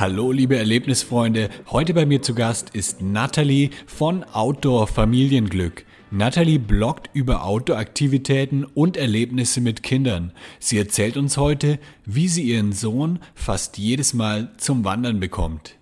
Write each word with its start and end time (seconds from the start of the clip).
Hallo 0.00 0.32
liebe 0.32 0.56
Erlebnisfreunde, 0.56 1.50
heute 1.66 1.92
bei 1.92 2.06
mir 2.06 2.22
zu 2.22 2.34
Gast 2.34 2.70
ist 2.70 3.02
Natalie 3.02 3.68
von 3.86 4.24
Outdoor 4.24 4.86
Familienglück. 4.86 5.84
Natalie 6.10 6.58
bloggt 6.58 7.10
über 7.12 7.44
Outdoor-Aktivitäten 7.44 8.64
und 8.64 8.96
Erlebnisse 8.96 9.60
mit 9.60 9.82
Kindern. 9.82 10.32
Sie 10.58 10.78
erzählt 10.78 11.18
uns 11.18 11.36
heute, 11.36 11.78
wie 12.06 12.28
sie 12.28 12.44
ihren 12.44 12.72
Sohn 12.72 13.18
fast 13.34 13.76
jedes 13.76 14.14
Mal 14.14 14.52
zum 14.56 14.86
Wandern 14.86 15.20
bekommt. 15.20 15.76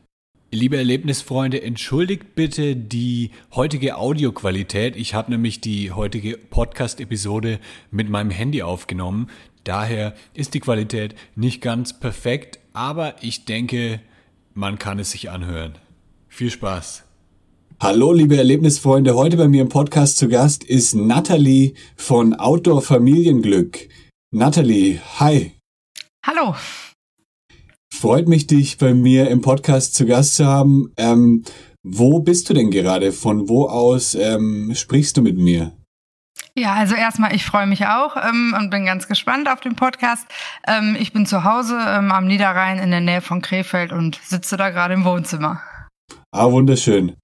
Liebe 0.51 0.79
Erlebnisfreunde, 0.79 1.63
entschuldigt 1.63 2.35
bitte 2.35 2.75
die 2.75 3.31
heutige 3.55 3.99
Audioqualität. 3.99 4.97
Ich 4.97 5.15
habe 5.15 5.31
nämlich 5.31 5.61
die 5.61 5.93
heutige 5.93 6.39
Podcast-Episode 6.39 7.61
mit 7.93 8.09
meinem 8.09 8.31
Handy 8.31 8.63
aufgenommen. 8.63 9.31
Daher 9.63 10.15
ist 10.35 10.55
die 10.55 10.61
Qualität 10.61 11.15
nicht 11.37 11.61
ganz 11.61 12.01
perfekt, 12.01 12.58
aber 12.73 13.15
ich 13.23 13.45
denke, 13.45 14.01
man 14.55 14.79
kann 14.79 14.99
es 14.99 15.13
sich 15.13 15.31
anhören. 15.31 15.77
Viel 16.29 16.51
Spaß. 16.51 17.05
Hallo, 17.81 18.13
liebe 18.13 18.37
Erlebnisfreunde. 18.37 19.15
Heute 19.15 19.37
bei 19.37 19.47
mir 19.47 19.63
im 19.63 19.69
Podcast 19.69 20.19
zu 20.19 20.29
Gast 20.29 20.65
ist 20.65 20.95
Natalie 20.95 21.75
von 21.97 22.35
Outdoor 22.35 22.83
Familienglück. 22.83 23.89
Natalie, 24.33 25.01
hi. 25.21 25.53
Hallo. 26.27 26.57
Freut 27.95 28.29
mich, 28.29 28.49
dich 28.49 28.79
bei 28.79 28.95
mir 28.95 29.31
im 29.31 29.41
Podcast 29.41 29.95
zu 29.95 30.07
Gast 30.07 30.35
zu 30.35 30.47
haben. 30.47 30.93
Ähm, 30.97 31.45
wo 31.85 32.19
bist 32.19 32.51
du 32.51 32.55
denn 32.55 32.71
gerade? 32.71 33.13
Von 33.13 33.49
wo 33.49 33.67
aus 33.67 34.15
ähm, 34.17 34.73
sprichst 34.75 35.17
du 35.17 35.23
mit 35.23 35.39
mir? 35.39 35.78
Ja, 36.55 36.75
also 36.75 36.97
erstmal, 36.97 37.35
ich 37.35 37.45
freue 37.45 37.67
mich 37.67 37.87
auch 37.87 38.17
ähm, 38.17 38.55
und 38.59 38.71
bin 38.71 38.85
ganz 38.85 39.07
gespannt 39.07 39.49
auf 39.49 39.61
den 39.61 39.77
Podcast. 39.77 40.27
Ähm, 40.67 40.97
ich 40.99 41.13
bin 41.13 41.25
zu 41.25 41.45
Hause 41.45 41.79
ähm, 41.87 42.11
am 42.11 42.27
Niederrhein 42.27 42.79
in 42.79 42.91
der 42.91 43.01
Nähe 43.01 43.21
von 43.21 43.43
Krefeld 43.43 43.93
und 43.93 44.19
sitze 44.25 44.57
da 44.57 44.71
gerade 44.71 44.95
im 44.95 45.05
Wohnzimmer. 45.05 45.63
Ah, 46.33 46.51
wunderschön. 46.51 47.15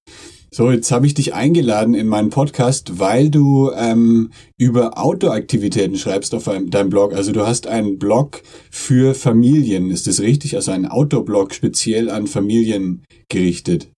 So, 0.56 0.70
jetzt 0.70 0.92
habe 0.92 1.04
ich 1.04 1.14
dich 1.14 1.34
eingeladen 1.34 1.94
in 1.94 2.06
meinen 2.06 2.30
Podcast, 2.30 3.00
weil 3.00 3.28
du 3.28 3.72
ähm, 3.72 4.30
über 4.56 4.96
Outdoor-Aktivitäten 4.96 5.98
schreibst 5.98 6.32
auf 6.32 6.44
deinem 6.44 6.90
Blog. 6.90 7.12
Also 7.12 7.32
du 7.32 7.44
hast 7.44 7.66
einen 7.66 7.98
Blog 7.98 8.40
für 8.70 9.16
Familien, 9.16 9.90
ist 9.90 10.06
das 10.06 10.20
richtig? 10.20 10.54
Also 10.54 10.70
einen 10.70 10.86
Outdoor-Blog 10.86 11.54
speziell 11.54 12.08
an 12.08 12.28
Familien 12.28 13.02
gerichtet. 13.28 13.88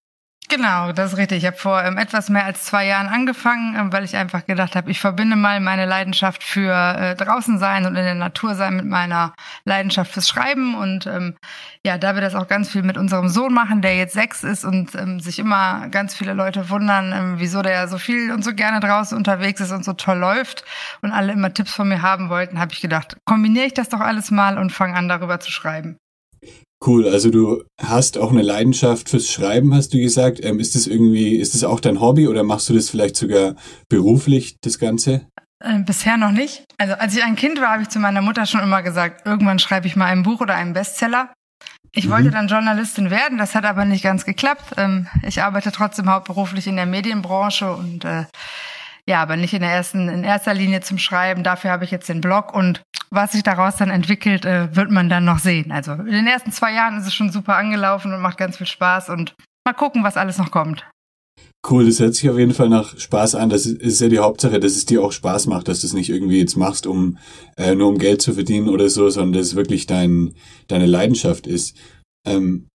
Genau, 0.49 0.93
das 0.93 1.13
ist 1.13 1.19
richtig. 1.19 1.39
Ich 1.39 1.47
habe 1.47 1.57
vor 1.57 1.83
ähm, 1.83 1.99
etwas 1.99 2.29
mehr 2.29 2.45
als 2.45 2.65
zwei 2.65 2.87
Jahren 2.87 3.09
angefangen, 3.09 3.75
ähm, 3.77 3.93
weil 3.93 4.05
ich 4.05 4.17
einfach 4.17 4.47
gedacht 4.47 4.77
habe, 4.77 4.91
ich 4.91 5.01
verbinde 5.01 5.35
mal 5.35 5.59
meine 5.61 5.87
Leidenschaft 5.87 6.45
für 6.45 6.73
äh, 6.73 7.17
draußen 7.17 7.59
sein 7.59 7.85
und 7.85 7.97
in 7.97 8.05
der 8.05 8.15
Natur 8.15 8.55
sein 8.55 8.77
mit 8.77 8.85
meiner 8.85 9.35
Leidenschaft 9.65 10.13
fürs 10.13 10.29
Schreiben. 10.29 10.77
Und 10.77 11.07
ähm, 11.07 11.37
ja, 11.85 11.99
da 11.99 12.15
wir 12.15 12.23
das 12.23 12.37
auch 12.37 12.47
ganz 12.47 12.71
viel 12.71 12.83
mit 12.83 12.97
unserem 12.97 13.29
Sohn 13.29 13.53
machen, 13.53 13.83
der 13.83 13.97
jetzt 13.97 14.15
sechs 14.15 14.45
ist 14.45 14.65
und 14.65 14.95
ähm, 14.95 15.19
sich 15.19 15.41
immer 15.41 15.89
ganz 15.89 16.15
viele 16.15 16.33
Leute 16.33 16.71
wundern, 16.71 17.13
ähm, 17.13 17.35
wieso 17.39 17.63
der 17.63 17.89
so 17.89 17.99
viel 17.99 18.31
und 18.31 18.45
so 18.45 18.55
gerne 18.55 18.79
draußen 18.79 19.19
unterwegs 19.19 19.61
ist 19.61 19.73
und 19.73 19.85
so 19.85 19.95
toll 19.95 20.19
läuft 20.19 20.65
und 21.03 21.11
alle 21.11 21.33
immer 21.33 21.53
Tipps 21.53 21.75
von 21.75 21.89
mir 21.89 22.03
haben 22.03 22.29
wollten, 22.29 22.61
habe 22.61 22.73
ich 22.73 22.81
gedacht, 22.81 23.17
kombiniere 23.25 23.67
ich 23.67 23.75
das 23.75 23.89
doch 23.89 24.01
alles 24.01 24.31
mal 24.31 24.59
und 24.59 24.71
fange 24.71 24.95
an, 24.95 25.09
darüber 25.09 25.41
zu 25.41 25.51
schreiben. 25.51 25.99
Cool, 26.85 27.09
also 27.09 27.31
du 27.31 27.65
hast 27.81 28.19
auch 28.19 28.31
eine 28.31 28.43
Leidenschaft 28.43 29.09
fürs 29.09 29.31
Schreiben, 29.31 29.75
hast 29.75 29.95
du 29.95 29.99
gesagt. 29.99 30.45
Ähm, 30.45 30.61
ist 30.61 30.75
das 30.75 30.87
irgendwie, 30.87 31.37
ist 31.37 31.55
das 31.55 31.65
auch 31.65 31.81
dein 31.81 32.01
Hobby 32.01 32.29
oder 32.29 32.43
machst 32.43 32.69
du 32.69 32.75
das 32.75 32.91
vielleicht 32.91 33.17
sogar 33.17 33.57
beruflich, 33.89 34.59
das 34.61 34.79
Ganze? 34.79 35.27
Äh, 35.65 35.79
bisher 35.81 36.19
noch 36.19 36.33
nicht. 36.33 36.65
Also 36.77 36.95
als 36.95 37.17
ich 37.17 37.25
ein 37.25 37.37
Kind 37.37 37.61
war, 37.61 37.69
habe 37.69 37.83
ich 37.83 37.89
zu 37.89 37.99
meiner 37.99 38.21
Mutter 38.21 38.45
schon 38.45 38.61
immer 38.61 38.83
gesagt, 38.83 39.27
irgendwann 39.27 39.59
schreibe 39.59 39.87
ich 39.87 39.97
mal 39.97 40.07
ein 40.07 40.23
Buch 40.23 40.41
oder 40.41 40.55
einen 40.55 40.75
Bestseller. 40.75 41.33
Ich 41.93 42.07
mhm. 42.07 42.11
wollte 42.11 42.31
dann 42.31 42.49
Journalistin 42.49 43.11
werden, 43.11 43.39
das 43.39 43.55
hat 43.55 43.65
aber 43.65 43.87
nicht 43.87 44.05
ganz 44.05 44.27
geklappt. 44.27 44.75
Ähm, 44.77 45.07
ich 45.27 45.43
arbeite 45.43 45.73
trotzdem 45.73 46.11
hauptberuflich 46.11 46.67
in 46.67 46.77
der 46.77 46.87
Medienbranche 46.87 47.73
und 47.73 48.05
äh, 48.05 48.25
ja, 49.09 49.23
aber 49.23 49.37
nicht 49.37 49.55
in 49.55 49.61
der 49.61 49.71
ersten, 49.71 50.09
in 50.09 50.25
erster 50.25 50.55
Linie 50.55 50.81
zum 50.81 50.99
Schreiben. 50.99 51.45
Dafür 51.45 51.71
habe 51.71 51.85
ich 51.85 51.91
jetzt 51.91 52.09
den 52.09 52.21
Blog 52.21 52.55
und 52.55 52.83
was 53.11 53.33
sich 53.33 53.43
daraus 53.43 53.77
dann 53.77 53.91
entwickelt, 53.91 54.45
äh, 54.45 54.75
wird 54.75 54.91
man 54.91 55.09
dann 55.09 55.25
noch 55.25 55.39
sehen. 55.39 55.71
Also 55.71 55.93
in 55.93 56.07
den 56.07 56.27
ersten 56.27 56.51
zwei 56.51 56.73
Jahren 56.73 56.99
ist 56.99 57.07
es 57.07 57.15
schon 57.15 57.31
super 57.31 57.57
angelaufen 57.57 58.13
und 58.13 58.21
macht 58.21 58.39
ganz 58.39 58.57
viel 58.57 58.67
Spaß 58.67 59.11
und 59.11 59.35
mal 59.65 59.75
gucken, 59.75 60.03
was 60.03 60.17
alles 60.17 60.39
noch 60.39 60.51
kommt. 60.51 60.85
Cool, 61.69 61.87
das 61.87 61.99
hört 61.99 62.15
sich 62.15 62.31
auf 62.31 62.39
jeden 62.39 62.55
Fall 62.55 62.69
nach 62.69 62.97
Spaß 62.97 63.35
an. 63.35 63.49
Das 63.49 63.67
ist 63.67 64.01
ja 64.01 64.09
die 64.09 64.21
Hauptsache, 64.21 64.61
dass 64.61 64.73
es 64.73 64.87
dir 64.87 65.03
auch 65.03 65.13
Spaß 65.13 65.47
macht, 65.47 65.67
dass 65.69 65.81
du 65.81 65.87
es 65.89 65.95
nicht 65.95 66.11
irgendwie 66.11 66.39
jetzt 66.39 66.57
machst, 66.57 66.87
um 66.87 67.19
äh, 67.57 67.75
nur 67.75 67.89
um 67.89 67.99
Geld 67.99 68.23
zu 68.23 68.35
verdienen 68.35 68.69
oder 68.69 68.89
so, 68.89 69.09
sondern 69.11 69.33
dass 69.33 69.49
es 69.49 69.57
wirklich 69.57 69.87
dein, 69.87 70.35
deine 70.69 70.87
Leidenschaft 70.87 71.47
ist. 71.47 71.77
Ähm, 72.25 72.69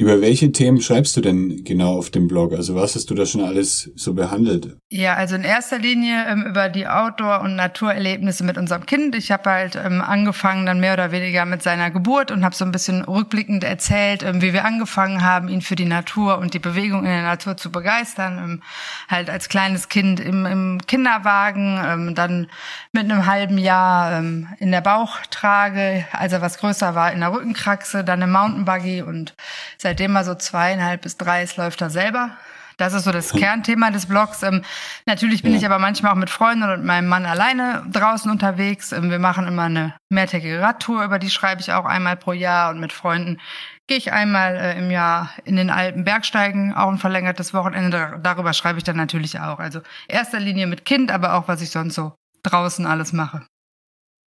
über 0.00 0.22
welche 0.22 0.50
Themen 0.50 0.80
schreibst 0.80 1.14
du 1.18 1.20
denn 1.20 1.62
genau 1.62 1.98
auf 1.98 2.08
dem 2.08 2.26
Blog? 2.26 2.54
Also 2.54 2.74
was 2.74 2.94
hast 2.94 3.10
du 3.10 3.14
da 3.14 3.26
schon 3.26 3.42
alles 3.42 3.90
so 3.96 4.14
behandelt? 4.14 4.78
Ja, 4.88 5.12
also 5.12 5.36
in 5.36 5.44
erster 5.44 5.78
Linie 5.78 6.24
ähm, 6.26 6.46
über 6.46 6.70
die 6.70 6.88
Outdoor- 6.88 7.42
und 7.42 7.54
Naturerlebnisse 7.54 8.42
mit 8.42 8.56
unserem 8.56 8.86
Kind. 8.86 9.14
Ich 9.14 9.30
habe 9.30 9.50
halt 9.50 9.76
ähm, 9.76 10.00
angefangen 10.00 10.64
dann 10.64 10.80
mehr 10.80 10.94
oder 10.94 11.12
weniger 11.12 11.44
mit 11.44 11.62
seiner 11.62 11.90
Geburt 11.90 12.30
und 12.30 12.46
habe 12.46 12.54
so 12.54 12.64
ein 12.64 12.72
bisschen 12.72 13.04
rückblickend 13.04 13.62
erzählt, 13.62 14.22
ähm, 14.22 14.40
wie 14.40 14.54
wir 14.54 14.64
angefangen 14.64 15.22
haben, 15.22 15.48
ihn 15.50 15.60
für 15.60 15.76
die 15.76 15.84
Natur 15.84 16.38
und 16.38 16.54
die 16.54 16.60
Bewegung 16.60 17.00
in 17.00 17.10
der 17.10 17.22
Natur 17.22 17.58
zu 17.58 17.70
begeistern. 17.70 18.38
Ähm, 18.38 18.62
halt 19.06 19.28
als 19.28 19.50
kleines 19.50 19.90
Kind 19.90 20.18
im, 20.18 20.46
im 20.46 20.78
Kinderwagen, 20.86 21.78
ähm, 21.86 22.14
dann 22.14 22.46
mit 22.92 23.04
einem 23.04 23.26
halben 23.26 23.58
Jahr 23.58 24.18
ähm, 24.18 24.48
in 24.60 24.70
der 24.70 24.80
Bauchtrage, 24.80 26.06
als 26.12 26.32
er 26.32 26.40
was 26.40 26.56
größer 26.56 26.94
war, 26.94 27.12
in 27.12 27.20
der 27.20 27.32
Rückenkraxe, 27.32 28.02
dann 28.02 28.22
im 28.22 28.32
Mountainbuggy 28.32 29.02
und 29.02 29.34
seit 29.76 29.89
seitdem 29.90 30.14
er 30.14 30.22
so 30.22 30.36
zweieinhalb 30.36 31.02
bis 31.02 31.16
drei 31.16 31.42
ist, 31.42 31.56
läuft 31.56 31.80
er 31.80 31.90
selber. 31.90 32.30
Das 32.76 32.92
ist 32.92 33.04
so 33.04 33.10
das 33.10 33.32
Kernthema 33.32 33.90
des 33.90 34.06
Blogs. 34.06 34.40
Ähm, 34.44 34.62
natürlich 35.04 35.42
bin 35.42 35.50
ja. 35.50 35.58
ich 35.58 35.66
aber 35.66 35.80
manchmal 35.80 36.12
auch 36.12 36.16
mit 36.16 36.30
Freunden 36.30 36.62
und 36.62 36.84
meinem 36.84 37.08
Mann 37.08 37.26
alleine 37.26 37.84
draußen 37.90 38.30
unterwegs. 38.30 38.92
Ähm, 38.92 39.10
wir 39.10 39.18
machen 39.18 39.48
immer 39.48 39.64
eine 39.64 39.96
mehrtägige 40.08 40.60
Radtour, 40.60 41.02
über 41.02 41.18
die 41.18 41.28
schreibe 41.28 41.60
ich 41.60 41.72
auch 41.72 41.86
einmal 41.86 42.16
pro 42.16 42.32
Jahr. 42.32 42.70
Und 42.70 42.78
mit 42.78 42.92
Freunden 42.92 43.40
gehe 43.88 43.98
ich 43.98 44.12
einmal 44.12 44.54
äh, 44.54 44.78
im 44.78 44.92
Jahr 44.92 45.30
in 45.44 45.56
den 45.56 45.70
Alpen 45.70 46.04
Bergsteigen, 46.04 46.72
auch 46.72 46.88
ein 46.88 46.98
verlängertes 46.98 47.52
Wochenende. 47.52 48.20
Darüber 48.22 48.52
schreibe 48.52 48.78
ich 48.78 48.84
dann 48.84 48.96
natürlich 48.96 49.40
auch. 49.40 49.58
Also 49.58 49.80
erster 50.06 50.38
Linie 50.38 50.68
mit 50.68 50.84
Kind, 50.84 51.10
aber 51.10 51.34
auch 51.34 51.48
was 51.48 51.62
ich 51.62 51.70
sonst 51.70 51.96
so 51.96 52.14
draußen 52.44 52.86
alles 52.86 53.12
mache. 53.12 53.44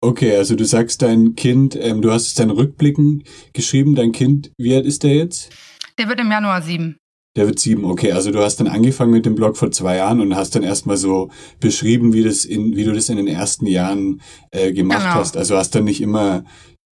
Okay, 0.04 0.36
also 0.36 0.56
du 0.56 0.66
sagst 0.66 1.02
dein 1.02 1.34
Kind, 1.36 1.78
ähm, 1.80 2.02
du 2.02 2.12
hast 2.12 2.28
es 2.28 2.34
dann 2.34 2.50
rückblickend 2.50 3.24
geschrieben, 3.54 3.96
dein 3.96 4.12
Kind, 4.12 4.52
wie 4.58 4.76
alt 4.76 4.86
ist 4.86 5.04
der 5.04 5.16
jetzt? 5.16 5.50
Der 5.98 6.10
wird 6.10 6.20
im 6.20 6.30
Januar 6.30 6.62
sieben. 6.62 6.98
Der 7.38 7.48
wird 7.48 7.58
sieben, 7.58 7.86
okay. 7.86 8.12
Also 8.12 8.32
du 8.32 8.40
hast 8.40 8.58
dann 8.58 8.68
angefangen 8.68 9.14
mit 9.14 9.26
dem 9.26 9.34
Blog 9.34 9.56
vor 9.56 9.72
zwei 9.72 9.96
Jahren 9.96 10.20
und 10.20 10.36
hast 10.36 10.56
dann 10.56 10.64
erstmal 10.64 10.98
so 10.98 11.32
beschrieben, 11.62 12.12
wie 12.12 12.22
das 12.22 12.44
in, 12.44 12.76
wie 12.76 12.84
du 12.84 12.92
das 12.92 13.08
in 13.08 13.16
den 13.16 13.28
ersten 13.28 13.66
Jahren 13.66 14.22
äh, 14.52 14.74
gemacht 14.74 15.04
genau. 15.04 15.14
hast. 15.16 15.38
Also 15.38 15.56
hast 15.56 15.74
dann 15.74 15.86
nicht 15.86 16.02
immer 16.02 16.44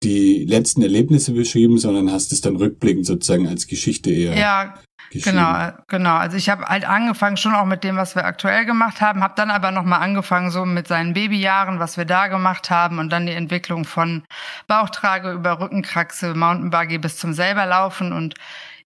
die 0.04 0.44
letzten 0.44 0.82
Erlebnisse 0.82 1.32
beschrieben, 1.32 1.78
sondern 1.78 2.12
hast 2.12 2.32
es 2.32 2.40
dann 2.40 2.54
rückblickend 2.54 3.06
sozusagen 3.06 3.48
als 3.48 3.66
Geschichte 3.66 4.12
eher. 4.12 4.38
Ja, 4.38 4.74
Genau, 5.12 5.72
genau. 5.88 6.16
Also 6.16 6.36
ich 6.36 6.48
habe 6.48 6.64
halt 6.66 6.88
angefangen 6.88 7.36
schon 7.36 7.54
auch 7.54 7.64
mit 7.64 7.82
dem, 7.82 7.96
was 7.96 8.14
wir 8.14 8.24
aktuell 8.24 8.64
gemacht 8.64 9.00
haben, 9.00 9.24
habe 9.24 9.34
dann 9.36 9.50
aber 9.50 9.72
nochmal 9.72 10.00
angefangen 10.00 10.50
so 10.50 10.64
mit 10.64 10.86
seinen 10.86 11.14
Babyjahren, 11.14 11.80
was 11.80 11.96
wir 11.96 12.04
da 12.04 12.28
gemacht 12.28 12.70
haben 12.70 13.00
und 13.00 13.10
dann 13.10 13.26
die 13.26 13.32
Entwicklung 13.32 13.84
von 13.84 14.22
Bauchtrage 14.68 15.32
über 15.32 15.58
Rückenkraxe, 15.60 16.34
Mountainbuggy 16.34 16.98
bis 16.98 17.16
zum 17.16 17.32
selberlaufen 17.32 18.12
und 18.12 18.34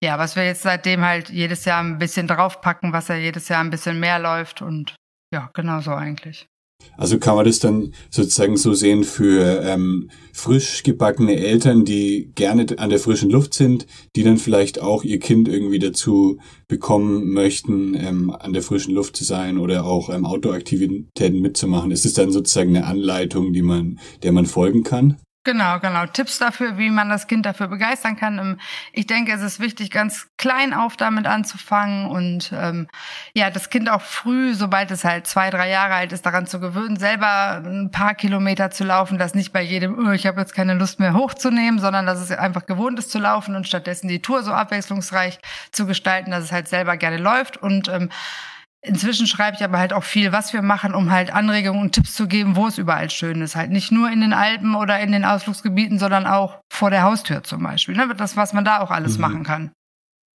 ja, 0.00 0.18
was 0.18 0.34
wir 0.34 0.44
jetzt 0.44 0.62
seitdem 0.62 1.04
halt 1.04 1.28
jedes 1.28 1.66
Jahr 1.66 1.82
ein 1.82 1.98
bisschen 1.98 2.26
draufpacken, 2.26 2.92
was 2.92 3.10
er 3.10 3.16
jedes 3.16 3.48
Jahr 3.48 3.60
ein 3.60 3.70
bisschen 3.70 4.00
mehr 4.00 4.18
läuft 4.18 4.62
und 4.62 4.96
ja, 5.30 5.50
genau 5.52 5.80
so 5.80 5.92
eigentlich. 5.92 6.46
Also 6.96 7.18
kann 7.18 7.36
man 7.36 7.44
das 7.44 7.58
dann 7.58 7.92
sozusagen 8.10 8.56
so 8.56 8.74
sehen 8.74 9.04
für 9.04 9.62
ähm, 9.64 10.10
frisch 10.32 10.82
gebackene 10.82 11.36
Eltern, 11.36 11.84
die 11.84 12.30
gerne 12.34 12.66
an 12.76 12.90
der 12.90 12.98
frischen 12.98 13.30
Luft 13.30 13.54
sind, 13.54 13.86
die 14.16 14.22
dann 14.22 14.36
vielleicht 14.36 14.80
auch 14.80 15.04
ihr 15.04 15.18
Kind 15.18 15.48
irgendwie 15.48 15.78
dazu 15.78 16.38
bekommen 16.68 17.30
möchten, 17.30 17.94
ähm, 17.94 18.30
an 18.30 18.52
der 18.52 18.62
frischen 18.62 18.94
Luft 18.94 19.16
zu 19.16 19.24
sein 19.24 19.58
oder 19.58 19.84
auch 19.84 20.10
ähm, 20.10 20.24
Outdoor-Aktivitäten 20.24 21.40
mitzumachen. 21.40 21.90
Ist 21.90 22.06
es 22.06 22.14
dann 22.14 22.30
sozusagen 22.30 22.76
eine 22.76 22.86
Anleitung, 22.86 23.52
die 23.52 23.62
man, 23.62 23.98
der 24.22 24.32
man 24.32 24.46
folgen 24.46 24.82
kann? 24.82 25.16
Genau, 25.44 25.78
genau. 25.78 26.06
Tipps 26.06 26.38
dafür, 26.38 26.78
wie 26.78 26.88
man 26.88 27.10
das 27.10 27.26
Kind 27.26 27.44
dafür 27.44 27.68
begeistern 27.68 28.16
kann. 28.16 28.38
Ähm, 28.38 28.60
ich 28.94 29.06
denke, 29.06 29.30
es 29.30 29.42
ist 29.42 29.60
wichtig, 29.60 29.90
ganz 29.90 30.26
klein 30.38 30.72
auf 30.72 30.96
damit 30.96 31.26
anzufangen 31.26 32.06
und 32.06 32.50
ähm, 32.56 32.88
ja, 33.34 33.50
das 33.50 33.68
Kind 33.68 33.90
auch 33.90 34.00
früh, 34.00 34.54
sobald 34.54 34.90
es 34.90 35.04
halt 35.04 35.26
zwei, 35.26 35.50
drei 35.50 35.68
Jahre 35.68 35.94
alt 35.94 36.12
ist, 36.12 36.24
daran 36.24 36.46
zu 36.46 36.60
gewöhnen, 36.60 36.96
selber 36.96 37.62
ein 37.62 37.90
paar 37.90 38.14
Kilometer 38.14 38.70
zu 38.70 38.84
laufen, 38.84 39.18
das 39.18 39.34
nicht 39.34 39.52
bei 39.52 39.60
jedem, 39.60 39.98
oh, 39.98 40.12
ich 40.12 40.26
habe 40.26 40.40
jetzt 40.40 40.54
keine 40.54 40.72
Lust 40.74 40.98
mehr 40.98 41.12
hochzunehmen, 41.12 41.78
sondern 41.78 42.06
dass 42.06 42.20
es 42.20 42.30
einfach 42.30 42.64
gewohnt 42.64 42.98
ist 42.98 43.10
zu 43.10 43.18
laufen 43.18 43.54
und 43.54 43.68
stattdessen 43.68 44.08
die 44.08 44.22
Tour 44.22 44.42
so 44.42 44.52
abwechslungsreich 44.52 45.38
zu 45.72 45.84
gestalten, 45.86 46.30
dass 46.30 46.44
es 46.44 46.52
halt 46.52 46.68
selber 46.68 46.96
gerne 46.96 47.18
läuft 47.18 47.58
und 47.58 47.88
ähm, 47.88 48.08
Inzwischen 48.86 49.26
schreibe 49.26 49.56
ich 49.56 49.64
aber 49.64 49.78
halt 49.78 49.94
auch 49.94 50.04
viel, 50.04 50.30
was 50.30 50.52
wir 50.52 50.60
machen, 50.60 50.94
um 50.94 51.10
halt 51.10 51.32
Anregungen 51.32 51.80
und 51.80 51.92
Tipps 51.92 52.14
zu 52.14 52.28
geben, 52.28 52.54
wo 52.54 52.66
es 52.66 52.76
überall 52.76 53.08
schön 53.08 53.40
ist. 53.40 53.56
Halt 53.56 53.70
nicht 53.70 53.90
nur 53.90 54.10
in 54.10 54.20
den 54.20 54.34
Alpen 54.34 54.74
oder 54.74 55.00
in 55.00 55.10
den 55.10 55.24
Ausflugsgebieten, 55.24 55.98
sondern 55.98 56.26
auch 56.26 56.60
vor 56.70 56.90
der 56.90 57.02
Haustür 57.02 57.42
zum 57.42 57.62
Beispiel. 57.62 57.96
Ne? 57.96 58.14
Das, 58.14 58.36
was 58.36 58.52
man 58.52 58.64
da 58.64 58.80
auch 58.80 58.90
alles 58.90 59.16
mhm. 59.16 59.22
machen 59.22 59.42
kann. 59.42 59.70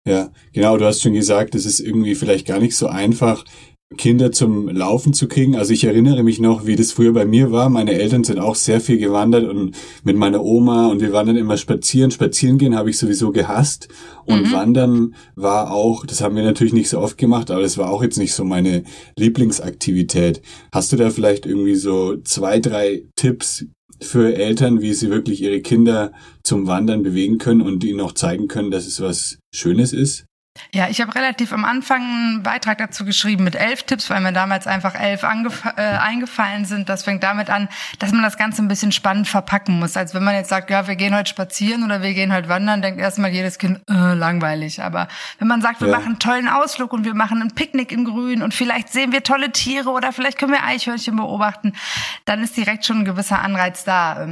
Ja, 0.07 0.29
genau, 0.53 0.77
du 0.77 0.85
hast 0.85 1.01
schon 1.01 1.13
gesagt, 1.13 1.53
es 1.53 1.67
ist 1.67 1.79
irgendwie 1.79 2.15
vielleicht 2.15 2.47
gar 2.47 2.59
nicht 2.59 2.75
so 2.75 2.87
einfach, 2.87 3.43
Kinder 3.97 4.31
zum 4.31 4.69
Laufen 4.69 5.13
zu 5.13 5.27
kriegen. 5.27 5.55
Also 5.55 5.73
ich 5.73 5.83
erinnere 5.83 6.21
mich 6.21 6.39
noch, 6.39 6.67
wie 6.67 6.75
das 6.75 6.91
früher 6.91 7.11
bei 7.11 7.25
mir 7.25 7.51
war. 7.51 7.69
Meine 7.69 7.93
Eltern 7.93 8.23
sind 8.23 8.39
auch 8.39 8.53
sehr 8.53 8.81
viel 8.81 8.99
gewandert 8.99 9.49
und 9.49 9.75
mit 10.03 10.15
meiner 10.15 10.43
Oma 10.43 10.87
und 10.87 11.01
wir 11.01 11.11
waren 11.11 11.25
dann 11.25 11.35
immer 11.35 11.57
spazieren. 11.57 12.11
Spazieren 12.11 12.59
gehen 12.59 12.75
habe 12.75 12.91
ich 12.91 12.99
sowieso 12.99 13.31
gehasst 13.31 13.87
und 14.25 14.47
mhm. 14.47 14.51
Wandern 14.51 15.15
war 15.35 15.71
auch, 15.71 16.05
das 16.05 16.21
haben 16.21 16.35
wir 16.35 16.43
natürlich 16.43 16.73
nicht 16.73 16.89
so 16.89 16.99
oft 16.99 17.17
gemacht, 17.17 17.49
aber 17.49 17.61
das 17.61 17.79
war 17.79 17.89
auch 17.89 18.03
jetzt 18.03 18.19
nicht 18.19 18.33
so 18.33 18.43
meine 18.43 18.83
Lieblingsaktivität. 19.17 20.43
Hast 20.71 20.91
du 20.91 20.95
da 20.95 21.09
vielleicht 21.09 21.47
irgendwie 21.47 21.75
so 21.75 22.17
zwei, 22.17 22.59
drei 22.59 23.05
Tipps 23.15 23.65
für 24.01 24.35
Eltern, 24.35 24.81
wie 24.81 24.93
sie 24.93 25.09
wirklich 25.09 25.41
ihre 25.41 25.61
Kinder 25.61 26.11
zum 26.43 26.67
Wandern 26.67 27.01
bewegen 27.01 27.39
können 27.39 27.61
und 27.61 27.83
ihnen 27.83 28.01
auch 28.01 28.13
zeigen 28.13 28.47
können, 28.47 28.69
dass 28.69 28.85
es 28.85 29.01
was 29.01 29.39
Schönes 29.51 29.93
ist? 29.93 30.25
Ja, 30.73 30.87
ich 30.87 31.01
habe 31.01 31.15
relativ 31.15 31.51
am 31.51 31.65
Anfang 31.65 32.01
einen 32.01 32.43
Beitrag 32.43 32.77
dazu 32.77 33.05
geschrieben 33.05 33.43
mit 33.43 33.55
elf 33.55 33.83
Tipps, 33.83 34.09
weil 34.09 34.21
mir 34.21 34.33
damals 34.33 34.67
einfach 34.67 34.93
elf 34.93 35.23
äh, 35.23 35.81
eingefallen 35.81 36.65
sind. 36.65 36.89
Das 36.89 37.03
fängt 37.03 37.23
damit 37.23 37.49
an, 37.49 37.69
dass 37.97 38.11
man 38.11 38.21
das 38.21 38.37
Ganze 38.37 38.61
ein 38.61 38.67
bisschen 38.67 38.91
spannend 38.91 39.27
verpacken 39.27 39.79
muss. 39.79 39.97
Als 39.97 40.13
wenn 40.13 40.23
man 40.23 40.35
jetzt 40.35 40.49
sagt, 40.49 40.69
ja, 40.69 40.87
wir 40.87 40.95
gehen 40.95 41.15
heute 41.15 41.29
spazieren 41.29 41.83
oder 41.83 42.01
wir 42.01 42.13
gehen 42.13 42.33
heute 42.33 42.49
wandern, 42.49 42.81
denkt 42.81 42.99
erstmal 42.99 43.31
jedes 43.31 43.57
Kind, 43.57 43.79
äh, 43.89 44.13
langweilig. 44.13 44.83
Aber 44.83 45.07
wenn 45.39 45.47
man 45.47 45.61
sagt, 45.61 45.81
wir 45.81 45.87
ja. 45.87 45.95
machen 45.95 46.07
einen 46.07 46.19
tollen 46.19 46.47
Ausflug 46.47 46.93
und 46.93 47.03
wir 47.03 47.15
machen 47.15 47.41
ein 47.41 47.55
Picknick 47.55 47.91
in 47.91 48.05
Grün 48.05 48.41
und 48.43 48.53
vielleicht 48.53 48.89
sehen 48.89 49.11
wir 49.11 49.23
tolle 49.23 49.51
Tiere 49.51 49.89
oder 49.89 50.13
vielleicht 50.13 50.37
können 50.37 50.51
wir 50.51 50.63
Eichhörnchen 50.63 51.15
beobachten, 51.15 51.73
dann 52.25 52.43
ist 52.43 52.55
direkt 52.57 52.85
schon 52.85 52.99
ein 52.99 53.05
gewisser 53.05 53.39
Anreiz 53.39 53.83
da. 53.83 54.27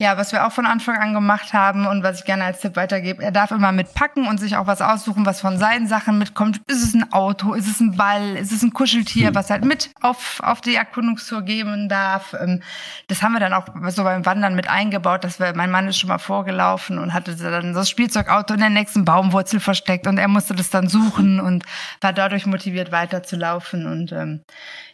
Ja, 0.00 0.16
was 0.16 0.32
wir 0.32 0.44
auch 0.44 0.50
von 0.50 0.66
Anfang 0.66 0.96
an 0.96 1.14
gemacht 1.14 1.52
haben 1.52 1.86
und 1.86 2.02
was 2.02 2.18
ich 2.18 2.24
gerne 2.24 2.42
als 2.42 2.58
Tipp 2.58 2.74
weitergebe, 2.74 3.22
er 3.22 3.30
darf 3.30 3.52
immer 3.52 3.70
mitpacken 3.70 4.26
und 4.26 4.40
sich 4.40 4.56
auch 4.56 4.66
was 4.66 4.82
aussuchen, 4.82 5.24
was 5.24 5.40
von 5.40 5.56
seinen 5.56 5.86
Sachen 5.86 6.18
mitkommt. 6.18 6.60
Ist 6.66 6.82
es 6.82 6.94
ein 6.94 7.12
Auto? 7.12 7.54
Ist 7.54 7.68
es 7.68 7.78
ein 7.78 7.96
Ball? 7.96 8.34
Ist 8.36 8.50
es 8.50 8.64
ein 8.64 8.72
Kuscheltier, 8.72 9.28
hm. 9.28 9.36
was 9.36 9.50
halt 9.50 9.64
mit 9.64 9.90
auf, 10.00 10.40
auf 10.42 10.60
die 10.60 10.74
Erkundungstour 10.74 11.42
geben 11.42 11.88
darf? 11.88 12.34
Ähm, 12.34 12.60
das 13.06 13.22
haben 13.22 13.34
wir 13.34 13.38
dann 13.38 13.52
auch 13.52 13.66
so 13.90 14.02
beim 14.02 14.26
Wandern 14.26 14.56
mit 14.56 14.68
eingebaut, 14.68 15.22
dass 15.22 15.38
wir, 15.38 15.54
mein 15.54 15.70
Mann 15.70 15.86
ist 15.86 15.98
schon 15.98 16.08
mal 16.08 16.18
vorgelaufen 16.18 16.98
und 16.98 17.14
hatte 17.14 17.36
dann 17.36 17.72
das 17.72 17.88
Spielzeugauto 17.88 18.54
in 18.54 18.60
der 18.60 18.70
nächsten 18.70 19.04
Baumwurzel 19.04 19.60
versteckt 19.60 20.08
und 20.08 20.18
er 20.18 20.26
musste 20.26 20.56
das 20.56 20.70
dann 20.70 20.88
suchen 20.88 21.38
und 21.38 21.64
war 22.00 22.12
dadurch 22.12 22.46
motiviert 22.46 22.90
weiterzulaufen 22.90 23.86
und 23.86 24.10
ähm, 24.10 24.42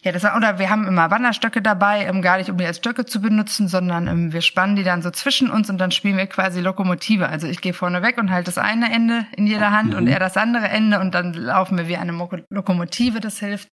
ja, 0.02 0.12
das 0.12 0.24
oder 0.24 0.58
wir 0.58 0.68
haben 0.68 0.86
immer 0.86 1.10
Wanderstöcke 1.10 1.62
dabei, 1.62 2.04
ähm, 2.04 2.20
gar 2.20 2.36
nicht 2.36 2.50
um 2.50 2.58
die 2.58 2.66
als 2.66 2.78
Stöcke 2.78 3.06
zu 3.06 3.20
benutzen, 3.22 3.66
sondern 3.66 4.06
ähm, 4.06 4.32
wir 4.32 4.42
spannen 4.42 4.76
die 4.76 4.82
dann 4.82 4.89
so 5.02 5.10
zwischen 5.10 5.50
uns 5.50 5.70
und 5.70 5.78
dann 5.78 5.90
spielen 5.90 6.16
wir 6.16 6.26
quasi 6.26 6.60
Lokomotive. 6.60 7.28
Also 7.28 7.46
ich 7.46 7.60
gehe 7.60 7.72
vorne 7.72 8.02
weg 8.02 8.18
und 8.18 8.30
halte 8.30 8.46
das 8.46 8.58
eine 8.58 8.92
Ende 8.92 9.26
in 9.36 9.46
jeder 9.46 9.70
Hand 9.70 9.90
mhm. 9.90 9.96
und 9.96 10.06
er 10.06 10.18
das 10.18 10.36
andere 10.36 10.68
Ende 10.68 10.98
und 10.98 11.14
dann 11.14 11.32
laufen 11.32 11.78
wir 11.78 11.88
wie 11.88 11.96
eine 11.96 12.12
Lokomotive, 12.50 13.20
das 13.20 13.38
hilft. 13.38 13.68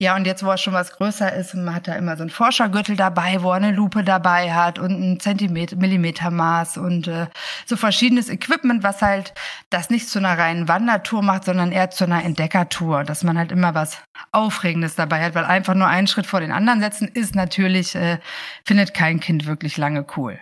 Ja, 0.00 0.14
und 0.14 0.26
jetzt, 0.26 0.44
wo 0.44 0.50
er 0.50 0.58
schon 0.58 0.74
was 0.74 0.92
größer 0.92 1.32
ist, 1.34 1.54
hat 1.54 1.88
er 1.88 1.96
immer 1.96 2.16
so 2.16 2.22
einen 2.22 2.30
Forschergürtel 2.30 2.94
dabei, 2.94 3.42
wo 3.42 3.50
er 3.50 3.56
eine 3.56 3.72
Lupe 3.72 4.04
dabei 4.04 4.52
hat 4.52 4.78
und 4.78 4.92
ein 4.92 5.18
Zentimeter, 5.18 5.74
Millimetermaß 5.74 6.78
und 6.78 7.08
äh, 7.08 7.26
so 7.66 7.76
verschiedenes 7.76 8.28
Equipment, 8.28 8.84
was 8.84 9.02
halt 9.02 9.34
das 9.70 9.90
nicht 9.90 10.08
zu 10.08 10.20
einer 10.20 10.38
reinen 10.38 10.68
Wandertour 10.68 11.22
macht, 11.22 11.44
sondern 11.44 11.72
eher 11.72 11.90
zu 11.90 12.04
einer 12.04 12.24
Entdeckertour, 12.24 13.02
dass 13.02 13.24
man 13.24 13.36
halt 13.36 13.50
immer 13.50 13.74
was 13.74 14.00
Aufregendes 14.32 14.94
dabei 14.94 15.22
hat, 15.24 15.34
weil 15.34 15.44
einfach 15.44 15.74
nur 15.74 15.86
einen 15.86 16.06
Schritt 16.06 16.26
vor 16.26 16.40
den 16.40 16.52
anderen 16.52 16.80
setzen 16.80 17.08
ist 17.12 17.34
natürlich, 17.34 17.94
äh, 17.94 18.18
findet 18.64 18.94
kein 18.94 19.20
Kind 19.20 19.46
wirklich 19.46 19.76
lange 19.76 20.06
cool. 20.16 20.38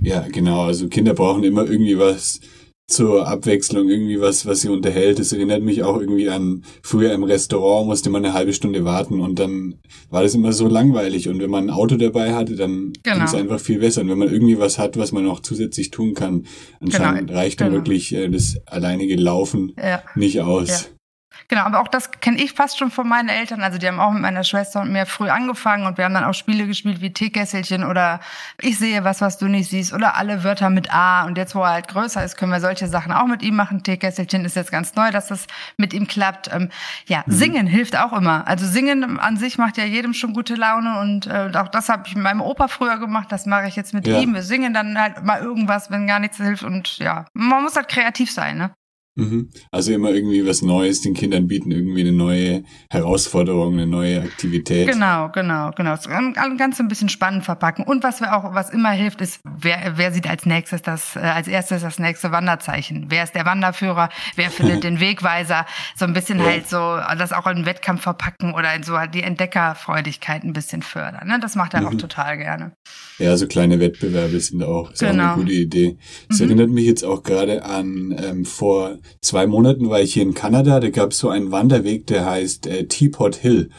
Ja, 0.00 0.26
genau. 0.28 0.64
Also 0.64 0.88
Kinder 0.88 1.14
brauchen 1.14 1.44
immer 1.44 1.64
irgendwie 1.64 1.98
was 1.98 2.40
zur 2.88 3.26
Abwechslung 3.26 3.88
irgendwie 3.88 4.20
was, 4.20 4.46
was 4.46 4.60
sie 4.60 4.68
unterhält. 4.68 5.18
Das 5.18 5.32
erinnert 5.32 5.62
mich 5.62 5.82
auch 5.82 5.98
irgendwie 5.98 6.28
an 6.28 6.62
früher 6.82 7.12
im 7.12 7.24
Restaurant 7.24 7.88
musste 7.88 8.10
man 8.10 8.24
eine 8.24 8.32
halbe 8.32 8.52
Stunde 8.52 8.84
warten 8.84 9.20
und 9.20 9.38
dann 9.40 9.80
war 10.08 10.22
das 10.22 10.34
immer 10.34 10.52
so 10.52 10.68
langweilig. 10.68 11.28
Und 11.28 11.40
wenn 11.40 11.50
man 11.50 11.64
ein 11.64 11.70
Auto 11.70 11.96
dabei 11.96 12.34
hatte, 12.34 12.54
dann 12.54 12.92
genau. 13.02 13.16
ging 13.16 13.24
es 13.24 13.34
einfach 13.34 13.58
viel 13.58 13.80
besser. 13.80 14.02
Und 14.02 14.08
wenn 14.08 14.18
man 14.18 14.32
irgendwie 14.32 14.58
was 14.58 14.78
hat, 14.78 14.96
was 14.96 15.10
man 15.10 15.24
noch 15.24 15.40
zusätzlich 15.40 15.90
tun 15.90 16.14
kann, 16.14 16.46
anscheinend 16.80 17.28
genau. 17.28 17.40
reicht 17.40 17.60
dann 17.60 17.70
genau. 17.70 17.80
wirklich 17.80 18.14
äh, 18.14 18.28
das 18.28 18.56
alleinige 18.66 19.16
Laufen 19.16 19.72
ja. 19.76 20.02
nicht 20.14 20.40
aus. 20.40 20.68
Ja. 20.68 20.95
Genau, 21.48 21.62
aber 21.62 21.80
auch 21.80 21.88
das 21.88 22.10
kenne 22.20 22.38
ich 22.38 22.52
fast 22.52 22.78
schon 22.78 22.90
von 22.90 23.08
meinen 23.08 23.28
Eltern. 23.28 23.62
Also 23.62 23.78
die 23.78 23.86
haben 23.86 24.00
auch 24.00 24.10
mit 24.10 24.22
meiner 24.22 24.42
Schwester 24.42 24.80
und 24.80 24.92
mir 24.92 25.06
früh 25.06 25.28
angefangen 25.28 25.86
und 25.86 25.96
wir 25.96 26.04
haben 26.04 26.14
dann 26.14 26.24
auch 26.24 26.34
Spiele 26.34 26.66
gespielt 26.66 27.00
wie 27.00 27.12
Teekesselchen 27.12 27.84
oder 27.84 28.20
ich 28.60 28.78
sehe 28.78 29.04
was, 29.04 29.20
was 29.20 29.38
du 29.38 29.46
nicht 29.46 29.70
siehst 29.70 29.92
oder 29.92 30.16
alle 30.16 30.42
Wörter 30.42 30.70
mit 30.70 30.92
A. 30.92 31.24
Und 31.24 31.38
jetzt, 31.38 31.54
wo 31.54 31.62
er 31.62 31.70
halt 31.70 31.88
größer 31.88 32.24
ist, 32.24 32.36
können 32.36 32.50
wir 32.50 32.60
solche 32.60 32.88
Sachen 32.88 33.12
auch 33.12 33.26
mit 33.26 33.42
ihm 33.42 33.54
machen. 33.54 33.82
Teekesselchen 33.82 34.44
ist 34.44 34.56
jetzt 34.56 34.72
ganz 34.72 34.94
neu, 34.96 35.10
dass 35.10 35.28
das 35.28 35.46
mit 35.76 35.94
ihm 35.94 36.08
klappt. 36.08 36.52
Ähm, 36.52 36.70
ja, 37.06 37.22
mhm. 37.26 37.32
singen 37.32 37.66
hilft 37.66 37.96
auch 37.96 38.12
immer. 38.12 38.46
Also 38.48 38.66
singen 38.66 39.20
an 39.20 39.36
sich 39.36 39.56
macht 39.58 39.76
ja 39.76 39.84
jedem 39.84 40.14
schon 40.14 40.32
gute 40.32 40.54
Laune 40.54 40.98
und 41.00 41.26
äh, 41.26 41.52
auch 41.54 41.68
das 41.68 41.88
habe 41.88 42.04
ich 42.06 42.14
mit 42.14 42.24
meinem 42.24 42.40
Opa 42.40 42.66
früher 42.68 42.98
gemacht. 42.98 43.30
Das 43.30 43.46
mache 43.46 43.68
ich 43.68 43.76
jetzt 43.76 43.94
mit 43.94 44.06
ja. 44.06 44.18
ihm. 44.18 44.34
Wir 44.34 44.42
singen 44.42 44.74
dann 44.74 45.00
halt 45.00 45.24
mal 45.24 45.40
irgendwas, 45.40 45.90
wenn 45.90 46.06
gar 46.06 46.18
nichts 46.18 46.38
hilft 46.38 46.64
und 46.64 46.98
ja, 46.98 47.26
man 47.34 47.62
muss 47.62 47.76
halt 47.76 47.88
kreativ 47.88 48.32
sein, 48.32 48.58
ne? 48.58 48.70
Mhm. 49.16 49.48
Also 49.70 49.92
immer 49.92 50.10
irgendwie 50.10 50.46
was 50.46 50.60
Neues 50.60 51.00
den 51.00 51.14
Kindern 51.14 51.48
bieten, 51.48 51.70
irgendwie 51.70 52.02
eine 52.02 52.12
neue 52.12 52.64
Herausforderung, 52.90 53.72
eine 53.72 53.86
neue 53.86 54.20
Aktivität. 54.20 54.88
Genau, 54.88 55.30
genau, 55.30 55.70
genau. 55.74 55.96
Ganz 56.58 56.80
ein 56.80 56.88
bisschen 56.88 57.08
spannend 57.08 57.44
verpacken. 57.44 57.84
Und 57.84 58.04
was 58.04 58.20
wir 58.20 58.36
auch, 58.36 58.54
was 58.54 58.68
immer 58.70 58.90
hilft, 58.90 59.22
ist, 59.22 59.40
wer, 59.44 59.94
wer 59.96 60.12
sieht 60.12 60.28
als 60.28 60.44
nächstes 60.44 60.82
das, 60.82 61.16
äh, 61.16 61.20
als 61.20 61.48
erstes 61.48 61.80
das 61.80 61.98
nächste 61.98 62.30
Wanderzeichen? 62.30 63.06
Wer 63.08 63.24
ist 63.24 63.34
der 63.34 63.46
Wanderführer? 63.46 64.10
Wer 64.34 64.50
findet 64.50 64.84
den 64.84 65.00
Wegweiser? 65.00 65.64
So 65.96 66.04
ein 66.04 66.12
bisschen 66.12 66.38
ja. 66.38 66.44
halt 66.44 66.68
so, 66.68 66.76
das 66.76 67.32
auch 67.32 67.46
in 67.46 67.64
Wettkampf 67.64 68.02
verpacken 68.02 68.52
oder 68.52 68.74
in 68.74 68.82
so 68.82 68.98
halt 68.98 69.14
die 69.14 69.22
Entdeckerfreudigkeit 69.22 70.44
ein 70.44 70.52
bisschen 70.52 70.82
fördern. 70.82 71.26
Ne? 71.26 71.38
Das 71.40 71.56
macht 71.56 71.72
er 71.72 71.80
mhm. 71.80 71.86
auch 71.86 71.94
total 71.94 72.36
gerne. 72.36 72.72
Ja, 73.18 73.34
so 73.38 73.46
kleine 73.46 73.80
Wettbewerbe 73.80 74.38
sind 74.40 74.62
auch, 74.62 74.90
ist 74.90 75.00
genau. 75.00 75.10
auch 75.10 75.14
eine 75.14 75.22
genau. 75.22 75.36
gute 75.36 75.52
Idee. 75.52 75.96
Das 76.28 76.40
mhm. 76.40 76.48
erinnert 76.48 76.70
mich 76.70 76.84
jetzt 76.84 77.02
auch 77.02 77.22
gerade 77.22 77.64
an 77.64 78.14
ähm, 78.22 78.44
vor 78.44 78.98
zwei 79.20 79.46
Monaten 79.46 79.88
war 79.88 80.00
ich 80.00 80.14
hier 80.14 80.22
in 80.22 80.34
Kanada, 80.34 80.80
da 80.80 80.90
gab 80.90 81.12
es 81.12 81.18
so 81.18 81.28
einen 81.28 81.50
Wanderweg, 81.50 82.06
der 82.06 82.26
heißt 82.26 82.66
äh, 82.66 82.86
Teapot 82.86 83.36
Hill. 83.36 83.70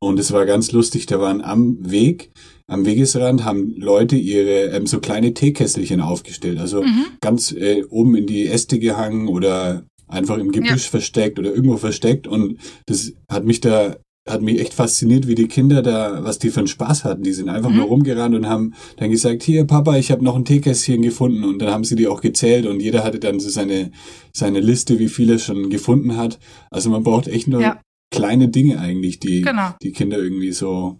Und 0.00 0.18
es 0.18 0.32
war 0.32 0.46
ganz 0.46 0.72
lustig, 0.72 1.06
da 1.06 1.20
waren 1.20 1.42
am 1.42 1.78
Weg, 1.80 2.30
am 2.68 2.84
Wegesrand 2.84 3.44
haben 3.44 3.74
Leute 3.76 4.16
ihre 4.16 4.76
ähm, 4.76 4.86
so 4.86 5.00
kleine 5.00 5.34
Teekesselchen 5.34 6.00
aufgestellt. 6.00 6.58
Also 6.58 6.82
mhm. 6.82 7.06
ganz 7.20 7.52
äh, 7.52 7.84
oben 7.88 8.16
in 8.16 8.26
die 8.26 8.46
Äste 8.46 8.78
gehangen 8.78 9.28
oder 9.28 9.84
einfach 10.08 10.38
im 10.38 10.52
Gebüsch 10.52 10.84
ja. 10.84 10.90
versteckt 10.90 11.38
oder 11.38 11.50
irgendwo 11.50 11.76
versteckt. 11.76 12.26
Und 12.26 12.58
das 12.86 13.12
hat 13.30 13.44
mich 13.44 13.60
da 13.60 13.96
hat 14.28 14.42
mich 14.42 14.60
echt 14.60 14.74
fasziniert, 14.74 15.28
wie 15.28 15.36
die 15.36 15.46
Kinder 15.46 15.82
da, 15.82 16.24
was 16.24 16.38
die 16.38 16.50
für 16.50 16.60
einen 16.60 16.66
Spaß 16.66 17.04
hatten. 17.04 17.22
Die 17.22 17.32
sind 17.32 17.48
einfach 17.48 17.70
mhm. 17.70 17.76
nur 17.76 17.86
rumgerannt 17.86 18.34
und 18.34 18.48
haben 18.48 18.74
dann 18.96 19.10
gesagt, 19.10 19.42
hier 19.42 19.64
Papa, 19.66 19.96
ich 19.96 20.10
habe 20.10 20.24
noch 20.24 20.34
ein 20.34 20.44
Teekästchen 20.44 21.02
gefunden 21.02 21.44
und 21.44 21.60
dann 21.60 21.70
haben 21.70 21.84
sie 21.84 21.96
die 21.96 22.08
auch 22.08 22.20
gezählt 22.20 22.66
und 22.66 22.80
jeder 22.80 23.04
hatte 23.04 23.20
dann 23.20 23.38
so 23.38 23.48
seine, 23.48 23.92
seine 24.32 24.60
Liste, 24.60 24.98
wie 24.98 25.08
viele 25.08 25.38
schon 25.38 25.70
gefunden 25.70 26.16
hat. 26.16 26.38
Also 26.70 26.90
man 26.90 27.04
braucht 27.04 27.28
echt 27.28 27.46
nur 27.46 27.60
ja. 27.60 27.80
kleine 28.10 28.48
Dinge 28.48 28.80
eigentlich, 28.80 29.20
die 29.20 29.42
genau. 29.42 29.74
die 29.80 29.92
Kinder 29.92 30.18
irgendwie 30.18 30.52
so 30.52 30.98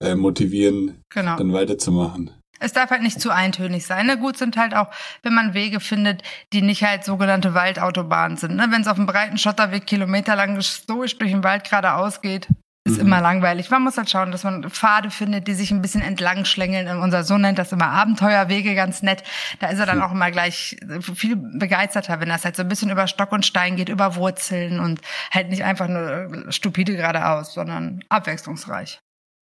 äh, 0.00 0.14
motivieren, 0.14 1.02
genau. 1.12 1.36
dann 1.36 1.52
weiterzumachen. 1.52 2.30
Es 2.62 2.74
darf 2.74 2.90
halt 2.90 3.02
nicht 3.02 3.20
zu 3.20 3.30
eintönig 3.30 3.86
sein. 3.86 4.06
Ne? 4.06 4.18
Gut 4.18 4.36
sind 4.36 4.58
halt 4.58 4.76
auch, 4.76 4.88
wenn 5.22 5.34
man 5.34 5.54
Wege 5.54 5.80
findet, 5.80 6.22
die 6.52 6.60
nicht 6.60 6.82
halt 6.82 7.04
sogenannte 7.04 7.54
Waldautobahnen 7.54 8.36
sind. 8.36 8.54
Ne? 8.56 8.66
Wenn 8.70 8.82
es 8.82 8.86
auf 8.86 8.98
einem 8.98 9.06
breiten 9.06 9.38
Schotterweg 9.38 9.86
kilometerlang 9.86 10.60
stoisch 10.60 11.16
durch 11.16 11.30
den 11.30 11.42
Wald 11.42 11.64
geradeaus 11.64 12.20
geht, 12.20 12.48
ist 12.84 12.96
mhm. 12.96 13.06
immer 13.06 13.20
langweilig. 13.20 13.70
Man 13.70 13.82
muss 13.82 13.98
halt 13.98 14.08
schauen, 14.08 14.32
dass 14.32 14.44
man 14.44 14.68
Pfade 14.70 15.10
findet, 15.10 15.46
die 15.48 15.54
sich 15.54 15.70
ein 15.70 15.82
bisschen 15.82 16.02
entlang 16.02 16.44
schlängeln. 16.44 16.88
Unser 16.98 17.24
Sohn 17.24 17.42
nennt 17.42 17.58
das 17.58 17.72
immer 17.72 17.88
Abenteuerwege, 17.88 18.74
ganz 18.74 19.02
nett. 19.02 19.22
Da 19.58 19.68
ist 19.68 19.78
er 19.78 19.86
dann 19.86 20.00
auch 20.00 20.12
immer 20.12 20.30
gleich 20.30 20.76
viel 21.14 21.36
begeisterter, 21.36 22.20
wenn 22.20 22.30
das 22.30 22.44
halt 22.44 22.56
so 22.56 22.62
ein 22.62 22.68
bisschen 22.68 22.90
über 22.90 23.06
Stock 23.06 23.32
und 23.32 23.44
Stein 23.44 23.76
geht, 23.76 23.88
über 23.90 24.16
Wurzeln 24.16 24.80
und 24.80 25.00
halt 25.30 25.50
nicht 25.50 25.64
einfach 25.64 25.88
nur 25.88 26.46
stupide 26.50 26.96
geradeaus, 26.96 27.52
sondern 27.52 28.02
abwechslungsreich. 28.08 29.00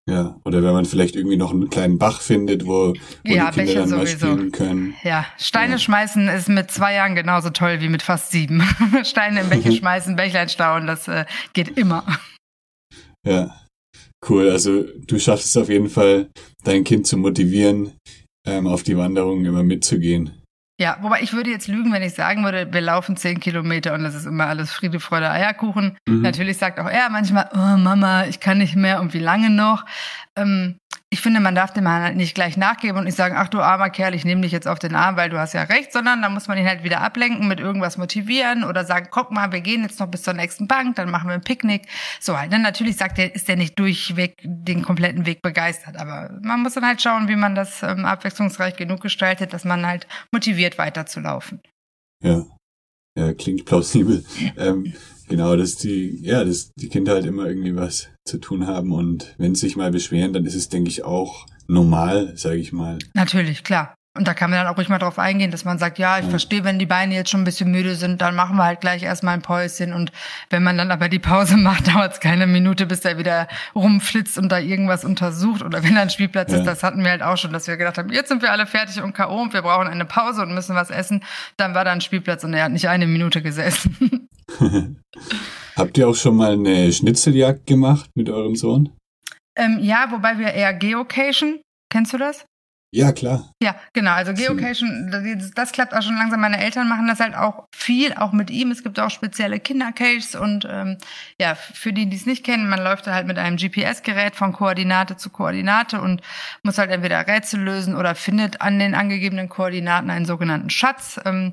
Ja, 0.08 0.36
oder 0.44 0.62
wenn 0.62 0.72
man 0.72 0.84
vielleicht 0.84 1.16
irgendwie 1.16 1.36
noch 1.36 1.50
einen 1.50 1.68
kleinen 1.68 1.98
Bach 1.98 2.20
findet, 2.20 2.64
wo, 2.64 2.94
wo 2.94 2.94
ja, 2.94 2.94
die 3.24 3.34
Kinder 3.34 3.52
Bäche 3.52 3.74
dann 3.74 3.90
mal 3.90 4.06
sowieso. 4.06 4.26
spielen 4.34 4.52
können. 4.52 4.94
Ja, 5.02 5.26
Steine 5.36 5.72
Ja. 5.72 5.78
schmeißen 5.78 6.28
ist 6.28 6.48
mit 6.48 6.70
zwei 6.70 6.94
Jahren 6.94 7.16
genauso 7.16 7.50
toll 7.50 7.80
wie 7.80 7.88
mit 7.88 8.02
fast 8.02 8.30
sieben. 8.30 8.62
Steine 9.02 9.40
in 9.40 9.48
Bäche 9.48 9.72
schmeißen, 9.76 10.14
Bächlein 10.14 10.48
stauen, 10.48 10.86
das 10.86 11.08
äh, 11.08 11.24
geht 11.54 11.76
immer. 11.76 12.04
Ja, 13.26 13.60
cool. 14.28 14.48
Also 14.50 14.84
du 15.06 15.18
schaffst 15.18 15.46
es 15.46 15.56
auf 15.56 15.68
jeden 15.68 15.90
Fall, 15.90 16.28
dein 16.64 16.84
Kind 16.84 17.06
zu 17.06 17.16
motivieren, 17.16 17.92
ähm, 18.46 18.66
auf 18.66 18.82
die 18.82 18.96
Wanderung 18.96 19.44
immer 19.44 19.62
mitzugehen. 19.62 20.30
Ja, 20.78 20.98
wobei 21.00 21.22
ich 21.22 21.32
würde 21.32 21.50
jetzt 21.50 21.68
lügen, 21.68 21.90
wenn 21.90 22.02
ich 22.02 22.12
sagen 22.12 22.44
würde, 22.44 22.70
wir 22.70 22.82
laufen 22.82 23.16
zehn 23.16 23.40
Kilometer 23.40 23.94
und 23.94 24.02
das 24.02 24.14
ist 24.14 24.26
immer 24.26 24.46
alles 24.46 24.70
Friede, 24.70 25.00
Freude, 25.00 25.30
Eierkuchen. 25.30 25.96
Mhm. 26.06 26.20
Natürlich 26.20 26.58
sagt 26.58 26.78
auch 26.78 26.88
er 26.88 27.08
manchmal, 27.08 27.48
oh 27.54 27.78
Mama, 27.78 28.26
ich 28.26 28.40
kann 28.40 28.58
nicht 28.58 28.76
mehr 28.76 29.00
und 29.00 29.14
wie 29.14 29.18
lange 29.18 29.48
noch. 29.48 29.86
Ähm, 30.36 30.78
ich 31.08 31.20
finde, 31.20 31.38
man 31.38 31.54
darf 31.54 31.72
dem 31.72 31.88
halt 31.88 32.16
nicht 32.16 32.34
gleich 32.34 32.56
nachgeben 32.56 32.98
und 32.98 33.04
nicht 33.04 33.16
sagen, 33.16 33.36
ach 33.38 33.48
du 33.48 33.60
armer 33.60 33.90
Kerl, 33.90 34.14
ich 34.14 34.24
nehme 34.24 34.40
dich 34.40 34.50
jetzt 34.50 34.66
auf 34.66 34.80
den 34.80 34.96
Arm, 34.96 35.16
weil 35.16 35.30
du 35.30 35.38
hast 35.38 35.54
ja 35.54 35.62
recht, 35.62 35.92
sondern 35.92 36.20
da 36.20 36.28
muss 36.28 36.48
man 36.48 36.58
ihn 36.58 36.66
halt 36.66 36.82
wieder 36.82 37.00
ablenken, 37.00 37.46
mit 37.46 37.60
irgendwas 37.60 37.96
motivieren 37.96 38.64
oder 38.64 38.84
sagen, 38.84 39.08
guck 39.10 39.30
mal, 39.30 39.52
wir 39.52 39.60
gehen 39.60 39.82
jetzt 39.82 40.00
noch 40.00 40.08
bis 40.08 40.22
zur 40.24 40.34
nächsten 40.34 40.66
Bank, 40.66 40.96
dann 40.96 41.10
machen 41.10 41.28
wir 41.28 41.34
ein 41.34 41.42
Picknick. 41.42 41.82
So 42.20 42.36
halt. 42.36 42.52
Dann 42.52 42.62
natürlich 42.62 42.96
sagt 42.96 43.20
er, 43.20 43.32
ist 43.34 43.48
er 43.48 43.54
nicht 43.54 43.78
durchweg 43.78 44.34
den 44.42 44.82
kompletten 44.82 45.26
Weg 45.26 45.42
begeistert, 45.42 45.96
aber 45.96 46.38
man 46.42 46.62
muss 46.62 46.74
dann 46.74 46.84
halt 46.84 47.00
schauen, 47.00 47.28
wie 47.28 47.36
man 47.36 47.54
das 47.54 47.84
ähm, 47.84 48.04
abwechslungsreich 48.04 48.76
genug 48.76 49.00
gestaltet, 49.00 49.52
dass 49.52 49.64
man 49.64 49.86
halt 49.86 50.08
motiviert 50.32 50.76
weiterzulaufen. 50.76 51.60
Ja. 52.22 52.44
Ja, 53.16 53.32
klingt 53.32 53.64
plausibel. 53.64 54.24
ähm, 54.58 54.92
genau, 55.28 55.56
dass 55.56 55.76
die, 55.76 56.18
ja, 56.22 56.44
dass 56.44 56.72
die 56.74 56.88
Kinder 56.88 57.12
halt 57.14 57.26
immer 57.26 57.46
irgendwie 57.46 57.76
was 57.76 58.08
zu 58.24 58.38
tun 58.38 58.66
haben 58.66 58.92
und 58.92 59.34
wenn 59.38 59.54
sie 59.54 59.66
sich 59.66 59.76
mal 59.76 59.90
beschweren, 59.90 60.32
dann 60.32 60.44
ist 60.46 60.54
es, 60.54 60.68
denke 60.68 60.90
ich, 60.90 61.04
auch 61.04 61.46
normal, 61.68 62.32
sage 62.36 62.56
ich 62.56 62.72
mal. 62.72 62.98
Natürlich, 63.14 63.64
klar. 63.64 63.94
Und 64.18 64.26
da 64.26 64.32
kann 64.32 64.48
man 64.50 64.58
dann 64.60 64.72
auch 64.72 64.78
ruhig 64.78 64.88
mal 64.88 64.96
drauf 64.96 65.18
eingehen, 65.18 65.50
dass 65.50 65.66
man 65.66 65.78
sagt, 65.78 65.98
ja, 65.98 66.16
ich 66.18 66.24
Ja. 66.24 66.30
verstehe, 66.30 66.64
wenn 66.64 66.78
die 66.78 66.86
Beine 66.86 67.14
jetzt 67.14 67.28
schon 67.28 67.42
ein 67.42 67.44
bisschen 67.44 67.70
müde 67.70 67.96
sind, 67.96 68.22
dann 68.22 68.34
machen 68.34 68.56
wir 68.56 68.64
halt 68.64 68.80
gleich 68.80 69.02
erstmal 69.02 69.34
ein 69.34 69.42
Päuschen. 69.42 69.92
Und 69.92 70.10
wenn 70.48 70.62
man 70.62 70.78
dann 70.78 70.90
aber 70.90 71.10
die 71.10 71.18
Pause 71.18 71.56
macht, 71.58 71.88
dauert 71.88 72.14
es 72.14 72.20
keine 72.20 72.46
Minute, 72.46 72.86
bis 72.86 73.04
er 73.04 73.18
wieder 73.18 73.46
rumflitzt 73.74 74.38
und 74.38 74.50
da 74.50 74.58
irgendwas 74.58 75.04
untersucht. 75.04 75.60
Oder 75.62 75.84
wenn 75.84 75.94
da 75.96 76.00
ein 76.00 76.08
Spielplatz 76.08 76.50
Ja. 76.50 76.58
ist, 76.60 76.64
das 76.66 76.82
hatten 76.82 77.02
wir 77.04 77.10
halt 77.10 77.20
auch 77.22 77.36
schon, 77.36 77.52
dass 77.52 77.66
wir 77.66 77.76
gedacht 77.76 77.98
haben, 77.98 78.08
jetzt 78.10 78.28
sind 78.28 78.40
wir 78.40 78.52
alle 78.52 78.66
fertig 78.66 79.02
und 79.02 79.12
K.O. 79.12 79.42
und 79.42 79.52
wir 79.52 79.60
brauchen 79.60 79.86
eine 79.86 80.06
Pause 80.06 80.40
und 80.40 80.54
müssen 80.54 80.74
was 80.74 80.88
essen. 80.88 81.22
Dann 81.58 81.74
war 81.74 81.84
da 81.84 81.92
ein 81.92 82.00
Spielplatz 82.00 82.42
und 82.42 82.54
er 82.54 82.64
hat 82.64 82.72
nicht 82.72 82.88
eine 82.88 83.06
Minute 83.06 83.42
gesessen. 83.42 83.98
Habt 85.76 85.98
ihr 85.98 86.08
auch 86.08 86.16
schon 86.16 86.36
mal 86.36 86.52
eine 86.52 86.92
Schnitzeljagd 86.92 87.66
gemacht 87.66 88.10
mit 88.14 88.30
eurem 88.30 88.56
Sohn? 88.56 88.90
ähm, 89.56 89.78
ja, 89.80 90.10
wobei 90.10 90.38
wir 90.38 90.52
eher 90.52 90.74
Geocachen. 90.74 91.62
Kennst 91.90 92.12
du 92.12 92.18
das? 92.18 92.44
Ja, 92.94 93.12
klar. 93.12 93.50
Ja, 93.62 93.74
genau. 93.92 94.12
Also 94.12 94.32
Geocachen, 94.32 95.10
das, 95.10 95.50
das 95.50 95.72
klappt 95.72 95.92
auch 95.92 96.02
schon 96.02 96.16
langsam. 96.16 96.40
Meine 96.40 96.62
Eltern 96.62 96.88
machen 96.88 97.08
das 97.08 97.20
halt 97.20 97.34
auch 97.34 97.66
viel, 97.74 98.14
auch 98.14 98.32
mit 98.32 98.48
ihm. 98.50 98.70
Es 98.70 98.82
gibt 98.82 99.00
auch 99.00 99.10
spezielle 99.10 99.58
Kindercaches 99.58 100.34
und 100.34 100.66
ähm, 100.70 100.96
ja, 101.40 101.56
für 101.56 101.92
die, 101.92 102.08
die 102.08 102.16
es 102.16 102.26
nicht 102.26 102.44
kennen, 102.44 102.68
man 102.68 102.82
läuft 102.82 103.06
da 103.06 103.12
halt 103.12 103.26
mit 103.26 103.38
einem 103.38 103.56
GPS-Gerät 103.56 104.36
von 104.36 104.52
Koordinate 104.52 105.16
zu 105.16 105.30
Koordinate 105.30 106.00
und 106.00 106.22
muss 106.62 106.78
halt 106.78 106.90
entweder 106.90 107.26
Rätsel 107.26 107.60
lösen 107.60 107.96
oder 107.96 108.14
findet 108.14 108.60
an 108.60 108.78
den 108.78 108.94
angegebenen 108.94 109.48
Koordinaten 109.48 110.08
einen 110.08 110.24
sogenannten 110.24 110.70
Schatz. 110.70 111.20
Ähm, 111.24 111.52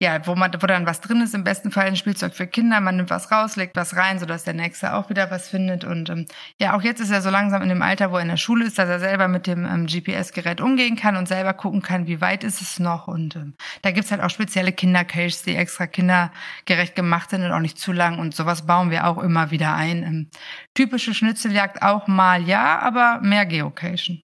ja, 0.00 0.24
wo 0.26 0.36
man, 0.36 0.52
wo 0.60 0.66
dann 0.66 0.86
was 0.86 1.00
drin 1.00 1.20
ist, 1.20 1.34
im 1.34 1.42
besten 1.42 1.72
Fall 1.72 1.86
ein 1.86 1.96
Spielzeug 1.96 2.34
für 2.34 2.46
Kinder, 2.46 2.80
man 2.80 2.96
nimmt 2.96 3.10
was 3.10 3.32
raus, 3.32 3.56
legt 3.56 3.74
was 3.74 3.96
rein, 3.96 4.20
sodass 4.20 4.44
der 4.44 4.54
Nächste 4.54 4.94
auch 4.94 5.10
wieder 5.10 5.30
was 5.32 5.48
findet. 5.48 5.84
Und 5.84 6.08
ähm, 6.08 6.26
ja, 6.60 6.76
auch 6.76 6.82
jetzt 6.82 7.00
ist 7.00 7.10
er 7.10 7.20
so 7.20 7.30
langsam 7.30 7.62
in 7.62 7.68
dem 7.68 7.82
Alter, 7.82 8.12
wo 8.12 8.16
er 8.16 8.22
in 8.22 8.28
der 8.28 8.36
Schule 8.36 8.66
ist, 8.66 8.78
dass 8.78 8.88
er 8.88 9.00
selber 9.00 9.26
mit 9.26 9.48
dem 9.48 9.66
ähm, 9.66 9.86
GPS-Gerät 9.86 10.60
umgehen 10.60 10.94
kann 10.94 11.16
und 11.16 11.26
selber 11.26 11.52
gucken 11.52 11.82
kann, 11.82 12.06
wie 12.06 12.20
weit 12.20 12.44
ist 12.44 12.60
es 12.60 12.78
noch. 12.78 13.08
Und 13.08 13.34
ähm, 13.34 13.54
da 13.82 13.90
gibt's 13.90 14.12
halt 14.12 14.22
auch 14.22 14.30
spezielle 14.30 14.72
Kindercaches, 14.72 15.42
die 15.42 15.56
extra 15.56 15.88
kindergerecht 15.88 16.94
gemacht 16.94 17.30
sind 17.30 17.44
und 17.44 17.50
auch 17.50 17.58
nicht 17.58 17.78
zu 17.78 17.92
lang. 17.92 18.20
Und 18.20 18.36
sowas 18.36 18.66
bauen 18.66 18.92
wir 18.92 19.06
auch 19.08 19.18
immer 19.18 19.50
wieder 19.50 19.74
ein. 19.74 20.02
Ähm, 20.04 20.30
typische 20.74 21.12
Schnitzeljagd 21.12 21.82
auch 21.82 22.06
mal 22.06 22.40
ja, 22.42 22.78
aber 22.78 23.20
mehr 23.20 23.46
Geocachen. 23.46 24.22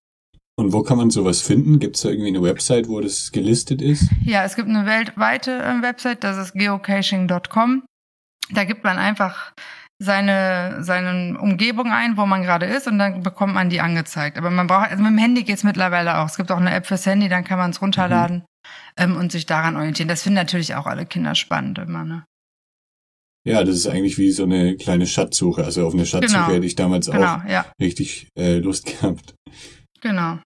Und 0.57 0.73
wo 0.73 0.83
kann 0.83 0.99
man 0.99 1.11
sowas 1.11 1.43
finden? 1.43 1.81
Gibt 1.81 1.97
es 1.97 2.03
da 2.03 2.11
irgendwie 2.11 2.29
eine 2.29 2.43
Website, 2.43 2.89
wo 2.89 3.01
das 3.01 3.33
gelistet 3.33 3.83
ist? 3.83 4.09
Ja, 4.25 4.45
es 4.45 4.55
gibt 4.55 4.69
eine 4.69 4.87
weltweite 4.87 5.51
äh, 5.63 5.83
Website, 5.83 6.23
das 6.23 6.37
ist 6.39 6.55
geocaching.com. 6.55 7.85
Da 8.51 8.65
gibt 8.65 8.85
man 8.85 8.99
einfach 8.99 9.53
seine, 10.01 10.79
seine 10.85 11.39
Umgebung 11.41 11.91
ein, 11.91 12.17
wo 12.17 12.27
man 12.27 12.43
gerade 12.43 12.67
ist 12.67 12.87
und 12.87 12.99
dann 12.99 13.23
bekommt 13.23 13.55
man 13.55 13.69
die 13.71 13.81
angezeigt. 13.81 14.39
Aber 14.39 14.51
man 14.51 14.67
braucht, 14.67 14.91
also 14.91 15.03
mit 15.03 15.13
dem 15.13 15.19
Handy 15.19 15.43
geht's 15.45 15.65
mittlerweile 15.65 16.19
auch. 16.19 16.27
Es 16.27 16.37
gibt 16.37 16.53
auch 16.53 16.59
eine 16.59 16.73
App 16.73 16.87
fürs 16.87 17.07
Handy, 17.07 17.29
dann 17.29 17.45
kann 17.45 17.59
man 17.59 17.71
es 17.71 17.81
runterladen 17.83 18.45
ähm, 18.97 19.17
und 19.17 19.33
sich 19.33 19.47
daran 19.47 19.77
orientieren. 19.77 20.09
Das 20.09 20.23
finden 20.23 20.37
natürlich 20.37 20.75
auch 20.75 20.87
alle 20.87 21.07
Kinder 21.07 21.35
spannend 21.35 21.79
immer, 21.79 22.05
ne? 22.05 22.25
Ja, 23.47 23.63
das 23.63 23.75
ist 23.77 23.87
eigentlich 23.87 24.17
wie 24.19 24.31
so 24.31 24.45
eine 24.45 24.77
kleine 24.77 25.07
Schatzsuche. 25.07 25.65
Also 25.65 25.87
auf 25.87 25.93
eine 25.95 26.07
Schatzsuche 26.07 26.33
Genau. 26.43 26.53
hätte 26.55 26.65
ich 26.67 26.77
damals 26.77 27.11
Genau, 27.11 27.37
auch 27.37 27.45
ja, 27.45 27.67
richtig 27.81 28.29
äh, 28.39 28.57
Lust 28.59 28.87
gehabt. 28.87 29.35
Genau. 30.05 30.39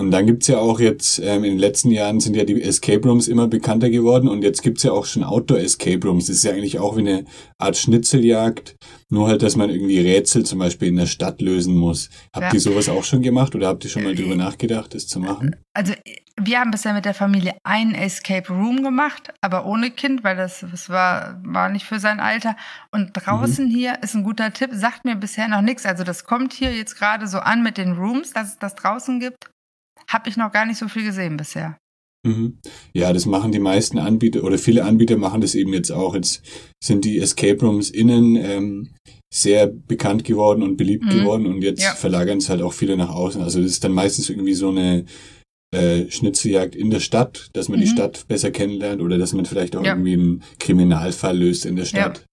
Und 0.00 0.12
dann 0.12 0.24
gibt's 0.24 0.46
ja 0.46 0.56
auch 0.56 0.80
jetzt, 0.80 1.18
ähm, 1.18 1.44
in 1.44 1.50
den 1.50 1.58
letzten 1.58 1.90
Jahren 1.90 2.20
sind 2.20 2.34
ja 2.34 2.44
die 2.44 2.62
Escape 2.62 3.06
Rooms 3.06 3.28
immer 3.28 3.48
bekannter 3.48 3.90
geworden 3.90 4.28
und 4.28 4.42
jetzt 4.42 4.62
gibt's 4.62 4.82
ja 4.82 4.92
auch 4.92 5.04
schon 5.04 5.22
Outdoor 5.22 5.58
Escape 5.58 6.00
Rooms. 6.08 6.24
Das 6.24 6.36
ist 6.36 6.44
ja 6.44 6.52
eigentlich 6.52 6.78
auch 6.78 6.96
wie 6.96 7.00
eine 7.00 7.26
Art 7.58 7.76
Schnitzeljagd, 7.76 8.76
nur 9.10 9.28
halt, 9.28 9.42
dass 9.42 9.56
man 9.56 9.68
irgendwie 9.68 10.00
Rätsel 10.00 10.46
zum 10.46 10.58
Beispiel 10.58 10.88
in 10.88 10.96
der 10.96 11.04
Stadt 11.04 11.42
lösen 11.42 11.76
muss. 11.76 12.08
Habt 12.34 12.46
Ja. 12.46 12.54
ihr 12.54 12.60
sowas 12.60 12.88
auch 12.88 13.04
schon 13.04 13.20
gemacht 13.20 13.54
oder 13.54 13.68
habt 13.68 13.84
ihr 13.84 13.90
schon 13.90 14.02
mal 14.04 14.14
drüber 14.14 14.36
nachgedacht, 14.36 14.94
das 14.94 15.06
zu 15.06 15.20
machen? 15.20 15.54
Also 15.74 15.92
wir 16.40 16.60
haben 16.60 16.70
bisher 16.70 16.94
mit 16.94 17.04
der 17.04 17.12
Familie 17.12 17.58
einen 17.62 17.94
Escape 17.94 18.50
Room 18.50 18.82
gemacht, 18.82 19.34
aber 19.42 19.66
ohne 19.66 19.90
Kind, 19.90 20.24
weil 20.24 20.34
das, 20.34 20.64
das 20.70 20.88
war, 20.88 21.38
war 21.44 21.68
nicht 21.68 21.84
für 21.84 22.00
sein 22.00 22.20
Alter. 22.20 22.56
Und 22.90 23.10
draußen 23.12 23.68
hier 23.68 23.98
ist 24.02 24.14
ein 24.14 24.24
guter 24.24 24.50
Tipp, 24.54 24.70
sagt 24.72 25.04
mir 25.04 25.16
bisher 25.16 25.48
noch 25.48 25.60
nichts. 25.60 25.84
Also 25.84 26.04
das 26.04 26.24
kommt 26.24 26.54
hier 26.54 26.74
jetzt 26.74 26.98
gerade 26.98 27.26
so 27.26 27.40
an 27.40 27.62
mit 27.62 27.76
den 27.76 27.92
Rooms, 27.92 28.32
dass 28.32 28.48
es 28.48 28.58
das 28.58 28.74
draußen 28.76 29.20
gibt. 29.20 29.50
Habe 30.12 30.28
ich 30.28 30.36
noch 30.36 30.52
gar 30.52 30.66
nicht 30.66 30.78
so 30.78 30.88
viel 30.88 31.04
gesehen 31.04 31.36
bisher. 31.36 31.78
Mhm. 32.26 32.58
Ja, 32.92 33.12
das 33.14 33.24
machen 33.24 33.50
die 33.52 33.58
meisten 33.60 33.98
Anbieter 33.98 34.44
oder 34.44 34.58
viele 34.58 34.84
Anbieter 34.84 35.16
machen 35.16 35.40
das 35.40 35.54
eben 35.54 35.72
jetzt 35.72 35.90
auch. 35.90 36.14
Jetzt 36.14 36.42
sind 36.84 37.04
die 37.06 37.18
Escape 37.18 37.58
Rooms 37.64 37.88
innen 37.88 38.36
ähm, 38.36 38.90
sehr 39.32 39.66
bekannt 39.68 40.24
geworden 40.24 40.62
und 40.62 40.76
beliebt 40.76 41.04
Mhm. 41.04 41.10
geworden 41.10 41.46
und 41.46 41.62
jetzt 41.62 41.82
Ja. 41.82 41.94
verlagern 41.94 42.38
es 42.38 42.50
halt 42.50 42.60
auch 42.60 42.72
viele 42.74 42.96
nach 42.96 43.08
außen. 43.10 43.40
Also 43.40 43.62
das 43.62 43.70
ist 43.70 43.84
dann 43.84 43.92
meistens 43.92 44.28
irgendwie 44.28 44.54
so 44.54 44.68
eine 44.68 45.04
äh, 45.72 46.10
Schnitzeljagd 46.10 46.74
in 46.74 46.90
der 46.90 46.98
Stadt, 46.98 47.48
dass 47.52 47.68
man 47.68 47.78
die 47.78 47.86
Mhm. 47.86 47.90
Stadt 47.90 48.26
besser 48.26 48.50
kennenlernt 48.50 49.00
oder 49.00 49.18
dass 49.18 49.32
man 49.32 49.44
vielleicht 49.46 49.76
auch 49.76 49.84
Ja. 49.84 49.92
irgendwie 49.92 50.14
einen 50.14 50.42
Kriminalfall 50.58 51.38
löst 51.38 51.64
in 51.64 51.76
der 51.76 51.84
Stadt. 51.84 52.24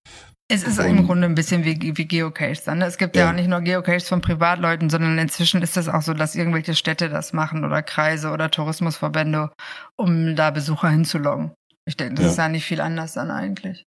Es 0.50 0.64
ist 0.64 0.80
im 0.80 1.06
Grunde 1.06 1.28
ein 1.28 1.36
bisschen 1.36 1.66
wie, 1.66 1.98
wie 1.98 2.06
Geocaches 2.06 2.64
dann. 2.64 2.78
ne? 2.78 2.86
Es 2.86 2.98
gibt 2.98 3.16
ja. 3.18 3.24
Ja. 3.26 3.30
auch 3.32 3.36
nicht 3.36 3.50
nur 3.50 3.60
Geocaches 3.62 4.08
von 4.08 4.22
Privatleuten, 4.22 4.90
sondern 4.90 5.18
inzwischen 5.18 5.62
ist 5.62 5.76
es 5.76 5.90
auch 5.90 6.02
so, 6.02 6.14
dass 6.14 6.36
irgendwelche 6.36 6.74
Städte 6.74 7.10
das 7.10 7.34
machen 7.34 7.66
oder 7.66 7.82
Kreise 7.84 8.30
oder 8.32 8.50
Tourismusverbände, 8.50 9.52
um 9.98 10.36
da 10.38 10.52
Besucher 10.52 10.90
hinzuloggen. 10.90 11.52
Ich 11.86 11.98
denke, 11.98 12.16
das 12.16 12.24
Ja. 12.26 12.32
ist 12.32 12.38
ja 12.38 12.50
nicht 12.50 12.66
viel 12.66 12.80
anders 12.80 13.14
dann 13.14 13.30
eigentlich. 13.30 13.84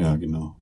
Ja, 0.00 0.14
genau. 0.16 0.56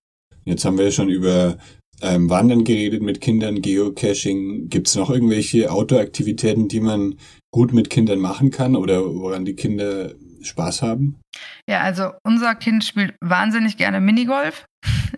Jetzt 0.46 0.64
haben 0.64 0.78
wir 0.78 0.90
schon 0.90 1.10
über 1.10 1.58
ähm, 2.00 2.30
Wandern 2.30 2.64
geredet 2.64 3.02
mit 3.02 3.20
Kindern, 3.20 3.60
Geocaching. 3.62 4.68
Gibt 4.70 4.88
es 4.88 4.94
noch 4.94 5.10
irgendwelche 5.10 5.70
Outdoor-Aktivitäten, 5.70 6.68
die 6.68 6.80
man 6.80 7.16
gut 7.52 7.72
mit 7.72 7.90
Kindern 7.90 8.18
machen 8.20 8.50
kann 8.50 8.74
oder 8.76 9.04
woran 9.04 9.44
die 9.44 9.54
Kinder 9.54 10.12
Spaß 10.42 10.82
haben? 10.82 11.16
Ja, 11.68 11.80
also 11.80 12.12
unser 12.22 12.54
Kind 12.54 12.84
spielt 12.84 13.16
wahnsinnig 13.22 13.76
gerne 13.76 14.00
Minigolf. 14.00 14.64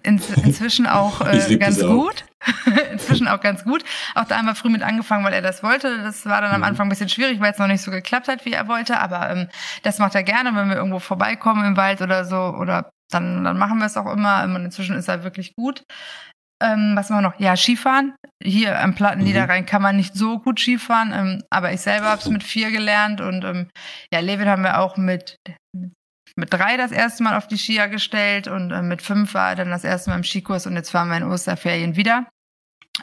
In, 0.03 0.21
inzwischen 0.45 0.87
auch 0.87 1.21
äh, 1.27 1.57
ganz 1.57 1.83
auch. 1.83 1.89
gut. 2.05 2.25
inzwischen 2.93 3.27
auch 3.29 3.41
ganz 3.41 3.65
gut. 3.65 3.85
Auch 4.15 4.25
da 4.25 4.39
haben 4.39 4.47
wir 4.47 4.55
früh 4.55 4.69
mit 4.71 4.83
angefangen, 4.83 5.25
weil 5.25 5.33
er 5.33 5.43
das 5.43 5.63
wollte. 5.63 5.99
Das 6.03 6.25
war 6.27 6.41
dann 6.41 6.53
am 6.53 6.59
Mhm. 6.61 6.65
Anfang 6.65 6.87
ein 6.87 6.91
bisschen 6.91 7.09
schwierig, 7.09 7.41
weil 7.41 7.53
es 7.53 7.59
noch 7.59 7.67
nicht 7.67 7.83
so 7.83 7.91
geklappt 7.91 8.29
hat, 8.29 8.45
wie 8.45 8.53
er 8.53 8.69
wollte. 8.69 9.01
Aber 9.01 9.29
ähm, 9.31 9.49
das 9.83 9.99
macht 9.99 10.15
er 10.15 10.23
gerne, 10.23 10.55
wenn 10.55 10.69
wir 10.69 10.77
irgendwo 10.77 10.99
vorbeikommen 11.01 11.65
im 11.65 11.77
Wald 11.77 12.01
oder 12.01 12.25
so. 12.25 12.37
Oder 12.37 12.91
dann, 13.11 13.45
dann 13.45 13.59
machen 13.59 13.79
wir 13.79 13.87
es 13.87 13.97
auch 13.97 14.11
immer. 14.13 14.45
Und 14.45 14.65
inzwischen 14.65 14.97
ist 14.97 15.09
er 15.09 15.25
wirklich 15.25 15.55
gut. 15.57 15.83
Ähm, 16.63 16.93
was 16.97 17.09
machen 17.11 17.23
wir 17.23 17.29
noch? 17.31 17.39
Ja, 17.41 17.57
Skifahren. 17.57 18.15
Hier 18.43 18.81
am 18.81 18.95
Platten 18.95 19.23
Mhm. 19.23 19.67
Kann 19.67 19.83
man 19.83 19.97
nicht 19.97 20.15
so 20.15 20.39
gut 20.41 20.59
Skifahren, 20.59 21.13
ähm, 21.13 21.43
aber 21.51 21.73
ich 21.73 21.81
selber 21.81 22.07
habe 22.07 22.21
es 22.21 22.29
mit 22.29 22.43
vier 22.43 22.71
gelernt 22.71 23.21
und 23.21 23.45
ähm, 23.45 23.69
ja, 24.13 24.21
Levin 24.21 24.49
haben 24.49 24.63
wir 24.65 24.81
auch 24.81 24.97
mit 24.97 25.37
mit 25.73 25.93
drei 26.47 26.77
das 26.77 26.93
erste 26.93 27.23
Mal 27.23 27.37
auf 27.37 27.47
die 27.49 27.59
Skier 27.59 27.89
gestellt 27.89 28.49
und 28.49 28.71
äh, 28.71 28.83
mit 28.83 29.03
fünf 29.03 29.35
war 29.35 29.51
er 29.51 29.57
dann 29.57 29.71
das 29.71 29.85
erste 29.85 30.11
Mal 30.11 30.17
im 30.17 30.25
Skikurs 30.25 30.67
und 30.67 30.75
jetzt 30.77 30.91
fahren 30.91 31.09
wir 31.09 31.17
in 31.17 31.25
Osterferien 31.25 31.97
wieder. 31.97 32.27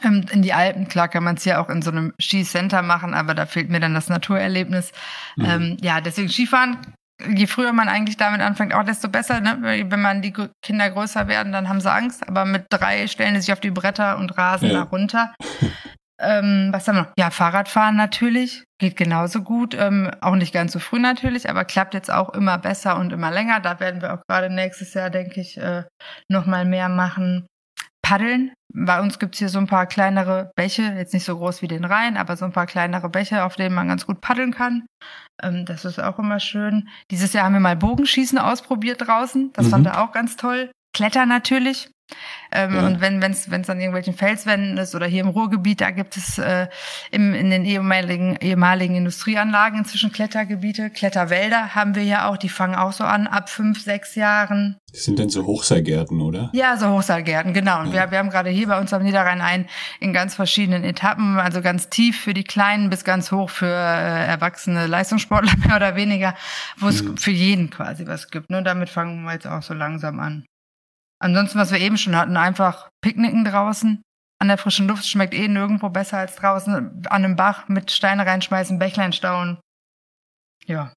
Ähm, 0.02 0.26
in 0.30 0.42
die 0.42 0.52
Alpen, 0.52 0.88
klar 0.88 1.08
kann 1.08 1.24
man 1.24 1.36
es 1.36 1.44
ja 1.44 1.60
auch 1.60 1.70
in 1.70 1.82
so 1.82 1.90
einem 1.90 2.12
Skicenter 2.20 2.82
machen, 2.82 3.14
aber 3.14 3.34
da 3.34 3.46
fehlt 3.46 3.70
mir 3.70 3.80
dann 3.80 3.94
das 3.94 4.08
Naturerlebnis. 4.08 4.92
Mhm. 5.36 5.44
Ähm, 5.44 5.76
ja, 5.80 6.00
deswegen 6.00 6.28
Skifahren, 6.28 6.78
je 7.34 7.46
früher 7.46 7.72
man 7.72 7.88
eigentlich 7.88 8.16
damit 8.16 8.40
anfängt, 8.42 8.74
auch 8.74 8.84
desto 8.84 9.08
besser. 9.08 9.40
Ne? 9.40 9.58
Wenn 9.62 10.02
man 10.02 10.20
die 10.22 10.34
Kinder 10.62 10.90
größer 10.90 11.28
werden, 11.28 11.52
dann 11.52 11.68
haben 11.68 11.80
sie 11.80 11.90
Angst, 11.90 12.28
aber 12.28 12.44
mit 12.44 12.66
drei 12.70 13.06
stellen 13.06 13.34
sie 13.36 13.42
sich 13.42 13.52
auf 13.52 13.60
die 13.60 13.70
Bretter 13.70 14.18
und 14.18 14.36
rasen 14.36 14.68
Ja. 14.68 14.74
da 14.74 14.82
runter. 14.82 15.34
Ähm, 16.18 16.68
was 16.72 16.88
haben 16.88 16.96
wir 16.96 17.02
noch? 17.02 17.12
Ja, 17.18 17.30
Fahrradfahren 17.30 17.96
natürlich. 17.96 18.64
Geht 18.78 18.96
genauso 18.96 19.42
gut. 19.42 19.74
Ähm, 19.74 20.10
auch 20.20 20.34
nicht 20.34 20.52
ganz 20.52 20.72
so 20.72 20.78
früh 20.78 20.98
natürlich, 20.98 21.48
aber 21.48 21.64
klappt 21.64 21.94
jetzt 21.94 22.10
auch 22.10 22.30
immer 22.30 22.58
besser 22.58 22.98
und 22.98 23.12
immer 23.12 23.30
länger. 23.30 23.60
Da 23.60 23.80
werden 23.80 24.00
wir 24.00 24.14
auch 24.14 24.22
gerade 24.28 24.50
nächstes 24.50 24.94
Jahr, 24.94 25.10
denke 25.10 25.40
ich, 25.40 25.58
äh, 25.58 25.84
nochmal 26.28 26.64
mehr 26.64 26.88
machen. 26.88 27.46
Paddeln. 28.02 28.52
Bei 28.72 29.00
uns 29.00 29.18
gibt's 29.18 29.38
hier 29.38 29.48
so 29.48 29.58
ein 29.58 29.66
paar 29.66 29.86
kleinere 29.86 30.52
Bäche, 30.54 30.82
jetzt 30.82 31.12
nicht 31.12 31.24
so 31.24 31.36
groß 31.36 31.62
wie 31.62 31.68
den 31.68 31.84
Rhein, 31.84 32.16
aber 32.16 32.36
so 32.36 32.44
ein 32.44 32.52
paar 32.52 32.66
kleinere 32.66 33.08
Bäche, 33.08 33.42
auf 33.44 33.56
denen 33.56 33.74
man 33.74 33.88
ganz 33.88 34.06
gut 34.06 34.20
paddeln 34.20 34.52
kann. 34.52 34.86
Ähm, 35.42 35.64
das 35.64 35.84
ist 35.84 35.98
auch 35.98 36.18
immer 36.18 36.38
schön. 36.38 36.88
Dieses 37.10 37.32
Jahr 37.32 37.46
haben 37.46 37.54
wir 37.54 37.60
mal 37.60 37.76
Bogenschießen 37.76 38.38
ausprobiert 38.38 39.06
draußen. 39.06 39.52
Das 39.54 39.66
mhm. 39.66 39.70
fand 39.70 39.86
er 39.86 40.02
auch 40.04 40.12
ganz 40.12 40.36
toll. 40.36 40.70
Klettern 40.94 41.28
natürlich. 41.28 41.90
Ähm, 42.52 42.74
ja. 42.74 42.86
Und 42.86 43.00
wenn 43.00 43.22
es 43.22 43.50
wenn's 43.50 43.68
an 43.68 43.80
irgendwelchen 43.80 44.14
Felswänden 44.14 44.78
ist 44.78 44.94
oder 44.94 45.06
hier 45.06 45.22
im 45.22 45.28
Ruhrgebiet, 45.28 45.80
da 45.80 45.90
gibt 45.90 46.16
es 46.16 46.38
äh, 46.38 46.68
im, 47.10 47.34
in 47.34 47.50
den 47.50 47.64
ehemaligen, 47.64 48.36
ehemaligen 48.36 48.94
Industrieanlagen 48.94 49.80
inzwischen 49.80 50.12
Klettergebiete. 50.12 50.90
Kletterwälder 50.90 51.74
haben 51.74 51.94
wir 51.94 52.04
ja 52.04 52.28
auch, 52.28 52.36
die 52.36 52.48
fangen 52.48 52.74
auch 52.74 52.92
so 52.92 53.04
an 53.04 53.26
ab 53.26 53.48
fünf, 53.48 53.82
sechs 53.82 54.14
Jahren. 54.14 54.76
Das 54.92 55.04
sind 55.04 55.18
dann 55.18 55.28
so 55.28 55.44
Hochseilgärten, 55.44 56.20
oder? 56.20 56.48
Ja, 56.52 56.76
so 56.76 56.88
Hochseilgärten, 56.88 57.52
genau. 57.52 57.80
Und 57.80 57.88
ja. 57.88 58.04
wir, 58.04 58.10
wir 58.12 58.18
haben 58.18 58.30
gerade 58.30 58.50
hier 58.50 58.68
bei 58.68 58.78
uns 58.78 58.92
am 58.92 59.02
Niederrhein 59.02 59.40
einen 59.40 59.66
in 60.00 60.12
ganz 60.12 60.34
verschiedenen 60.34 60.84
Etappen, 60.84 61.38
also 61.38 61.60
ganz 61.60 61.90
tief 61.90 62.20
für 62.20 62.32
die 62.32 62.44
Kleinen 62.44 62.88
bis 62.88 63.04
ganz 63.04 63.32
hoch 63.32 63.50
für 63.50 63.66
äh, 63.66 64.26
erwachsene 64.26 64.86
Leistungssportler 64.86 65.52
mehr 65.66 65.76
oder 65.76 65.96
weniger, 65.96 66.34
wo 66.78 66.88
es 66.88 67.02
mhm. 67.02 67.16
für 67.16 67.32
jeden 67.32 67.70
quasi 67.70 68.06
was 68.06 68.30
gibt. 68.30 68.50
Ne? 68.50 68.62
Damit 68.62 68.88
fangen 68.88 69.24
wir 69.24 69.32
jetzt 69.32 69.46
auch 69.46 69.62
so 69.62 69.74
langsam 69.74 70.20
an. 70.20 70.46
Ansonsten, 71.18 71.58
was 71.58 71.72
wir 71.72 71.80
eben 71.80 71.96
schon 71.96 72.16
hatten, 72.16 72.36
einfach 72.36 72.90
Picknicken 73.00 73.44
draußen. 73.44 74.02
An 74.38 74.48
der 74.48 74.58
frischen 74.58 74.86
Luft 74.86 75.06
schmeckt 75.06 75.34
eh 75.34 75.48
nirgendwo 75.48 75.88
besser 75.88 76.18
als 76.18 76.36
draußen. 76.36 76.74
An 76.74 77.06
einem 77.06 77.36
Bach 77.36 77.68
mit 77.68 77.90
Steine 77.90 78.26
reinschmeißen, 78.26 78.78
Bächlein 78.78 79.12
stauen. 79.12 79.58
Ja. 80.66 80.92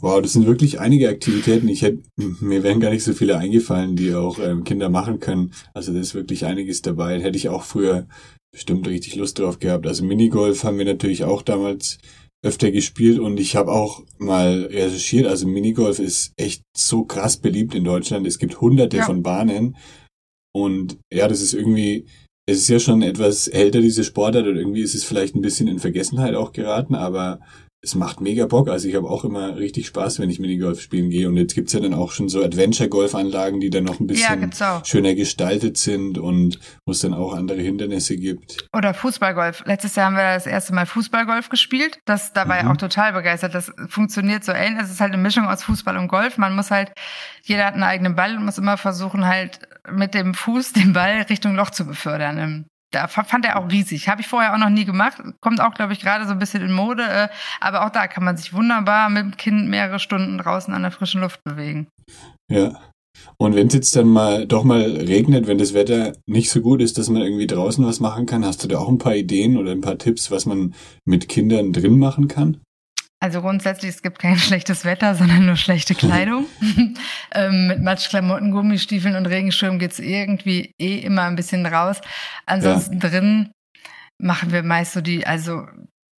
Wow, 0.00 0.20
das 0.20 0.32
sind 0.32 0.46
wirklich 0.46 0.80
einige 0.80 1.08
Aktivitäten. 1.08 1.68
Ich 1.68 1.82
hätte, 1.82 2.02
mir 2.16 2.62
wären 2.62 2.80
gar 2.80 2.90
nicht 2.90 3.04
so 3.04 3.12
viele 3.12 3.36
eingefallen, 3.36 3.96
die 3.96 4.14
auch 4.14 4.38
ähm, 4.38 4.64
Kinder 4.64 4.88
machen 4.88 5.20
können. 5.20 5.52
Also 5.74 5.92
da 5.92 6.00
ist 6.00 6.14
wirklich 6.14 6.44
einiges 6.44 6.82
dabei. 6.82 7.20
Hätte 7.20 7.36
ich 7.36 7.48
auch 7.48 7.64
früher 7.64 8.06
bestimmt 8.52 8.86
richtig 8.86 9.16
Lust 9.16 9.38
drauf 9.38 9.58
gehabt. 9.58 9.86
Also 9.86 10.04
Minigolf 10.04 10.64
haben 10.64 10.78
wir 10.78 10.84
natürlich 10.84 11.24
auch 11.24 11.42
damals 11.42 11.98
öfter 12.44 12.70
gespielt 12.72 13.20
und 13.20 13.38
ich 13.38 13.54
habe 13.54 13.70
auch 13.70 14.02
mal 14.18 14.64
recherchiert, 14.64 15.26
also 15.26 15.46
Minigolf 15.46 16.00
ist 16.00 16.32
echt 16.36 16.62
so 16.76 17.04
krass 17.04 17.36
beliebt 17.36 17.74
in 17.74 17.84
Deutschland. 17.84 18.26
Es 18.26 18.38
gibt 18.38 18.60
hunderte 18.60 18.98
ja. 18.98 19.04
von 19.04 19.22
Bahnen 19.22 19.76
und 20.52 20.98
ja, 21.12 21.28
das 21.28 21.40
ist 21.40 21.54
irgendwie, 21.54 22.06
es 22.46 22.58
ist 22.58 22.68
ja 22.68 22.80
schon 22.80 23.02
etwas 23.02 23.46
älter, 23.46 23.80
diese 23.80 24.02
Sportart 24.02 24.46
und 24.46 24.56
irgendwie 24.56 24.82
ist 24.82 24.94
es 24.94 25.04
vielleicht 25.04 25.36
ein 25.36 25.40
bisschen 25.40 25.68
in 25.68 25.78
Vergessenheit 25.78 26.34
auch 26.34 26.52
geraten, 26.52 26.96
aber 26.96 27.40
es 27.84 27.96
macht 27.96 28.20
mega 28.20 28.46
Bock. 28.46 28.68
Also 28.68 28.88
ich 28.88 28.94
habe 28.94 29.10
auch 29.10 29.24
immer 29.24 29.56
richtig 29.56 29.88
Spaß, 29.88 30.20
wenn 30.20 30.30
ich 30.30 30.38
Minigolf 30.38 30.80
spielen 30.80 31.10
gehe. 31.10 31.28
Und 31.28 31.36
jetzt 31.36 31.54
gibt's 31.54 31.72
ja 31.72 31.80
dann 31.80 31.94
auch 31.94 32.12
schon 32.12 32.28
so 32.28 32.42
Adventure-Golf-Anlagen, 32.42 33.58
die 33.58 33.70
dann 33.70 33.82
noch 33.82 33.98
ein 33.98 34.06
bisschen 34.06 34.52
ja, 34.56 34.82
schöner 34.84 35.14
gestaltet 35.16 35.76
sind 35.76 36.16
und 36.16 36.60
wo 36.86 36.92
es 36.92 37.00
dann 37.00 37.12
auch 37.12 37.34
andere 37.34 37.60
Hindernisse 37.60 38.16
gibt. 38.16 38.68
Oder 38.72 38.94
Fußballgolf. 38.94 39.64
Letztes 39.66 39.96
Jahr 39.96 40.06
haben 40.06 40.16
wir 40.16 40.34
das 40.34 40.46
erste 40.46 40.72
Mal 40.72 40.86
Fußballgolf 40.86 41.48
gespielt. 41.48 41.98
Das, 42.04 42.32
da 42.32 42.48
war 42.48 42.62
mhm. 42.62 42.70
auch 42.70 42.76
total 42.76 43.14
begeistert. 43.14 43.52
Das 43.52 43.72
funktioniert 43.88 44.44
so 44.44 44.52
ähnlich. 44.52 44.84
Es 44.84 44.90
ist 44.92 45.00
halt 45.00 45.12
eine 45.12 45.20
Mischung 45.20 45.46
aus 45.46 45.64
Fußball 45.64 45.96
und 45.96 46.06
Golf. 46.06 46.38
Man 46.38 46.54
muss 46.54 46.70
halt, 46.70 46.92
jeder 47.42 47.66
hat 47.66 47.74
einen 47.74 47.82
eigenen 47.82 48.14
Ball 48.14 48.36
und 48.36 48.44
muss 48.44 48.58
immer 48.58 48.76
versuchen, 48.76 49.26
halt 49.26 49.58
mit 49.90 50.14
dem 50.14 50.34
Fuß 50.34 50.72
den 50.72 50.92
Ball 50.92 51.22
Richtung 51.28 51.56
Loch 51.56 51.70
zu 51.70 51.84
befördern 51.84 52.66
da 52.92 53.08
fand 53.08 53.44
er 53.44 53.58
auch 53.58 53.70
riesig. 53.70 54.08
Habe 54.08 54.20
ich 54.20 54.28
vorher 54.28 54.54
auch 54.54 54.58
noch 54.58 54.70
nie 54.70 54.84
gemacht. 54.84 55.20
Kommt 55.40 55.60
auch, 55.60 55.74
glaube 55.74 55.92
ich, 55.92 56.00
gerade 56.00 56.26
so 56.26 56.32
ein 56.32 56.38
bisschen 56.38 56.62
in 56.62 56.72
Mode. 56.72 57.02
Äh, 57.02 57.28
aber 57.60 57.84
auch 57.84 57.90
da 57.90 58.06
kann 58.06 58.24
man 58.24 58.36
sich 58.36 58.52
wunderbar 58.52 59.10
mit 59.10 59.22
dem 59.22 59.36
Kind 59.36 59.68
mehrere 59.68 59.98
Stunden 59.98 60.38
draußen 60.38 60.72
an 60.72 60.82
der 60.82 60.90
frischen 60.90 61.20
Luft 61.20 61.42
bewegen. 61.44 61.88
Ja. 62.50 62.78
Und 63.38 63.54
wenn 63.54 63.66
es 63.66 63.74
jetzt 63.74 63.96
dann 63.96 64.08
mal 64.08 64.46
doch 64.46 64.64
mal 64.64 64.82
regnet, 64.82 65.46
wenn 65.46 65.58
das 65.58 65.74
Wetter 65.74 66.12
nicht 66.26 66.50
so 66.50 66.60
gut 66.60 66.80
ist, 66.80 66.98
dass 66.98 67.08
man 67.08 67.22
irgendwie 67.22 67.46
draußen 67.46 67.84
was 67.84 68.00
machen 68.00 68.26
kann, 68.26 68.44
hast 68.44 68.62
du 68.62 68.68
da 68.68 68.78
auch 68.78 68.88
ein 68.88 68.98
paar 68.98 69.14
Ideen 69.14 69.56
oder 69.56 69.72
ein 69.72 69.80
paar 69.80 69.98
Tipps, 69.98 70.30
was 70.30 70.46
man 70.46 70.74
mit 71.04 71.28
Kindern 71.28 71.72
drin 71.72 71.98
machen 71.98 72.28
kann? 72.28 72.60
Also 73.22 73.40
grundsätzlich, 73.40 73.94
es 73.94 74.02
gibt 74.02 74.18
kein 74.18 74.36
schlechtes 74.38 74.84
Wetter, 74.84 75.14
sondern 75.14 75.46
nur 75.46 75.54
schlechte 75.54 75.94
Kleidung. 76.04 76.46
ähm, 77.34 77.68
mit 77.68 77.80
Matschklamotten, 77.80 78.50
Gummistiefeln 78.50 79.14
und 79.14 79.26
Regenschirm 79.26 79.78
geht's 79.78 80.00
irgendwie 80.00 80.74
eh 80.80 80.98
immer 80.98 81.22
ein 81.22 81.36
bisschen 81.36 81.64
raus. 81.64 82.00
Ansonsten 82.46 82.94
ja. 82.94 83.08
drin 83.08 83.52
machen 84.20 84.50
wir 84.50 84.64
meist 84.64 84.94
so 84.94 85.00
die, 85.00 85.24
also 85.24 85.66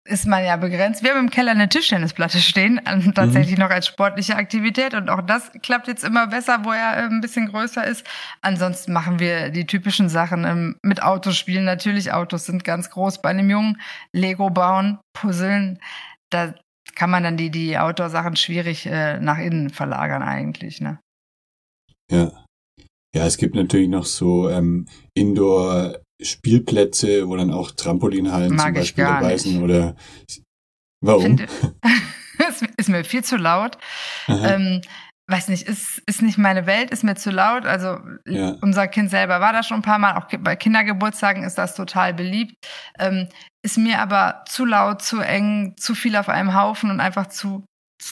ist 0.05 0.27
man 0.27 0.45
ja 0.45 0.55
begrenzt. 0.55 1.03
Wir 1.03 1.11
haben 1.11 1.19
im 1.19 1.29
Keller 1.29 1.51
eine 1.51 1.67
Tischtennisplatte 1.67 2.39
stehen, 2.39 2.79
ähm, 2.85 3.13
tatsächlich 3.13 3.57
mhm. 3.57 3.63
noch 3.63 3.69
als 3.69 3.87
sportliche 3.87 4.37
Aktivität 4.37 4.93
und 4.93 5.09
auch 5.09 5.21
das 5.21 5.51
klappt 5.61 5.87
jetzt 5.87 6.05
immer 6.05 6.27
besser, 6.27 6.63
wo 6.63 6.71
er 6.71 6.97
äh, 6.97 7.03
ein 7.03 7.21
bisschen 7.21 7.47
größer 7.47 7.85
ist. 7.85 8.05
Ansonsten 8.41 8.93
machen 8.93 9.19
wir 9.19 9.49
die 9.49 9.67
typischen 9.67 10.07
Sachen 10.07 10.45
ähm, 10.45 10.77
mit 10.81 11.03
Autos 11.03 11.37
spielen. 11.37 11.65
Natürlich, 11.65 12.13
Autos 12.13 12.45
sind 12.45 12.63
ganz 12.63 12.89
groß 12.89 13.21
bei 13.21 13.29
einem 13.29 13.49
Jungen. 13.49 13.81
Lego 14.13 14.49
bauen, 14.49 14.99
puzzeln. 15.13 15.79
Da, 16.29 16.53
kann 16.95 17.09
man 17.09 17.23
dann 17.23 17.37
die, 17.37 17.49
die 17.49 17.77
Outdoor-Sachen 17.77 18.35
schwierig 18.35 18.85
äh, 18.85 19.17
nach 19.19 19.37
innen 19.37 19.69
verlagern 19.69 20.21
eigentlich, 20.21 20.81
ne? 20.81 20.99
Ja. 22.11 22.43
Ja, 23.15 23.27
es 23.27 23.37
gibt 23.37 23.53
natürlich 23.55 23.89
noch 23.89 24.05
so 24.05 24.49
ähm, 24.49 24.87
Indoor-Spielplätze, 25.13 27.27
wo 27.27 27.35
dann 27.35 27.51
auch 27.51 27.69
Trampolinhallen 27.71 28.55
Mag 28.55 28.65
zum 28.65 28.73
Beispiel 28.73 29.03
dabei 29.03 29.37
sind 29.37 29.61
oder 29.61 29.95
warum? 30.99 31.37
Finde, 31.37 31.47
ist 32.77 32.89
mir 32.89 33.03
viel 33.03 33.23
zu 33.23 33.37
laut. 33.37 33.77
Ähm, 34.27 34.81
weiß 35.27 35.47
nicht, 35.47 35.67
ist, 35.67 36.01
ist 36.05 36.21
nicht 36.21 36.37
meine 36.37 36.65
Welt, 36.65 36.91
ist 36.91 37.03
mir 37.03 37.15
zu 37.15 37.31
laut. 37.31 37.65
Also 37.65 37.97
ja. 38.27 38.57
unser 38.61 38.87
Kind 38.87 39.09
selber 39.09 39.39
war 39.39 39.53
da 39.53 39.63
schon 39.63 39.77
ein 39.79 39.83
paar 39.83 39.99
Mal, 39.99 40.17
auch 40.17 40.27
bei 40.39 40.55
Kindergeburtstagen 40.55 41.43
ist 41.43 41.57
das 41.57 41.75
total 41.75 42.13
beliebt. 42.13 42.55
Ähm, 42.99 43.29
ist 43.63 43.77
mir 43.77 43.99
aber 43.99 44.43
zu 44.47 44.65
laut, 44.65 45.01
zu 45.01 45.19
eng, 45.21 45.75
zu 45.77 45.95
viel 45.95 46.15
auf 46.15 46.29
einem 46.29 46.53
Haufen 46.53 46.91
und 46.91 46.99
einfach 46.99 47.27
zu 47.27 47.63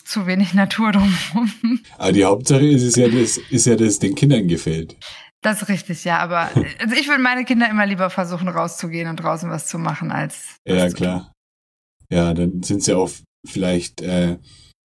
zu 0.06 0.26
wenig 0.26 0.54
Natur 0.54 0.94
drumherum. 0.94 1.82
Aber 1.98 2.12
die 2.14 2.24
Hauptsache 2.24 2.66
ist 2.66 2.84
es 2.84 2.96
ja, 2.96 3.10
dass, 3.10 3.38
ist 3.38 3.66
ja, 3.66 3.76
dass 3.76 3.88
es 3.88 4.00
den 4.00 4.16
Kindern 4.16 4.48
gefällt. 4.48 4.96
Das 5.42 5.62
ist 5.62 5.70
richtig, 5.70 6.06
ja. 6.06 6.20
Aber 6.20 6.50
also 6.80 6.96
ich 6.96 7.08
würde 7.08 7.22
meine 7.22 7.46
Kinder 7.46 7.70
immer 7.70 7.86
lieber 7.86 8.10
versuchen, 8.10 8.48
rauszugehen 8.48 9.10
und 9.10 9.18
draußen 9.18 9.50
was 9.50 9.68
zu 9.68 9.80
machen, 9.80 10.12
als. 10.12 10.56
Ja, 10.66 10.88
klar. 10.90 11.34
Ja, 12.10 12.34
dann 12.34 12.62
sind 12.64 12.84
sie 12.84 12.94
auch 12.94 13.10
vielleicht, 13.46 14.02
äh, 14.02 14.38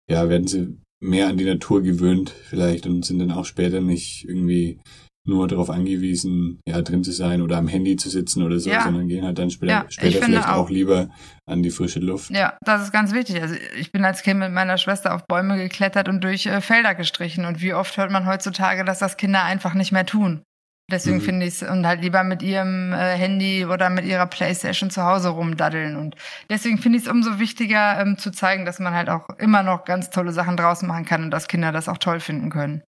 ja, 0.09 0.29
werden 0.29 0.47
sie 0.47 0.79
mehr 1.05 1.29
an 1.29 1.37
die 1.37 1.45
Natur 1.45 1.83
gewöhnt 1.83 2.31
vielleicht 2.31 2.87
und 2.87 3.05
sind 3.05 3.19
dann 3.19 3.31
auch 3.31 3.45
später 3.45 3.81
nicht 3.81 4.25
irgendwie 4.27 4.81
nur 5.27 5.49
darauf 5.49 5.71
angewiesen, 5.71 6.61
ja, 6.69 6.83
drin 6.83 7.03
zu 7.03 7.13
sein 7.13 7.41
oder 7.41 7.57
am 7.57 7.69
Handy 7.69 7.97
zu 7.97 8.11
sitzen 8.11 8.43
oder 8.43 8.59
so, 8.59 8.69
ja. 8.69 8.83
sondern 8.83 9.09
gehen 9.09 9.25
halt 9.25 9.39
dann 9.39 9.51
später, 9.51 9.73
ja, 9.73 9.87
später 9.89 10.23
vielleicht 10.23 10.49
auch. 10.49 10.65
auch. 10.65 10.71
lieber 10.71 11.09
an 11.47 11.63
die 11.63 11.71
frische 11.71 12.01
Luft. 12.01 12.31
Ja, 12.31 12.59
das 12.63 12.83
ist 12.83 12.93
ganz 12.93 13.13
wichtig. 13.15 13.41
Also 13.41 13.55
ich 13.79 13.91
bin 13.91 14.05
als 14.05 14.23
Kind 14.23 14.39
mit 14.41 14.53
meiner 14.53 14.77
Schwester 14.77 15.15
auf 15.15 15.27
Bäume 15.27 15.57
geklettert 15.57 16.09
und 16.09 16.23
durch 16.23 16.45
äh, 16.47 16.61
Felder 16.61 16.95
gestrichen. 16.95 17.47
Und 17.47 17.63
wie 17.63 17.73
oft 17.73 17.97
hört 17.97 18.11
man 18.11 18.27
heutzutage, 18.27 18.85
dass 18.85 18.99
das 18.99 19.17
Kinder 19.17 19.43
einfach 19.45 19.73
nicht 19.73 19.93
mehr 19.93 20.05
tun? 20.05 20.43
Deswegen 20.91 21.17
mhm. 21.17 21.23
finde 21.23 21.47
ich 21.47 21.63
es 21.63 21.69
und 21.69 21.87
halt 21.87 22.03
lieber 22.03 22.25
mit 22.25 22.43
ihrem 22.43 22.93
äh, 22.93 23.17
Handy 23.17 23.65
oder 23.65 23.89
mit 23.89 24.05
ihrer 24.05 24.27
Playstation 24.27 24.91
zu 24.91 25.03
Hause 25.03 25.29
rumdaddeln. 25.31 25.97
Und 25.97 26.15
deswegen 26.51 26.79
finde 26.79 26.99
ich 26.99 27.07
es 27.07 27.11
umso 27.11 27.39
wichtiger 27.39 27.99
ähm, 28.01 28.19
zu 28.19 28.31
zeigen, 28.31 28.67
dass 28.67 28.81
man 28.81 28.93
halt 28.93 29.09
auch 29.09 29.29
immer 29.39 29.63
noch 29.63 29.85
ganz 29.85 30.11
tolle 30.11 30.33
Sachen 30.33 30.57
draußen 30.57 30.87
machen 30.87 31.07
kann 31.07 31.25
und 31.25 31.31
dass 31.31 31.49
Kinder 31.49 31.73
das 31.73 31.89
auch 31.89 31.99
toll 31.99 32.21
finden 32.21 32.51
können. 32.51 32.83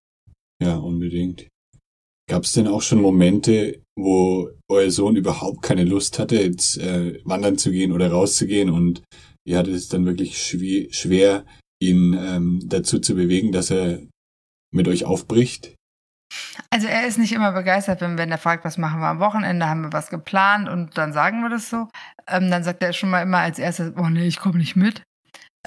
Ja, 0.63 0.77
unbedingt. 0.77 1.49
Gab 2.29 2.43
es 2.43 2.53
denn 2.53 2.67
auch 2.67 2.83
schon 2.83 3.01
Momente, 3.01 3.81
wo 3.99 4.51
euer 4.69 4.91
Sohn 4.91 5.17
überhaupt 5.17 5.63
keine 5.63 5.85
Lust 5.85 6.19
hatte, 6.19 6.37
jetzt 6.37 6.77
äh, 6.79 7.21
wandern 7.25 7.57
zu 7.57 7.71
gehen 7.71 7.93
oder 7.93 8.11
rauszugehen 8.11 8.69
und 8.69 9.03
ihr 9.47 9.57
hattet 9.57 9.75
es 9.75 9.89
dann 9.89 10.05
wirklich 10.05 10.43
schwer, 10.43 10.87
schwer 10.91 11.47
ihn 11.81 12.15
ähm, 12.19 12.63
dazu 12.65 12.99
zu 12.99 13.15
bewegen, 13.15 13.53
dass 13.53 13.71
er 13.71 14.01
mit 14.75 14.89
euch 14.89 15.05
aufbricht? 15.05 15.76
Also 16.71 16.89
er 16.89 17.07
ist 17.07 17.19
nicht 17.19 17.33
immer 17.33 17.53
begeistert, 17.53 18.01
wenn, 18.01 18.19
wenn 18.19 18.31
er 18.31 18.39
fragt, 18.39 18.65
was 18.65 18.79
machen 18.79 19.01
wir 19.01 19.09
am 19.09 19.21
Wochenende, 19.21 19.69
haben 19.69 19.83
wir 19.83 19.93
was 19.93 20.09
geplant 20.09 20.69
und 20.69 20.97
dann 20.99 21.13
sagen 21.13 21.43
wir 21.43 21.51
das 21.51 21.71
so. 21.71 21.89
Ähm, 22.27 22.51
dann 22.51 22.65
sagt 22.65 22.83
er 22.83 22.93
schon 22.93 23.11
mal 23.11 23.23
immer 23.23 23.39
als 23.39 23.59
erstes, 23.59 23.93
oh 23.97 24.09
nee, 24.09 24.27
ich 24.27 24.39
komme 24.39 24.59
nicht 24.59 24.77
mit. 24.77 25.03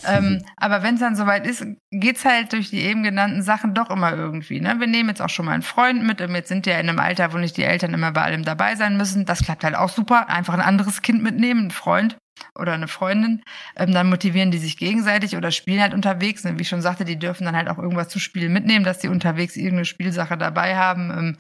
ähm, 0.06 0.44
aber 0.56 0.82
wenn 0.84 0.96
es 0.96 1.02
dann 1.02 1.16
soweit 1.16 1.46
ist, 1.46 1.66
geht's 1.92 2.26
halt 2.26 2.54
durch 2.54 2.70
die 2.70 2.82
eben 2.82 3.04
genannten 3.04 3.42
Sachen 3.42 3.74
doch 3.74 3.90
immer 3.90 4.14
irgendwie. 4.14 4.62
Ne? 4.62 4.80
Wir 4.80 4.88
nehmen 4.88 5.10
jetzt 5.10 5.22
auch 5.22 5.30
schon 5.30 5.46
mal 5.46 5.54
einen 5.54 5.64
Freund 5.64 6.04
mit. 6.04 6.22
Und 6.22 6.34
jetzt 6.36 6.48
sind 6.48 6.66
ja 6.66 6.80
in 6.80 6.88
einem 6.88 7.00
Alter, 7.00 7.34
wo 7.34 7.38
nicht 7.38 7.58
die 7.58 7.64
Eltern 7.64 7.94
immer 7.94 8.12
bei 8.12 8.24
allem 8.24 8.44
dabei 8.44 8.76
sein 8.76 8.98
müssen. 8.98 9.26
Das 9.26 9.44
klappt 9.44 9.64
halt 9.64 9.76
auch 9.76 9.90
super. 9.90 10.30
Einfach 10.30 10.54
ein 10.54 10.62
anderes 10.62 11.02
Kind 11.02 11.22
mitnehmen, 11.22 11.62
einen 11.62 11.72
Freund 11.72 12.18
oder 12.58 12.74
eine 12.74 12.88
Freundin, 12.88 13.44
ähm, 13.76 13.92
dann 13.92 14.10
motivieren 14.10 14.52
die 14.52 14.58
sich 14.58 14.78
gegenseitig 14.78 15.36
oder 15.36 15.52
spielen 15.52 15.82
halt 15.82 15.94
unterwegs. 15.94 16.46
Und 16.46 16.58
wie 16.58 16.64
ich 16.64 16.70
schon 16.70 16.82
sagte, 16.82 17.06
die 17.06 17.20
dürfen 17.20 17.46
dann 17.46 17.56
halt 17.56 17.70
auch 17.70 17.78
irgendwas 17.78 18.10
zu 18.10 18.20
spielen 18.20 18.54
mitnehmen, 18.54 18.86
dass 18.86 19.00
die 19.00 19.08
unterwegs 19.08 19.56
irgendeine 19.56 19.86
Spielsache 19.86 20.38
dabei 20.38 20.76
haben. 20.76 21.12
Ähm, 21.12 21.38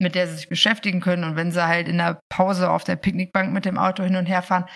mit 0.00 0.14
der 0.14 0.28
sie 0.28 0.36
sich 0.36 0.48
beschäftigen 0.48 1.00
können 1.00 1.24
und 1.24 1.36
wenn 1.36 1.50
sie 1.50 1.66
halt 1.66 1.88
in 1.88 1.98
der 1.98 2.20
Pause 2.28 2.70
auf 2.70 2.84
der 2.84 2.96
Picknickbank 2.96 3.52
mit 3.52 3.64
dem 3.64 3.78
Auto 3.78 4.04
hin 4.04 4.16
und 4.16 4.26
her 4.26 4.42
fahren. 4.42 4.66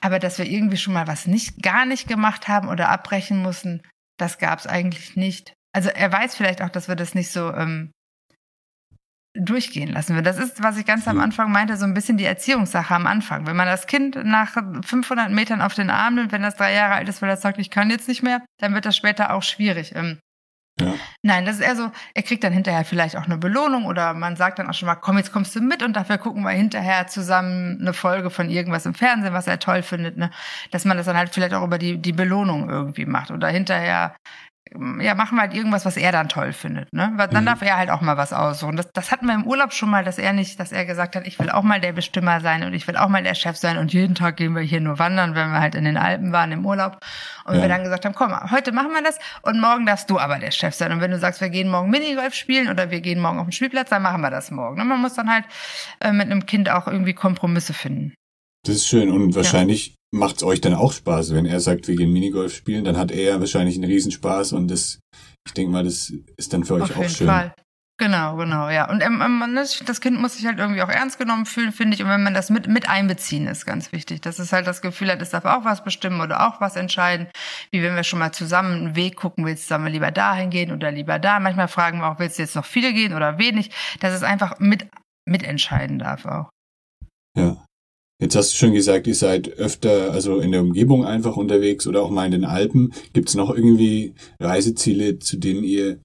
Aber 0.00 0.18
dass 0.18 0.38
wir 0.38 0.46
irgendwie 0.46 0.78
schon 0.78 0.94
mal 0.94 1.06
was 1.06 1.26
nicht, 1.26 1.62
gar 1.62 1.84
nicht 1.84 2.08
gemacht 2.08 2.48
haben 2.48 2.68
oder 2.68 2.88
abbrechen 2.88 3.42
mussten, 3.42 3.82
das 4.18 4.38
gab 4.38 4.58
es 4.58 4.66
eigentlich 4.66 5.16
nicht. 5.16 5.52
Also 5.72 5.90
er 5.90 6.10
weiß 6.10 6.34
vielleicht 6.34 6.62
auch, 6.62 6.70
dass 6.70 6.88
wir 6.88 6.96
das 6.96 7.14
nicht 7.14 7.30
so 7.30 7.52
ähm, 7.52 7.92
durchgehen 9.34 9.92
lassen 9.92 10.14
wir. 10.14 10.22
Das 10.22 10.38
ist, 10.38 10.62
was 10.62 10.76
ich 10.76 10.86
ganz 10.86 11.06
am 11.06 11.20
Anfang 11.20 11.52
meinte, 11.52 11.76
so 11.76 11.84
ein 11.84 11.94
bisschen 11.94 12.16
die 12.16 12.24
Erziehungssache 12.24 12.94
am 12.94 13.06
Anfang. 13.06 13.46
Wenn 13.46 13.56
man 13.56 13.66
das 13.66 13.86
Kind 13.86 14.16
nach 14.24 14.56
500 14.84 15.30
Metern 15.30 15.62
auf 15.62 15.74
den 15.74 15.90
Arm 15.90 16.16
nimmt, 16.16 16.32
wenn 16.32 16.42
das 16.42 16.56
drei 16.56 16.74
Jahre 16.74 16.94
alt 16.94 17.08
ist, 17.08 17.22
weil 17.22 17.30
er 17.30 17.36
sagt, 17.36 17.58
ich 17.58 17.70
kann 17.70 17.90
jetzt 17.90 18.08
nicht 18.08 18.22
mehr, 18.22 18.44
dann 18.58 18.74
wird 18.74 18.86
das 18.86 18.96
später 18.96 19.32
auch 19.32 19.42
schwierig. 19.42 19.94
Ähm, 19.94 20.18
ja. 20.80 20.94
Nein, 21.22 21.44
das 21.44 21.56
ist 21.56 21.62
eher 21.62 21.76
so, 21.76 21.90
er 22.14 22.22
kriegt 22.22 22.42
dann 22.42 22.52
hinterher 22.52 22.84
vielleicht 22.84 23.16
auch 23.16 23.24
eine 23.24 23.36
Belohnung 23.36 23.84
oder 23.84 24.14
man 24.14 24.36
sagt 24.36 24.58
dann 24.58 24.68
auch 24.68 24.74
schon 24.74 24.86
mal, 24.86 24.94
komm, 24.94 25.18
jetzt 25.18 25.32
kommst 25.32 25.54
du 25.54 25.60
mit 25.60 25.82
und 25.82 25.94
dafür 25.94 26.18
gucken 26.18 26.42
wir 26.42 26.50
hinterher 26.50 27.06
zusammen 27.06 27.78
eine 27.80 27.92
Folge 27.92 28.30
von 28.30 28.48
irgendwas 28.48 28.86
im 28.86 28.94
Fernsehen, 28.94 29.34
was 29.34 29.46
er 29.46 29.58
toll 29.58 29.82
findet, 29.82 30.16
ne? 30.16 30.30
Dass 30.70 30.84
man 30.84 30.96
das 30.96 31.06
dann 31.06 31.16
halt 31.16 31.34
vielleicht 31.34 31.54
auch 31.54 31.64
über 31.64 31.78
die, 31.78 31.98
die 31.98 32.12
Belohnung 32.12 32.70
irgendwie 32.70 33.06
macht 33.06 33.30
oder 33.30 33.48
hinterher 33.48 34.16
ja, 35.00 35.14
machen 35.14 35.36
wir 35.36 35.42
halt 35.42 35.54
irgendwas, 35.54 35.84
was 35.84 35.96
er 35.96 36.12
dann 36.12 36.28
toll 36.28 36.52
findet. 36.52 36.92
Ne? 36.92 37.12
Dann 37.16 37.42
mhm. 37.42 37.46
darf 37.46 37.62
er 37.62 37.76
halt 37.76 37.90
auch 37.90 38.00
mal 38.00 38.16
was 38.16 38.32
aussuchen. 38.32 38.76
Das, 38.76 38.90
das 38.92 39.10
hatten 39.10 39.26
wir 39.26 39.34
im 39.34 39.44
Urlaub 39.44 39.72
schon 39.72 39.90
mal, 39.90 40.04
dass 40.04 40.16
er 40.16 40.32
nicht, 40.32 40.60
dass 40.60 40.70
er 40.70 40.84
gesagt 40.84 41.16
hat, 41.16 41.26
ich 41.26 41.38
will 41.38 41.50
auch 41.50 41.62
mal 41.62 41.80
der 41.80 41.92
Bestimmer 41.92 42.40
sein 42.40 42.62
und 42.62 42.72
ich 42.72 42.86
will 42.86 42.96
auch 42.96 43.08
mal 43.08 43.22
der 43.22 43.34
Chef 43.34 43.56
sein 43.56 43.78
und 43.78 43.92
jeden 43.92 44.14
Tag 44.14 44.36
gehen 44.36 44.54
wir 44.54 44.62
hier 44.62 44.80
nur 44.80 44.98
wandern, 44.98 45.34
wenn 45.34 45.50
wir 45.50 45.60
halt 45.60 45.74
in 45.74 45.84
den 45.84 45.96
Alpen 45.96 46.32
waren 46.32 46.52
im 46.52 46.64
Urlaub. 46.64 46.98
Und 47.44 47.56
ja. 47.56 47.62
wir 47.62 47.68
dann 47.68 47.82
gesagt 47.82 48.04
haben, 48.04 48.14
komm, 48.14 48.32
heute 48.50 48.70
machen 48.70 48.92
wir 48.92 49.02
das 49.02 49.18
und 49.42 49.60
morgen 49.60 49.86
darfst 49.86 50.08
du 50.08 50.18
aber 50.20 50.38
der 50.38 50.52
Chef 50.52 50.74
sein. 50.74 50.92
Und 50.92 51.00
wenn 51.00 51.10
du 51.10 51.18
sagst, 51.18 51.40
wir 51.40 51.50
gehen 51.50 51.68
morgen 51.68 51.90
Minigolf 51.90 52.34
spielen 52.34 52.68
oder 52.68 52.90
wir 52.90 53.00
gehen 53.00 53.20
morgen 53.20 53.38
auf 53.38 53.46
den 53.46 53.52
Spielplatz, 53.52 53.90
dann 53.90 54.02
machen 54.02 54.20
wir 54.20 54.30
das 54.30 54.50
morgen. 54.50 54.80
Und 54.80 54.88
man 54.88 55.00
muss 55.00 55.14
dann 55.14 55.30
halt 55.30 55.44
äh, 56.00 56.12
mit 56.12 56.26
einem 56.26 56.46
Kind 56.46 56.70
auch 56.70 56.86
irgendwie 56.86 57.14
Kompromisse 57.14 57.72
finden. 57.72 58.14
Das 58.64 58.76
ist 58.76 58.86
schön 58.86 59.10
und 59.10 59.34
wahrscheinlich 59.34 59.94
macht's 60.12 60.42
euch 60.42 60.60
dann 60.60 60.74
auch 60.74 60.92
Spaß. 60.92 61.34
Wenn 61.34 61.46
er 61.46 61.60
sagt, 61.60 61.88
wir 61.88 61.96
gehen 61.96 62.12
Minigolf 62.12 62.54
spielen, 62.54 62.84
dann 62.84 62.96
hat 62.96 63.10
er 63.10 63.40
wahrscheinlich 63.40 63.76
einen 63.76 63.90
Riesenspaß 63.90 64.52
und 64.52 64.68
das, 64.68 65.00
ich 65.46 65.54
denke 65.54 65.72
mal, 65.72 65.84
das 65.84 66.12
ist 66.36 66.52
dann 66.52 66.64
für 66.64 66.74
euch 66.74 66.82
Auf 66.82 66.98
auch 66.98 67.08
schön. 67.08 67.26
Fall. 67.26 67.54
Genau, 68.00 68.36
genau, 68.36 68.70
ja. 68.70 68.88
Und 68.88 69.02
ähm, 69.02 69.20
ähm 69.20 69.54
das 69.54 70.00
Kind 70.00 70.18
muss 70.18 70.36
sich 70.36 70.46
halt 70.46 70.58
irgendwie 70.58 70.80
auch 70.80 70.88
ernst 70.88 71.18
genommen 71.18 71.44
fühlen, 71.44 71.70
finde 71.70 71.94
ich. 71.94 72.02
Und 72.02 72.08
wenn 72.08 72.22
man 72.22 72.32
das 72.32 72.48
mit, 72.48 72.66
mit 72.66 72.88
einbeziehen, 72.88 73.46
ist 73.46 73.66
ganz 73.66 73.92
wichtig. 73.92 74.22
Dass 74.22 74.38
es 74.38 74.54
halt 74.54 74.66
das 74.66 74.80
Gefühl 74.80 75.10
hat, 75.10 75.20
es 75.20 75.28
darf 75.28 75.44
auch 75.44 75.66
was 75.66 75.84
bestimmen 75.84 76.22
oder 76.22 76.48
auch 76.48 76.62
was 76.62 76.76
entscheiden. 76.76 77.28
Wie 77.70 77.82
wenn 77.82 77.94
wir 77.94 78.02
schon 78.02 78.18
mal 78.18 78.32
zusammen 78.32 78.72
einen 78.72 78.96
Weg 78.96 79.16
gucken, 79.16 79.44
willst 79.44 79.70
du 79.70 79.76
wir 79.76 79.90
lieber 79.90 80.10
dahin 80.12 80.48
gehen 80.48 80.72
oder 80.72 80.90
lieber 80.90 81.18
da. 81.18 81.40
Manchmal 81.40 81.68
fragen 81.68 81.98
wir 81.98 82.10
auch, 82.10 82.18
willst 82.18 82.38
du 82.38 82.42
jetzt 82.42 82.56
noch 82.56 82.64
viele 82.64 82.94
gehen 82.94 83.12
oder 83.12 83.38
wenig? 83.38 83.70
Dass 84.00 84.14
es 84.14 84.22
einfach 84.22 84.58
mit, 84.60 84.88
mitentscheiden 85.28 85.98
darf 85.98 86.24
auch. 86.24 86.48
Ja. 87.36 87.62
Jetzt 88.20 88.36
hast 88.36 88.52
du 88.52 88.56
schon 88.58 88.74
gesagt, 88.74 89.06
ihr 89.06 89.14
seid 89.14 89.48
öfter 89.58 90.12
also 90.12 90.40
in 90.40 90.52
der 90.52 90.60
Umgebung 90.60 91.06
einfach 91.06 91.38
unterwegs 91.38 91.86
oder 91.86 92.02
auch 92.02 92.10
mal 92.10 92.26
in 92.26 92.32
den 92.32 92.44
Alpen. 92.44 92.92
Gibt 93.14 93.30
es 93.30 93.34
noch 93.34 93.48
irgendwie 93.48 94.14
Reiseziele, 94.38 95.18
zu 95.18 95.38
denen 95.38 95.64
ihr, 95.64 96.00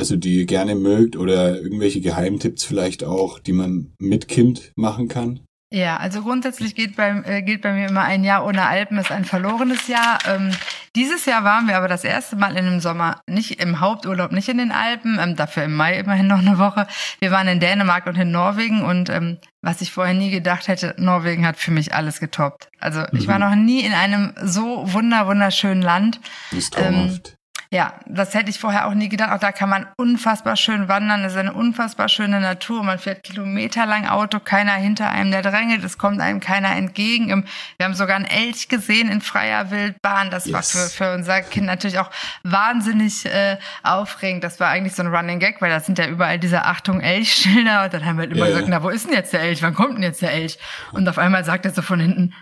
also 0.00 0.16
die 0.16 0.38
ihr 0.38 0.46
gerne 0.46 0.74
mögt 0.74 1.16
oder 1.16 1.60
irgendwelche 1.60 2.00
Geheimtipps 2.00 2.64
vielleicht 2.64 3.04
auch, 3.04 3.38
die 3.38 3.52
man 3.52 3.92
mit 3.98 4.26
Kind 4.26 4.72
machen 4.74 5.08
kann? 5.08 5.40
Ja, 5.72 5.98
also 5.98 6.22
grundsätzlich 6.22 6.74
geht 6.74 6.96
bei, 6.96 7.22
äh, 7.24 7.42
gilt 7.42 7.62
bei 7.62 7.72
mir 7.72 7.88
immer 7.88 8.02
ein 8.02 8.24
Jahr 8.24 8.44
ohne 8.44 8.66
Alpen 8.66 8.98
ist 8.98 9.12
ein 9.12 9.24
verlorenes 9.24 9.86
Jahr. 9.86 10.18
Ähm, 10.26 10.50
dieses 10.96 11.26
Jahr 11.26 11.44
waren 11.44 11.68
wir 11.68 11.76
aber 11.76 11.86
das 11.86 12.02
erste 12.02 12.34
Mal 12.34 12.56
in 12.56 12.64
dem 12.64 12.80
Sommer 12.80 13.20
nicht 13.28 13.60
im 13.60 13.78
Haupturlaub, 13.78 14.32
nicht 14.32 14.48
in 14.48 14.58
den 14.58 14.72
Alpen, 14.72 15.20
ähm, 15.20 15.36
dafür 15.36 15.62
im 15.62 15.76
Mai 15.76 15.96
immerhin 15.96 16.26
noch 16.26 16.40
eine 16.40 16.58
Woche. 16.58 16.88
Wir 17.20 17.30
waren 17.30 17.46
in 17.46 17.60
Dänemark 17.60 18.06
und 18.06 18.16
in 18.16 18.32
Norwegen 18.32 18.82
und 18.82 19.10
ähm, 19.10 19.38
was 19.62 19.80
ich 19.80 19.92
vorher 19.92 20.14
nie 20.14 20.30
gedacht 20.30 20.66
hätte, 20.66 20.96
Norwegen 20.98 21.46
hat 21.46 21.56
für 21.56 21.70
mich 21.70 21.94
alles 21.94 22.18
getoppt. 22.18 22.68
Also 22.80 23.04
ich 23.12 23.28
war 23.28 23.36
mhm. 23.36 23.44
noch 23.44 23.54
nie 23.54 23.84
in 23.84 23.92
einem 23.92 24.34
so 24.42 24.92
wunder 24.92 25.28
wunderschönen 25.28 25.82
Land. 25.82 26.18
Das 26.50 26.58
ist 26.58 26.74
traumhaft. 26.74 27.36
Ja, 27.72 27.94
das 28.06 28.34
hätte 28.34 28.50
ich 28.50 28.58
vorher 28.58 28.88
auch 28.88 28.94
nie 28.94 29.08
gedacht. 29.08 29.30
Auch 29.30 29.38
da 29.38 29.52
kann 29.52 29.68
man 29.68 29.86
unfassbar 29.96 30.56
schön 30.56 30.88
wandern. 30.88 31.24
Es 31.24 31.34
ist 31.34 31.38
eine 31.38 31.52
unfassbar 31.52 32.08
schöne 32.08 32.40
Natur. 32.40 32.82
Man 32.82 32.98
fährt 32.98 33.22
kilometerlang 33.22 34.08
Auto, 34.08 34.40
keiner 34.40 34.72
hinter 34.72 35.08
einem, 35.08 35.30
der 35.30 35.42
drängelt. 35.42 35.84
Es 35.84 35.96
kommt 35.96 36.20
einem 36.20 36.40
keiner 36.40 36.74
entgegen. 36.74 37.46
Wir 37.76 37.86
haben 37.86 37.94
sogar 37.94 38.16
einen 38.16 38.24
Elch 38.24 38.68
gesehen 38.68 39.08
in 39.08 39.20
freier 39.20 39.70
Wildbahn. 39.70 40.32
Das 40.32 40.46
yes. 40.46 40.54
war 40.54 40.62
für, 40.64 40.90
für 40.90 41.14
unser 41.14 41.42
Kind 41.42 41.66
natürlich 41.66 42.00
auch 42.00 42.10
wahnsinnig 42.42 43.24
äh, 43.26 43.56
aufregend. 43.84 44.42
Das 44.42 44.58
war 44.58 44.68
eigentlich 44.68 44.96
so 44.96 45.04
ein 45.04 45.14
Running 45.14 45.38
Gag, 45.38 45.62
weil 45.62 45.70
da 45.70 45.78
sind 45.78 45.96
ja 45.96 46.08
überall 46.08 46.40
diese 46.40 46.64
Achtung 46.64 47.00
Elchschilder. 47.00 47.84
Und 47.84 47.94
dann 47.94 48.04
haben 48.04 48.16
wir 48.16 48.22
halt 48.22 48.32
immer 48.32 48.46
yeah. 48.46 48.54
gesagt, 48.54 48.68
na, 48.68 48.82
wo 48.82 48.88
ist 48.88 49.06
denn 49.06 49.14
jetzt 49.14 49.32
der 49.32 49.42
Elch? 49.42 49.62
Wann 49.62 49.74
kommt 49.74 49.94
denn 49.94 50.02
jetzt 50.02 50.22
der 50.22 50.32
Elch? 50.32 50.58
Und 50.90 51.08
auf 51.08 51.18
einmal 51.18 51.44
sagt 51.44 51.66
er 51.66 51.70
so 51.70 51.82
von 51.82 52.00
hinten, 52.00 52.34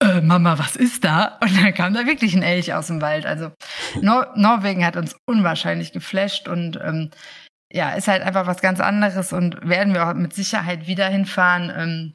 äh, 0.00 0.20
Mama, 0.20 0.58
was 0.58 0.76
ist 0.76 1.04
da? 1.04 1.38
Und 1.42 1.62
dann 1.62 1.74
kam 1.74 1.94
da 1.94 2.06
wirklich 2.06 2.34
ein 2.34 2.42
Elch 2.42 2.72
aus 2.74 2.88
dem 2.88 3.00
Wald. 3.02 3.26
Also 3.26 3.52
Nor 4.00 4.32
Norwegen 4.34 4.84
hat 4.84 4.96
uns 4.96 5.16
unwahrscheinlich 5.26 5.92
geflasht 5.92 6.48
und 6.48 6.78
ähm, 6.82 7.10
ja, 7.72 7.90
ist 7.92 8.08
halt 8.08 8.22
einfach 8.22 8.46
was 8.46 8.62
ganz 8.62 8.80
anderes 8.80 9.32
und 9.32 9.68
werden 9.68 9.94
wir 9.94 10.08
auch 10.08 10.14
mit 10.14 10.32
Sicherheit 10.32 10.86
wieder 10.86 11.08
hinfahren. 11.08 11.72
Ähm, 11.76 12.14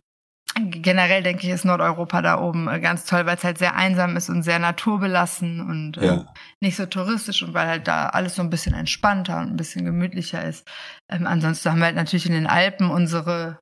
generell 0.81 1.23
denke 1.23 1.45
ich, 1.45 1.53
ist 1.53 1.65
Nordeuropa 1.65 2.21
da 2.21 2.39
oben 2.39 2.67
äh, 2.67 2.79
ganz 2.79 3.05
toll, 3.05 3.25
weil 3.25 3.37
es 3.37 3.43
halt 3.43 3.57
sehr 3.57 3.75
einsam 3.75 4.17
ist 4.17 4.29
und 4.29 4.43
sehr 4.43 4.59
naturbelassen 4.59 5.61
und 5.61 5.97
äh, 5.97 6.07
ja. 6.07 6.25
nicht 6.61 6.75
so 6.75 6.85
touristisch 6.85 7.43
und 7.43 7.53
weil 7.53 7.67
halt 7.67 7.87
da 7.87 8.07
alles 8.07 8.35
so 8.35 8.41
ein 8.41 8.49
bisschen 8.49 8.73
entspannter 8.73 9.39
und 9.39 9.51
ein 9.51 9.57
bisschen 9.57 9.85
gemütlicher 9.85 10.43
ist. 10.43 10.67
Ähm, 11.09 11.27
ansonsten 11.27 11.71
haben 11.71 11.79
wir 11.79 11.85
halt 11.85 11.95
natürlich 11.95 12.25
in 12.25 12.33
den 12.33 12.47
Alpen 12.47 12.89
unsere 12.89 13.59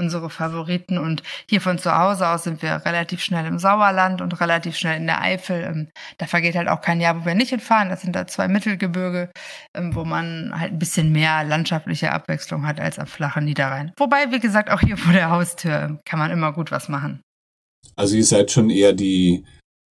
unsere 0.00 0.30
Favoriten. 0.30 0.98
Und 0.98 1.22
hier 1.48 1.60
von 1.60 1.78
zu 1.78 1.96
Hause 1.96 2.26
aus 2.28 2.44
sind 2.44 2.62
wir 2.62 2.84
relativ 2.84 3.20
schnell 3.22 3.46
im 3.46 3.58
Sauerland 3.58 4.20
und 4.20 4.40
relativ 4.40 4.76
schnell 4.76 4.96
in 4.96 5.06
der 5.06 5.22
Eifel. 5.22 5.62
Ähm, 5.62 5.88
da 6.18 6.26
vergeht 6.26 6.56
halt 6.56 6.68
auch 6.68 6.80
kein 6.80 7.00
Jahr, 7.00 7.20
wo 7.20 7.26
wir 7.26 7.34
nicht 7.34 7.50
hinfahren. 7.50 7.90
Das 7.90 8.00
sind 8.00 8.16
da 8.16 8.26
zwei 8.26 8.48
Mittelgebirge, 8.48 9.30
ähm, 9.76 9.94
wo 9.94 10.04
man 10.04 10.52
halt 10.58 10.72
ein 10.72 10.78
bisschen 10.78 11.12
mehr 11.12 11.44
landschaftliche 11.44 12.12
Abwechslung 12.12 12.66
hat 12.66 12.80
als 12.80 12.98
am 12.98 13.06
flachen 13.06 13.44
Niederrhein. 13.44 13.92
Wobei, 13.96 14.32
wie 14.32 14.40
gesagt, 14.40 14.70
auch 14.70 14.80
hier 14.80 14.96
vor 14.96 15.12
der 15.12 15.30
Haustür 15.30 15.82
ähm, 15.82 16.00
kann 16.04 16.18
man 16.18 16.30
immer 16.30 16.52
gut 16.52 16.72
was 16.72 16.88
machen. 16.88 17.20
Also 17.96 18.16
ihr 18.16 18.24
seid 18.24 18.50
schon 18.50 18.70
eher 18.70 18.92
die 18.92 19.44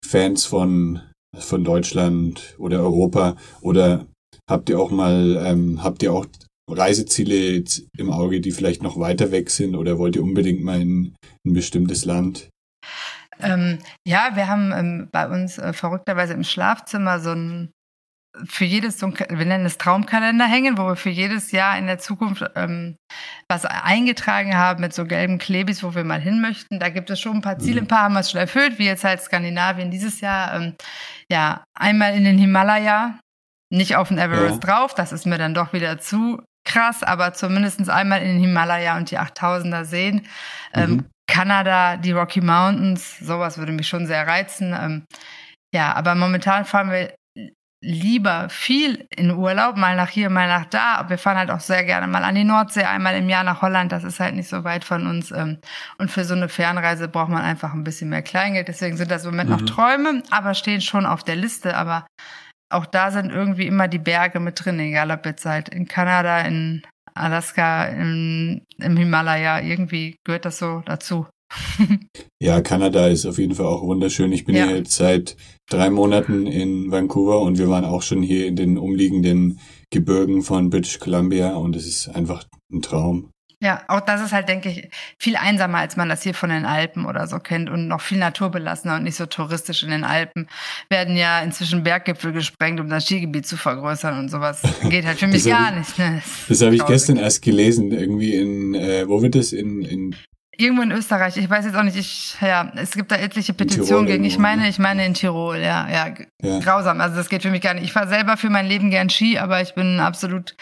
Fans 0.06 0.46
von, 0.46 1.02
von 1.38 1.64
Deutschland 1.64 2.56
oder 2.58 2.80
Europa 2.80 3.36
oder 3.62 4.06
habt 4.50 4.70
ihr 4.70 4.80
auch 4.80 4.92
mal, 4.92 5.44
ähm, 5.46 5.84
habt 5.84 6.04
ihr 6.04 6.14
auch 6.14 6.26
Reiseziele 6.70 7.64
im 7.98 8.12
Auge, 8.12 8.42
die 8.42 8.52
vielleicht 8.52 8.84
noch 8.84 9.00
weiter 9.00 9.32
weg 9.32 9.50
sind 9.50 9.76
oder 9.76 9.98
wollt 9.98 10.16
ihr 10.16 10.24
unbedingt 10.24 10.64
mal 10.64 10.82
in 10.82 11.16
ein 11.46 11.54
bestimmtes 11.54 12.06
Land? 12.06 12.50
Ähm, 13.40 13.80
ja, 14.06 14.32
wir 14.36 14.48
haben 14.48 14.72
ähm, 14.72 15.10
bei 15.12 15.28
uns 15.28 15.58
äh, 15.58 15.72
verrückterweise 15.74 16.34
im 16.34 16.44
Schlafzimmer 16.44 17.20
so 17.20 17.32
ein 17.32 17.72
für 18.46 18.66
jedes, 18.66 19.00
so 19.00 19.08
ein, 19.08 19.14
wir 19.18 19.46
nennen 19.46 19.66
es 19.66 19.78
Traumkalender 19.78 20.46
hängen, 20.46 20.78
wo 20.78 20.84
wir 20.84 20.96
für 20.96 21.10
jedes 21.10 21.52
Jahr 21.52 21.78
in 21.78 21.88
der 21.88 21.98
Zukunft 21.98 22.44
ähm, 22.56 22.98
was 23.50 23.66
eingetragen 23.66 24.56
haben 24.56 24.82
mit 24.82 24.94
so 24.94 25.06
gelben 25.06 25.40
Klebis, 25.40 25.84
wo 25.84 25.96
wir 25.96 26.04
mal 26.04 26.22
hin 26.22 26.42
möchten. 26.42 26.80
Da 26.80 26.90
gibt 26.90 27.10
es 27.10 27.20
schon 27.20 27.38
ein 27.38 27.42
paar 27.42 27.60
Ziele, 27.60 27.82
ein 27.82 27.88
paar 27.88 28.04
haben 28.04 28.14
wir 28.14 28.20
es 28.20 28.32
schon 28.32 28.40
erfüllt, 28.40 28.78
wie 28.78 28.86
jetzt 28.86 29.04
halt 29.04 29.22
Skandinavien 29.22 29.92
dieses 29.92 30.22
Jahr. 30.22 30.56
Ähm, 30.56 30.76
ja, 31.32 31.64
einmal 31.74 32.16
in 32.16 32.26
den 32.26 32.38
Himalaya, 32.38 33.20
nicht 33.74 33.96
auf 33.96 34.10
den 34.10 34.18
Everest 34.18 34.64
ja. 34.64 34.70
drauf, 34.70 34.94
das 34.94 35.12
ist 35.12 35.26
mir 35.26 35.38
dann 35.38 35.54
doch 35.54 35.74
wieder 35.74 35.98
zu 36.00 36.42
krass, 36.68 37.02
aber 37.02 37.34
zumindest 37.34 37.90
einmal 37.90 38.22
in 38.22 38.28
den 38.28 38.40
Himalaya 38.40 38.98
und 38.98 39.10
die 39.10 39.20
8000er 39.20 39.86
sehen. 39.86 40.28
Ähm, 40.74 40.92
mhm. 40.92 41.06
Kanada, 41.30 41.98
die 41.98 42.12
Rocky 42.12 42.42
Mountains, 42.42 43.20
sowas 43.20 43.58
würde 43.58 43.72
mich 43.72 43.88
schon 43.88 44.06
sehr 44.06 44.28
reizen. 44.28 44.76
Ähm, 44.80 45.06
ja, 45.74 45.94
aber 45.96 46.16
momentan 46.16 46.66
fahren 46.66 46.92
wir 46.92 47.14
lieber 47.84 48.50
viel 48.50 49.08
in 49.16 49.32
Urlaub, 49.32 49.78
mal 49.78 49.96
nach 49.96 50.10
hier, 50.10 50.30
mal 50.30 50.48
nach 50.48 50.66
da. 50.66 50.96
Aber 50.96 51.12
wir 51.12 51.18
fahren 51.18 51.38
halt 51.38 51.52
auch 51.52 51.60
sehr 51.60 51.84
gerne 51.84 52.08
mal 52.08 52.24
an 52.24 52.36
die 52.36 52.44
Nordsee, 52.44 52.84
einmal 52.84 53.16
im 53.16 53.30
Jahr 53.30 53.44
nach 53.44 53.62
Holland. 53.62 53.92
Das 53.92 54.04
ist 54.04 54.20
halt 54.20 54.36
nicht 54.36 54.50
so 54.50 54.64
weit 54.64 54.84
von 54.84 55.08
uns. 55.08 55.32
Ähm, 55.32 55.60
und 55.98 56.10
für 56.10 56.24
so 56.24 56.34
eine 56.34 56.50
Fernreise 56.50 57.08
braucht 57.08 57.30
man 57.30 57.44
einfach 57.44 57.74
ein 57.74 57.84
bisschen 57.84 58.10
mehr 58.10 58.24
Kleingeld. 58.24 58.68
Deswegen 58.68 58.98
sind 58.98 59.12
das 59.12 59.26
im 59.26 59.32
Moment 59.32 59.50
mhm. 59.50 59.58
noch 59.58 59.66
Träume, 59.66 60.24
aber 60.32 60.54
stehen 60.54 60.82
schon 60.82 61.06
auf 61.06 61.24
der 61.24 61.36
Liste. 61.36 61.78
Aber 61.78 62.08
auch 62.70 62.86
da 62.86 63.12
sind 63.12 63.32
irgendwie 63.32 63.68
immer 63.68 63.88
die 63.88 64.00
Berge 64.00 64.40
mit 64.40 64.64
drin, 64.64 64.80
egal 64.80 65.12
ob 65.12 65.26
jetzt 65.26 65.46
halt 65.46 65.70
in 65.70 65.88
Kanada, 65.88 66.42
in 66.42 66.82
Alaska, 67.14 67.86
im, 67.86 68.62
im 68.78 68.98
Himalaya, 68.98 69.62
irgendwie 69.62 70.18
gehört 70.24 70.46
das 70.46 70.60
so 70.60 70.84
dazu. 70.86 71.26
ja, 72.42 72.62
Kanada 72.62 73.08
ist 73.08 73.26
auf 73.26 73.38
jeden 73.38 73.56
Fall 73.56 73.68
auch 73.68 73.82
wunderschön. 73.82 74.32
Ich 74.34 74.46
bin 74.46 74.56
ja. 74.56 74.68
jetzt 74.68 74.94
seit 74.94 75.38
drei 75.70 75.90
Monaten 75.90 76.46
in 76.46 76.92
Vancouver 76.92 77.42
und 77.42 77.58
wir 77.58 77.70
waren 77.70 77.86
auch 77.86 78.02
schon 78.02 78.22
hier 78.22 78.48
in 78.48 78.56
den 78.56 78.78
umliegenden 78.78 79.60
Gebirgen 79.90 80.42
von 80.44 80.70
British 80.70 81.00
Columbia 81.00 81.56
und 81.56 81.76
es 81.76 81.88
ist 81.88 82.10
einfach 82.10 82.46
ein 82.72 82.82
Traum. 82.82 83.32
Ja, 83.60 83.82
auch 83.88 84.02
das 84.02 84.22
ist 84.22 84.34
halt, 84.34 84.48
denke 84.50 84.70
ich, 84.70 84.90
viel 85.18 85.36
einsamer, 85.36 85.80
als 85.80 85.98
man 85.98 86.10
das 86.10 86.22
hier 86.22 86.36
von 86.36 86.52
den 86.52 86.66
Alpen 86.66 87.06
oder 87.06 87.26
so 87.26 87.40
kennt 87.40 87.72
und 87.72 87.88
noch 87.88 88.02
viel 88.02 88.20
naturbelassener 88.20 88.98
und 88.98 89.04
nicht 89.04 89.16
so 89.16 89.26
touristisch. 89.26 89.82
In 89.82 89.90
den 89.90 90.04
Alpen 90.04 90.48
werden 90.90 91.18
ja 91.18 91.42
inzwischen 91.42 91.82
Berggipfel 91.84 92.34
gesprengt, 92.34 92.80
um 92.80 92.88
das 92.88 93.06
Skigebiet 93.06 93.48
zu 93.48 93.58
vergrößern 93.58 94.20
und 94.20 94.30
sowas. 94.30 94.62
Geht 94.90 95.06
halt 95.08 95.18
für 95.18 95.28
mich 95.28 95.44
gar 95.46 95.72
ich, 95.72 95.78
nicht. 95.80 95.98
Ne? 95.98 96.22
Das, 96.24 96.60
das 96.60 96.62
habe 96.62 96.76
ich 96.76 96.86
gestern 96.86 97.18
erst 97.18 97.42
gelesen, 97.42 97.92
irgendwie 97.92 98.36
in, 98.36 98.76
äh, 98.76 99.08
wo 99.08 99.24
wird 99.24 99.34
das? 99.34 99.54
In, 99.54 99.82
in 99.82 100.16
Irgendwo 100.60 100.82
in 100.82 100.92
Österreich, 100.92 101.38
ich 101.38 101.48
weiß 101.48 101.66
jetzt 101.66 101.76
auch 101.76 101.84
nicht, 101.84 101.98
ich, 101.98 102.36
ja, 102.42 102.72
es 102.76 102.92
gibt 102.92 103.12
da 103.12 103.16
etliche 103.16 103.54
Petitionen 103.54 104.08
gegen, 104.08 104.24
ich 104.24 104.40
meine, 104.40 104.64
ne? 104.64 104.70
ich 104.70 104.80
meine 104.80 105.06
in 105.06 105.14
Tirol, 105.14 105.58
ja, 105.58 105.88
ja, 105.88 106.16
ja, 106.44 106.60
grausam, 106.60 107.02
also 107.02 107.16
das 107.16 107.30
geht 107.30 107.42
für 107.42 107.50
mich 107.50 107.62
gar 107.62 107.74
nicht. 107.74 107.84
Ich 107.84 107.94
fahre 107.94 108.08
selber 108.08 108.38
für 108.38 108.52
mein 108.52 108.68
Leben 108.68 108.92
gern 108.92 109.10
Ski, 109.10 109.40
aber 109.40 109.60
ich 109.60 109.74
bin 109.74 110.00
absolut, 110.00 110.56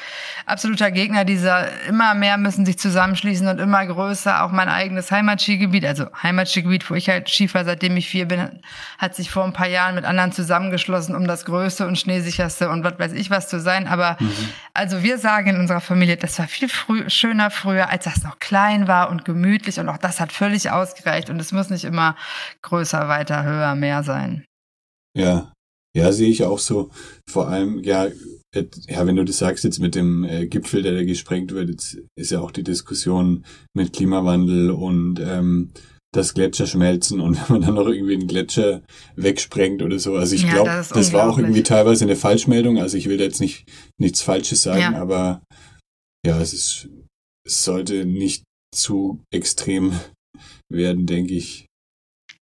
absoluter 0.46 0.90
Gegner 0.90 1.26
dieser, 1.26 1.68
immer 1.84 2.14
mehr 2.14 2.38
müssen 2.38 2.66
sich 2.66 2.80
zusammenschließen 2.80 3.46
und 3.50 3.60
immer 3.60 3.86
größer, 3.86 4.46
auch 4.46 4.52
mein 4.52 4.70
eigenes 4.70 5.12
Heimatskigebiet, 5.12 5.84
also 5.84 6.06
Heimatskigebiet, 6.24 6.90
wo 6.90 6.94
ich 6.94 7.10
halt 7.10 7.30
Skifahre, 7.30 7.66
seitdem 7.66 7.98
ich 7.98 8.08
vier 8.08 8.26
bin, 8.26 8.62
hat 9.00 9.16
sich 9.16 9.30
vor 9.30 9.44
ein 9.44 9.52
paar 9.52 9.68
Jahren 9.68 9.96
mit 9.96 10.06
anderen 10.06 10.32
zusammengeschlossen, 10.32 11.14
um 11.14 11.28
das 11.28 11.44
größte 11.44 11.86
und 11.86 11.98
schneesicherste 12.00 12.70
und 12.70 12.86
was 12.86 12.98
weiß 12.98 13.12
ich 13.12 13.30
was 13.30 13.50
zu 13.50 13.60
sein, 13.60 13.86
aber, 13.86 14.16
mhm. 14.22 14.32
also 14.74 15.04
wir 15.04 15.18
sagen 15.18 15.50
in 15.50 15.60
unserer 15.60 15.82
Familie, 15.82 16.16
das 16.16 16.40
war 16.40 16.48
viel 16.48 16.70
früh, 16.70 17.10
schöner 17.10 17.52
früher, 17.52 17.90
als 17.90 18.06
das 18.06 18.24
noch 18.24 18.40
klein 18.40 18.88
war 18.88 19.10
und 19.10 19.26
gemütlich 19.26 19.78
und 19.78 19.90
auch 19.90 19.98
das 19.98 20.22
hat 20.22 20.32
völlig 20.32 20.72
ausgereicht 20.72 21.30
und 21.30 21.38
es 21.42 21.52
muss 21.52 21.70
nicht 21.70 21.84
immer 21.84 22.16
größer, 22.62 23.10
weiter, 23.10 23.44
höher, 23.44 23.76
mehr 23.76 24.04
sein. 24.04 24.46
Ja, 25.18 25.52
ja, 25.96 26.12
sehe 26.12 26.30
ich 26.30 26.44
auch 26.44 26.60
so. 26.60 26.90
Vor 27.30 27.48
allem, 27.48 27.82
ja, 27.84 28.08
ja, 28.88 29.06
wenn 29.06 29.16
du 29.16 29.24
das 29.24 29.38
sagst 29.38 29.64
jetzt 29.64 29.80
mit 29.80 29.96
dem 29.96 30.24
äh, 30.24 30.48
Gipfel, 30.48 30.82
der 30.82 30.94
da 30.94 31.04
gesprengt 31.04 31.54
wird, 31.54 31.70
jetzt 31.70 31.98
ist 32.18 32.32
ja 32.32 32.40
auch 32.40 32.52
die 32.52 32.64
Diskussion 32.64 33.46
mit 33.74 33.94
Klimawandel 33.94 34.72
und 34.72 35.20
ähm, 35.20 35.72
das 36.14 36.34
Gletscher 36.34 36.68
schmelzen 36.68 37.20
und 37.20 37.36
wenn 37.50 37.60
man 37.60 37.62
dann 37.62 37.76
noch 37.76 37.88
irgendwie 37.88 38.16
einen 38.16 38.28
Gletscher 38.28 38.82
wegsprengt 39.16 39.82
oder 39.82 40.00
so. 40.00 40.16
Also 40.16 40.36
ich 40.36 40.44
ja, 40.44 40.54
glaube, 40.54 40.70
das, 40.70 40.90
das 40.90 41.14
war 41.14 41.30
auch 41.30 41.38
irgendwie 41.38 41.64
teilweise 41.64 42.06
eine 42.06 42.16
Falschmeldung. 42.16 42.78
Also 42.80 42.98
ich 42.98 43.08
will 43.08 43.18
da 43.18 43.24
jetzt 43.24 43.42
nicht 43.42 43.66
nichts 44.00 44.22
Falsches 44.22 44.64
sagen, 44.64 44.94
ja. 44.94 44.96
aber 44.96 45.42
ja, 46.26 46.40
es 46.42 46.54
ist, 46.54 46.90
es 47.46 47.64
sollte 47.64 48.06
nicht 48.06 48.44
zu 48.74 49.24
extrem 49.34 49.94
werden, 50.70 51.06
denke 51.06 51.34
ich. 51.34 51.68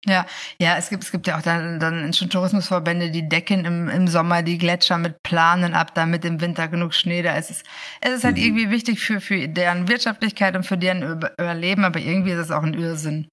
Ja, 0.05 0.25
ja, 0.61 0.77
es 0.77 0.89
gibt, 0.89 1.03
es 1.03 1.11
gibt 1.11 1.27
ja 1.27 1.37
auch 1.37 1.41
dann, 1.41 1.79
dann 1.79 2.13
schon 2.13 2.29
Tourismusverbände, 2.29 3.11
die 3.11 3.27
decken 3.27 3.65
im, 3.65 3.89
im 3.89 4.07
Sommer 4.07 4.43
die 4.43 4.57
Gletscher 4.57 4.97
mit 4.97 5.21
Planen 5.23 5.73
ab, 5.73 5.93
damit 5.93 6.23
im 6.23 6.39
Winter 6.39 6.69
genug 6.69 6.93
Schnee 6.93 7.21
da 7.21 7.35
ist. 7.35 7.49
Es 7.49 7.57
ist, 7.57 7.67
es 7.99 8.11
ist 8.11 8.23
halt 8.23 8.37
mhm. 8.37 8.43
irgendwie 8.43 8.69
wichtig 8.69 9.01
für, 9.01 9.19
für 9.19 9.47
deren 9.49 9.89
Wirtschaftlichkeit 9.89 10.55
und 10.55 10.65
für 10.65 10.77
deren 10.77 11.21
Überleben, 11.37 11.83
aber 11.83 11.99
irgendwie 11.99 12.31
ist 12.31 12.39
es 12.39 12.51
auch 12.51 12.63
ein 12.63 12.75
Irrsinn. 12.75 13.27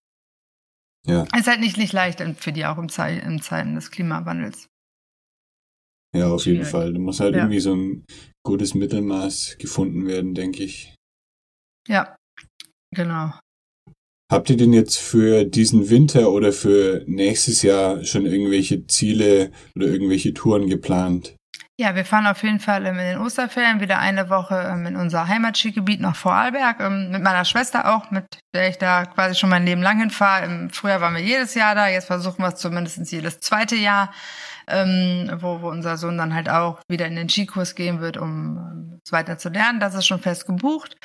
Ja. 1.06 1.24
Es 1.32 1.42
ist 1.42 1.46
halt 1.46 1.60
nicht, 1.60 1.76
nicht 1.76 1.92
leicht 1.92 2.20
für 2.38 2.52
die 2.52 2.66
auch 2.66 2.78
im, 2.78 2.88
Ze 2.88 3.10
im 3.10 3.40
Zeiten 3.40 3.76
des 3.76 3.92
Klimawandels. 3.92 4.66
Ja, 6.16 6.28
auf 6.28 6.46
jeden 6.46 6.64
Fall. 6.64 6.92
Da 6.92 6.98
muss 6.98 7.20
halt 7.20 7.34
ja. 7.34 7.42
irgendwie 7.42 7.60
so 7.60 7.76
ein 7.76 8.04
gutes 8.44 8.74
Mittelmaß 8.74 9.56
gefunden 9.60 10.06
werden, 10.06 10.34
denke 10.34 10.64
ich. 10.64 10.94
Ja, 11.86 12.16
Genau. 12.96 13.32
Habt 14.30 14.50
ihr 14.50 14.56
denn 14.56 14.72
jetzt 14.72 14.98
für 14.98 15.44
diesen 15.44 15.88
Winter 15.88 16.30
oder 16.30 16.52
für 16.52 17.04
nächstes 17.06 17.62
Jahr 17.62 18.04
schon 18.04 18.26
irgendwelche 18.26 18.86
Ziele 18.88 19.52
oder 19.76 19.86
irgendwelche 19.86 20.34
Touren 20.34 20.68
geplant? 20.68 21.36
Ja, 21.78 21.94
wir 21.94 22.06
fahren 22.06 22.26
auf 22.26 22.42
jeden 22.42 22.58
Fall 22.58 22.86
in 22.86 22.96
den 22.96 23.18
Osterferien 23.18 23.80
wieder 23.80 23.98
eine 23.98 24.30
Woche 24.30 24.54
ähm, 24.54 24.86
in 24.86 24.96
unser 24.96 25.28
Heimatskigebiet 25.28 26.00
nach 26.00 26.16
Vorarlberg, 26.16 26.80
ähm, 26.80 27.10
mit 27.10 27.22
meiner 27.22 27.44
Schwester 27.44 27.94
auch, 27.94 28.10
mit 28.10 28.24
der 28.54 28.70
ich 28.70 28.78
da 28.78 29.04
quasi 29.04 29.34
schon 29.34 29.50
mein 29.50 29.66
Leben 29.66 29.82
lang 29.82 30.00
hinfahre. 30.00 30.70
Früher 30.72 31.02
waren 31.02 31.14
wir 31.14 31.22
jedes 31.22 31.54
Jahr 31.54 31.74
da, 31.74 31.88
jetzt 31.88 32.06
versuchen 32.06 32.42
wir 32.42 32.48
es 32.48 32.56
zumindest 32.56 33.12
jedes 33.12 33.40
zweite 33.40 33.76
Jahr, 33.76 34.10
ähm, 34.66 35.30
wo, 35.38 35.60
wo 35.60 35.68
unser 35.68 35.98
Sohn 35.98 36.16
dann 36.16 36.34
halt 36.34 36.48
auch 36.48 36.80
wieder 36.88 37.06
in 37.06 37.14
den 37.14 37.28
Skikurs 37.28 37.74
gehen 37.74 38.00
wird, 38.00 38.16
um 38.16 38.85
weiter 39.12 39.38
zu 39.38 39.48
lernen. 39.48 39.80
Das 39.80 39.94
ist 39.94 40.06
schon 40.06 40.20
fest 40.20 40.46
gebucht. 40.46 40.96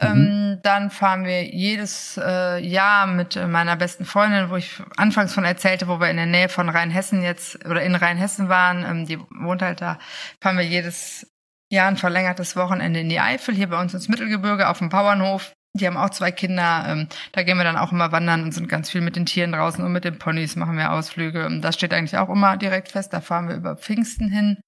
Mhm. 0.00 0.08
Ähm, 0.08 0.58
dann 0.62 0.90
fahren 0.90 1.24
wir 1.24 1.44
jedes 1.44 2.20
äh, 2.22 2.58
Jahr 2.58 3.06
mit 3.06 3.36
meiner 3.36 3.76
besten 3.76 4.04
Freundin, 4.04 4.50
wo 4.50 4.56
ich 4.56 4.82
anfangs 4.96 5.32
von 5.32 5.44
erzählte, 5.44 5.88
wo 5.88 6.00
wir 6.00 6.10
in 6.10 6.16
der 6.16 6.26
Nähe 6.26 6.48
von 6.48 6.68
Rheinhessen 6.68 7.22
jetzt 7.22 7.64
oder 7.64 7.82
in 7.82 7.94
Rheinhessen 7.94 8.48
waren, 8.48 8.84
ähm, 8.84 9.06
die 9.06 9.18
wohnt 9.18 9.62
halt 9.62 9.80
da, 9.80 9.98
fahren 10.42 10.58
wir 10.58 10.64
jedes 10.64 11.26
Jahr 11.70 11.88
ein 11.88 11.96
verlängertes 11.96 12.56
Wochenende 12.56 13.00
in 13.00 13.08
die 13.08 13.20
Eifel, 13.20 13.54
hier 13.54 13.68
bei 13.68 13.80
uns 13.80 13.94
ins 13.94 14.08
Mittelgebirge 14.08 14.68
auf 14.68 14.78
dem 14.78 14.88
Bauernhof. 14.88 15.52
Die 15.74 15.86
haben 15.86 15.96
auch 15.96 16.10
zwei 16.10 16.30
Kinder. 16.30 16.84
Ähm, 16.88 17.08
da 17.32 17.42
gehen 17.42 17.58
wir 17.58 17.64
dann 17.64 17.76
auch 17.76 17.92
immer 17.92 18.12
wandern 18.12 18.42
und 18.42 18.52
sind 18.52 18.68
ganz 18.68 18.90
viel 18.90 19.00
mit 19.00 19.16
den 19.16 19.26
Tieren 19.26 19.52
draußen 19.52 19.84
und 19.84 19.92
mit 19.92 20.04
den 20.04 20.18
Ponys 20.18 20.56
machen 20.56 20.78
wir 20.78 20.92
Ausflüge. 20.92 21.44
Und 21.46 21.62
das 21.62 21.74
steht 21.74 21.92
eigentlich 21.92 22.16
auch 22.16 22.30
immer 22.30 22.56
direkt 22.56 22.88
fest. 22.88 23.12
Da 23.12 23.20
fahren 23.20 23.48
wir 23.48 23.56
über 23.56 23.76
Pfingsten 23.76 24.30
hin. 24.30 24.58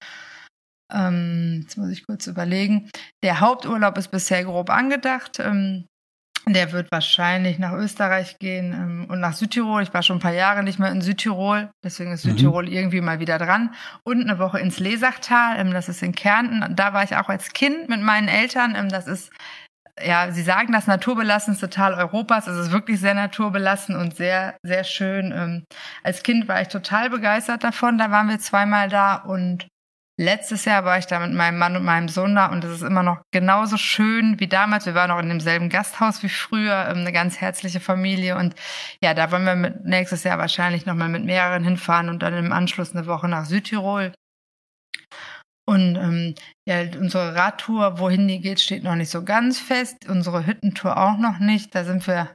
Ähm, 0.93 1.61
jetzt 1.61 1.77
muss 1.77 1.89
ich 1.89 2.05
kurz 2.05 2.27
überlegen. 2.27 2.89
Der 3.23 3.39
Haupturlaub 3.39 3.97
ist 3.97 4.11
bisher 4.11 4.43
grob 4.43 4.69
angedacht. 4.69 5.39
Ähm, 5.39 5.85
der 6.47 6.71
wird 6.71 6.91
wahrscheinlich 6.91 7.59
nach 7.59 7.73
Österreich 7.73 8.37
gehen 8.39 8.73
ähm, 8.73 9.05
und 9.09 9.19
nach 9.19 9.33
Südtirol. 9.33 9.83
Ich 9.83 9.93
war 9.93 10.01
schon 10.01 10.17
ein 10.17 10.21
paar 10.21 10.33
Jahre 10.33 10.63
nicht 10.63 10.79
mehr 10.79 10.91
in 10.91 11.01
Südtirol, 11.01 11.69
deswegen 11.83 12.11
ist 12.11 12.25
mhm. 12.25 12.31
Südtirol 12.31 12.69
irgendwie 12.69 13.01
mal 13.01 13.19
wieder 13.19 13.37
dran. 13.37 13.73
Und 14.03 14.21
eine 14.21 14.39
Woche 14.39 14.59
ins 14.59 14.79
Lesachtal, 14.79 15.59
ähm, 15.59 15.71
das 15.71 15.89
ist 15.89 16.01
in 16.01 16.15
Kärnten. 16.15 16.75
Da 16.75 16.93
war 16.93 17.03
ich 17.03 17.15
auch 17.15 17.29
als 17.29 17.53
Kind 17.53 17.89
mit 17.89 18.01
meinen 18.01 18.27
Eltern. 18.27 18.75
Ähm, 18.75 18.89
das 18.89 19.07
ist 19.07 19.31
ja, 20.01 20.31
Sie 20.31 20.43
sagen 20.43 20.71
das 20.71 20.87
naturbelassenste 20.87 21.69
Tal 21.69 21.93
Europas. 21.93 22.47
Es 22.47 22.57
ist 22.57 22.71
wirklich 22.71 23.01
sehr 23.01 23.15
naturbelassen 23.15 23.97
und 23.97 24.15
sehr, 24.15 24.57
sehr 24.63 24.85
schön. 24.85 25.33
Ähm, 25.35 25.63
als 26.03 26.23
Kind 26.23 26.47
war 26.47 26.61
ich 26.61 26.69
total 26.69 27.09
begeistert 27.09 27.65
davon. 27.65 27.97
Da 27.97 28.09
waren 28.09 28.29
wir 28.29 28.39
zweimal 28.39 28.87
da 28.87 29.15
und 29.15 29.67
Letztes 30.21 30.65
Jahr 30.65 30.83
war 30.83 30.97
ich 30.97 31.05
da 31.05 31.17
mit 31.19 31.31
meinem 31.31 31.57
Mann 31.57 31.77
und 31.77 31.85
meinem 31.85 32.09
Sohn 32.09 32.35
da 32.35 32.47
und 32.47 32.61
es 32.65 32.71
ist 32.73 32.81
immer 32.81 33.03
noch 33.03 33.21
genauso 33.31 33.77
schön 33.77 34.37
wie 34.41 34.47
damals. 34.47 34.85
Wir 34.85 34.93
waren 34.93 35.11
noch 35.11 35.19
in 35.19 35.29
demselben 35.29 35.69
Gasthaus 35.69 36.21
wie 36.23 36.27
früher, 36.27 36.89
ähm, 36.89 36.97
eine 36.97 37.13
ganz 37.13 37.39
herzliche 37.39 37.79
Familie 37.79 38.35
und 38.35 38.53
ja, 39.01 39.13
da 39.13 39.31
wollen 39.31 39.45
wir 39.45 39.55
mit, 39.55 39.85
nächstes 39.85 40.25
Jahr 40.25 40.37
wahrscheinlich 40.37 40.85
nochmal 40.85 41.07
mit 41.07 41.23
mehreren 41.23 41.63
hinfahren 41.63 42.09
und 42.09 42.21
dann 42.21 42.33
im 42.33 42.51
Anschluss 42.51 42.93
eine 42.93 43.07
Woche 43.07 43.29
nach 43.29 43.45
Südtirol. 43.45 44.11
Und 45.65 45.95
ähm, 45.95 46.35
ja, 46.67 46.81
unsere 46.99 47.35
Radtour, 47.35 47.99
wohin 47.99 48.27
die 48.27 48.41
geht, 48.41 48.59
steht 48.59 48.83
noch 48.83 48.95
nicht 48.95 49.11
so 49.11 49.23
ganz 49.23 49.57
fest. 49.57 50.09
Unsere 50.09 50.45
Hüttentour 50.45 50.97
auch 50.97 51.17
noch 51.17 51.39
nicht. 51.39 51.73
Da 51.73 51.85
sind 51.85 52.05
wir 52.07 52.33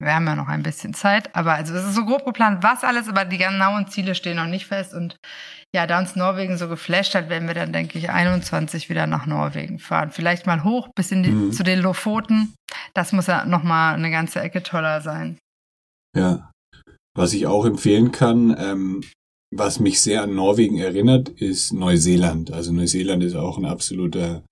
wir 0.00 0.14
haben 0.14 0.26
ja 0.26 0.36
noch 0.36 0.48
ein 0.48 0.62
bisschen 0.62 0.94
Zeit, 0.94 1.34
aber 1.34 1.54
also 1.54 1.74
es 1.74 1.84
ist 1.84 1.94
so 1.94 2.04
grob 2.04 2.24
geplant, 2.24 2.62
was 2.62 2.84
alles, 2.84 3.08
aber 3.08 3.24
die 3.24 3.38
genauen 3.38 3.88
Ziele 3.88 4.14
stehen 4.14 4.36
noch 4.36 4.46
nicht 4.46 4.66
fest. 4.66 4.94
Und 4.94 5.16
ja, 5.74 5.86
da 5.86 5.98
uns 5.98 6.14
Norwegen 6.14 6.56
so 6.56 6.68
geflasht 6.68 7.14
hat, 7.14 7.28
werden 7.28 7.48
wir 7.48 7.54
dann, 7.54 7.72
denke 7.72 7.98
ich, 7.98 8.10
21 8.10 8.88
wieder 8.88 9.06
nach 9.06 9.26
Norwegen 9.26 9.78
fahren. 9.78 10.10
Vielleicht 10.10 10.46
mal 10.46 10.62
hoch 10.62 10.88
bis 10.94 11.10
in 11.10 11.22
die, 11.24 11.30
mhm. 11.30 11.52
zu 11.52 11.64
den 11.64 11.80
Lofoten. 11.80 12.54
Das 12.94 13.12
muss 13.12 13.26
ja 13.26 13.44
nochmal 13.44 13.94
eine 13.94 14.10
ganze 14.10 14.40
Ecke 14.40 14.62
toller 14.62 15.00
sein. 15.00 15.38
Ja. 16.16 16.50
Was 17.16 17.32
ich 17.32 17.46
auch 17.46 17.64
empfehlen 17.64 18.12
kann, 18.12 18.56
ähm, 18.56 19.02
was 19.50 19.80
mich 19.80 20.00
sehr 20.00 20.22
an 20.22 20.34
Norwegen 20.34 20.78
erinnert, 20.78 21.28
ist 21.28 21.72
Neuseeland. 21.72 22.52
Also 22.52 22.72
Neuseeland 22.72 23.24
ist 23.24 23.34
auch 23.34 23.58
ein 23.58 23.64
absoluter 23.64 24.44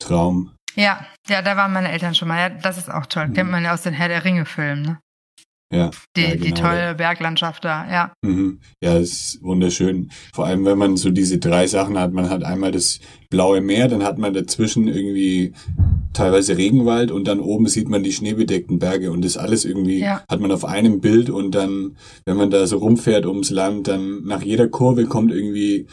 Traum. 0.00 0.52
Ja, 0.74 1.06
ja, 1.28 1.42
da 1.42 1.56
waren 1.56 1.72
meine 1.72 1.90
Eltern 1.90 2.14
schon 2.14 2.28
mal. 2.28 2.38
Ja, 2.38 2.48
das 2.48 2.78
ist 2.78 2.90
auch 2.90 3.06
toll. 3.06 3.28
Mhm. 3.28 3.34
Kennt 3.34 3.50
man 3.50 3.64
ja 3.64 3.74
aus 3.74 3.82
den 3.82 3.94
Herr 3.94 4.08
der 4.08 4.24
Ringe-Filmen, 4.24 4.82
ne? 4.82 4.98
Ja. 5.72 5.90
Die, 6.16 6.20
ja, 6.20 6.30
genau. 6.30 6.44
die 6.44 6.52
tolle 6.52 6.94
Berglandschaft 6.94 7.64
da, 7.64 7.90
ja. 7.90 8.12
Mhm. 8.22 8.60
Ja, 8.82 8.96
ist 8.96 9.42
wunderschön. 9.42 10.10
Vor 10.32 10.46
allem, 10.46 10.64
wenn 10.64 10.78
man 10.78 10.96
so 10.96 11.10
diese 11.10 11.38
drei 11.38 11.66
Sachen 11.66 11.98
hat. 11.98 12.12
Man 12.12 12.30
hat 12.30 12.44
einmal 12.44 12.70
das 12.70 13.00
blaue 13.28 13.60
Meer, 13.60 13.88
dann 13.88 14.04
hat 14.04 14.18
man 14.18 14.32
dazwischen 14.34 14.86
irgendwie 14.86 15.52
teilweise 16.12 16.56
Regenwald 16.56 17.10
und 17.10 17.26
dann 17.26 17.40
oben 17.40 17.66
sieht 17.66 17.88
man 17.88 18.04
die 18.04 18.12
schneebedeckten 18.12 18.78
Berge 18.78 19.10
und 19.10 19.24
das 19.24 19.36
alles 19.36 19.64
irgendwie 19.64 19.98
ja. 19.98 20.22
hat 20.30 20.40
man 20.40 20.52
auf 20.52 20.64
einem 20.64 21.00
Bild 21.00 21.28
und 21.28 21.52
dann, 21.56 21.96
wenn 22.24 22.36
man 22.36 22.50
da 22.50 22.66
so 22.68 22.78
rumfährt 22.78 23.26
ums 23.26 23.50
Land, 23.50 23.88
dann 23.88 24.22
nach 24.24 24.42
jeder 24.42 24.68
Kurve 24.68 25.06
kommt 25.06 25.32
irgendwie 25.32 25.88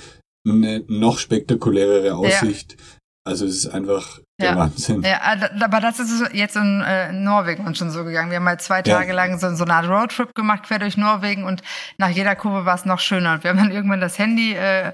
eine 0.47 0.83
noch 0.87 1.17
spektakulärere 1.17 2.15
Aussicht. 2.15 2.73
Ja. 2.73 2.77
Also 3.23 3.45
es 3.45 3.65
ist 3.65 3.67
einfach 3.67 4.17
der 4.39 4.51
ja. 4.51 4.57
Wahnsinn. 4.57 5.03
Ja, 5.03 5.21
aber 5.61 5.79
das 5.79 5.99
ist 5.99 6.33
jetzt 6.33 6.55
in, 6.55 6.81
äh, 6.81 7.11
Norwegen 7.11 7.65
uns 7.67 7.77
schon 7.77 7.91
so 7.91 8.03
gegangen. 8.03 8.31
Wir 8.31 8.37
haben 8.37 8.43
mal 8.43 8.51
halt 8.51 8.61
zwei 8.61 8.81
Tage 8.81 9.09
ja. 9.09 9.13
lang 9.13 9.37
so, 9.37 9.53
so 9.53 9.63
eine 9.63 9.75
Art 9.75 9.87
Roadtrip 9.87 10.33
gemacht 10.33 10.63
quer 10.63 10.79
durch 10.79 10.97
Norwegen 10.97 11.43
und 11.43 11.61
nach 11.99 12.09
jeder 12.09 12.35
Kurve 12.35 12.65
war 12.65 12.73
es 12.73 12.85
noch 12.85 12.99
schöner. 12.99 13.33
Und 13.33 13.43
wir 13.43 13.51
haben 13.51 13.59
dann 13.59 13.71
irgendwann 13.71 14.01
das 14.01 14.17
Handy 14.17 14.53
äh, 14.53 14.91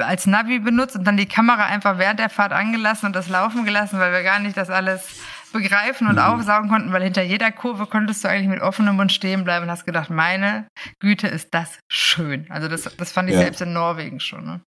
als 0.00 0.26
Navi 0.26 0.58
benutzt 0.58 0.96
und 0.96 1.04
dann 1.04 1.16
die 1.16 1.26
Kamera 1.26 1.66
einfach 1.66 1.98
während 1.98 2.18
der 2.18 2.30
Fahrt 2.30 2.52
angelassen 2.52 3.06
und 3.06 3.14
das 3.14 3.28
laufen 3.28 3.64
gelassen, 3.64 4.00
weil 4.00 4.12
wir 4.12 4.24
gar 4.24 4.40
nicht 4.40 4.56
das 4.56 4.70
alles 4.70 5.20
begreifen 5.52 6.08
und 6.08 6.16
mhm. 6.16 6.22
aufsaugen 6.22 6.68
konnten, 6.68 6.92
weil 6.92 7.04
hinter 7.04 7.22
jeder 7.22 7.52
Kurve 7.52 7.86
konntest 7.86 8.24
du 8.24 8.28
eigentlich 8.28 8.48
mit 8.48 8.60
offenem 8.60 8.96
Mund 8.96 9.12
stehen 9.12 9.44
bleiben 9.44 9.64
und 9.64 9.70
hast 9.70 9.86
gedacht, 9.86 10.10
meine 10.10 10.66
Güte, 10.98 11.28
ist 11.28 11.54
das 11.54 11.78
schön. 11.88 12.46
Also 12.50 12.66
das, 12.66 12.90
das 12.96 13.12
fand 13.12 13.28
ich 13.28 13.36
ja. 13.36 13.42
selbst 13.42 13.60
in 13.62 13.72
Norwegen 13.72 14.18
schon. 14.18 14.44
Ne? 14.44 14.60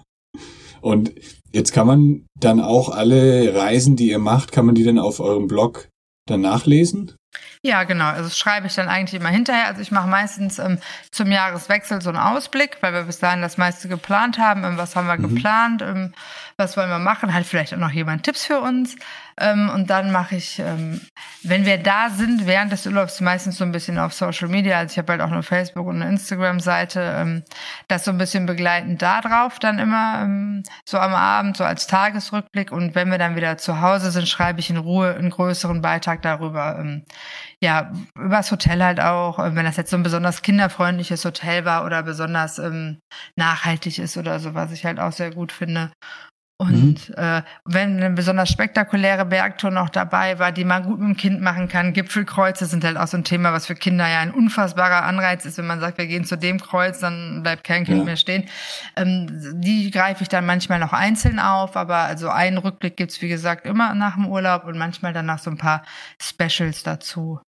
Und 0.83 1.13
jetzt 1.53 1.71
kann 1.71 1.87
man 1.87 2.25
dann 2.37 2.59
auch 2.59 2.89
alle 2.89 3.55
Reisen, 3.55 3.95
die 3.95 4.09
ihr 4.09 4.19
macht, 4.19 4.51
kann 4.51 4.65
man 4.65 4.75
die 4.75 4.83
dann 4.83 4.99
auf 4.99 5.21
eurem 5.21 5.47
Blog 5.47 5.87
dann 6.27 6.41
nachlesen? 6.41 7.15
Ja, 7.61 7.85
genau. 7.85 8.07
Also 8.07 8.23
das 8.23 8.37
schreibe 8.37 8.67
ich 8.67 8.75
dann 8.75 8.89
eigentlich 8.89 9.19
immer 9.19 9.29
hinterher. 9.29 9.67
Also 9.67 9.81
ich 9.81 9.91
mache 9.91 10.09
meistens 10.09 10.59
ähm, 10.59 10.79
zum 11.09 11.31
Jahreswechsel 11.31 12.01
so 12.01 12.09
einen 12.09 12.17
Ausblick, 12.17 12.77
weil 12.81 12.91
wir 12.91 13.03
bis 13.03 13.19
dahin 13.19 13.41
das 13.41 13.57
meiste 13.57 13.87
geplant 13.87 14.37
haben. 14.37 14.65
Ähm, 14.65 14.77
was 14.77 14.97
haben 14.97 15.07
wir 15.07 15.17
mhm. 15.17 15.35
geplant? 15.35 15.81
Ähm, 15.81 16.13
was 16.57 16.77
wollen 16.77 16.89
wir 16.89 16.99
machen? 16.99 17.33
Hat 17.33 17.45
vielleicht 17.45 17.73
auch 17.73 17.77
noch 17.79 17.91
jemand 17.91 18.23
Tipps 18.23 18.45
für 18.45 18.59
uns? 18.59 18.95
Ähm, 19.39 19.69
und 19.73 19.89
dann 19.89 20.11
mache 20.11 20.35
ich, 20.35 20.59
ähm, 20.59 21.01
wenn 21.41 21.65
wir 21.65 21.77
da 21.77 22.09
sind, 22.09 22.45
während 22.45 22.71
des 22.71 22.85
Urlaubs 22.85 23.19
meistens 23.19 23.57
so 23.57 23.63
ein 23.63 23.71
bisschen 23.71 23.97
auf 23.97 24.13
Social 24.13 24.47
Media. 24.47 24.77
Also 24.77 24.93
ich 24.93 24.97
habe 24.99 25.11
halt 25.13 25.21
auch 25.21 25.31
eine 25.31 25.41
Facebook- 25.41 25.87
und 25.87 26.01
eine 26.01 26.09
Instagram-Seite, 26.11 27.01
ähm, 27.17 27.43
das 27.87 28.05
so 28.05 28.11
ein 28.11 28.17
bisschen 28.17 28.45
begleitend 28.45 29.01
da 29.01 29.21
drauf 29.21 29.57
dann 29.59 29.79
immer 29.79 30.21
ähm, 30.23 30.63
so 30.87 30.99
am 30.99 31.15
Abend, 31.15 31.57
so 31.57 31.63
als 31.63 31.87
Tagesrückblick. 31.87 32.71
Und 32.71 32.93
wenn 32.95 33.09
wir 33.09 33.17
dann 33.17 33.35
wieder 33.35 33.57
zu 33.57 33.81
Hause 33.81 34.11
sind, 34.11 34.27
schreibe 34.27 34.59
ich 34.59 34.69
in 34.69 34.77
Ruhe 34.77 35.15
einen 35.15 35.31
größeren 35.31 35.81
Beitrag 35.81 36.21
darüber. 36.21 36.77
Ähm, 36.79 37.03
ja, 37.61 37.91
über 38.15 38.37
das 38.37 38.51
Hotel 38.51 38.83
halt 38.83 38.99
auch, 38.99 39.39
äh, 39.39 39.55
wenn 39.55 39.65
das 39.65 39.77
jetzt 39.77 39.89
so 39.89 39.97
ein 39.97 40.03
besonders 40.03 40.41
kinderfreundliches 40.43 41.25
Hotel 41.25 41.65
war 41.65 41.85
oder 41.85 42.03
besonders 42.03 42.59
ähm, 42.59 42.99
nachhaltig 43.35 43.97
ist 43.99 44.17
oder 44.17 44.39
so, 44.39 44.53
was 44.53 44.71
ich 44.71 44.85
halt 44.85 44.99
auch 44.99 45.11
sehr 45.11 45.31
gut 45.31 45.51
finde. 45.51 45.91
Und 46.69 47.09
mhm. 47.09 47.15
äh, 47.15 47.41
wenn 47.65 47.97
eine 47.97 48.11
besonders 48.11 48.49
spektakuläre 48.49 49.25
Bergtour 49.25 49.71
noch 49.71 49.89
dabei 49.89 50.39
war, 50.39 50.51
die 50.51 50.63
man 50.63 50.83
gut 50.83 50.99
mit 50.99 51.09
dem 51.09 51.17
Kind 51.17 51.41
machen 51.41 51.67
kann, 51.67 51.93
Gipfelkreuze 51.93 52.65
sind 52.65 52.83
halt 52.83 52.97
auch 52.97 53.07
so 53.07 53.17
ein 53.17 53.23
Thema, 53.23 53.53
was 53.53 53.67
für 53.67 53.75
Kinder 53.75 54.07
ja 54.07 54.19
ein 54.19 54.31
unfassbarer 54.31 55.03
Anreiz 55.03 55.45
ist, 55.45 55.57
wenn 55.57 55.67
man 55.67 55.79
sagt, 55.79 55.97
wir 55.97 56.07
gehen 56.07 56.25
zu 56.25 56.37
dem 56.37 56.59
Kreuz, 56.59 56.99
dann 56.99 57.43
bleibt 57.43 57.63
kein 57.63 57.85
Kind 57.85 57.99
ja. 57.99 58.03
mehr 58.05 58.17
stehen. 58.17 58.45
Ähm, 58.95 59.27
die 59.61 59.91
greife 59.91 60.23
ich 60.23 60.29
dann 60.29 60.45
manchmal 60.45 60.79
noch 60.79 60.93
einzeln 60.93 61.39
auf, 61.39 61.75
aber 61.75 61.97
also 61.97 62.29
einen 62.29 62.57
Rückblick 62.57 62.97
gibt's 62.97 63.21
wie 63.21 63.29
gesagt, 63.29 63.65
immer 63.65 63.93
nach 63.93 64.15
dem 64.15 64.27
Urlaub 64.27 64.65
und 64.65 64.77
manchmal 64.77 65.13
dann 65.13 65.25
noch 65.25 65.39
so 65.39 65.51
ein 65.51 65.57
paar 65.57 65.83
Specials 66.21 66.83
dazu. 66.83 67.41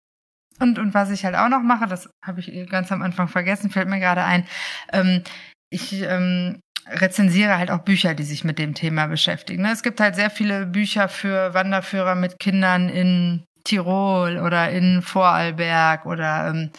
Und, 0.61 0.79
und 0.79 0.95
was 0.95 1.11
ich 1.11 1.25
halt 1.25 1.35
auch 1.35 1.49
noch 1.49 1.63
mache, 1.63 1.87
das 1.87 2.09
habe 2.25 2.41
ich 2.41 2.69
ganz 2.69 2.93
am 2.93 3.03
Anfang 3.03 3.29
vergessen, 3.29 3.71
fällt 3.71 3.89
mir 3.89 3.99
gerade 3.99 4.23
ein, 4.23 4.47
ähm, 4.93 5.23
ich 5.71 6.03
ähm, 6.03 6.61
rezensiere 6.89 7.59
halt 7.59 7.71
auch 7.71 7.81
Bücher, 7.81 8.15
die 8.15 8.25
sich 8.25 8.45
mit 8.45 8.59
dem 8.59 8.75
Thema 8.75 9.07
beschäftigen. 9.07 9.63
Ne? 9.63 9.73
Es 9.73 9.83
gibt 9.83 10.01
halt 10.01 10.15
sehr 10.15 10.31
viele 10.31 10.67
Bücher 10.67 11.09
für 11.09 11.55
Wanderführer 11.55 12.15
mit 12.15 12.39
Kindern 12.39 12.89
in 12.89 13.45
Tirol 13.65 14.39
oder 14.39 14.71
in 14.71 15.03
Vorarlberg 15.03 16.07
oder 16.07 16.49
ähm, 16.49 16.71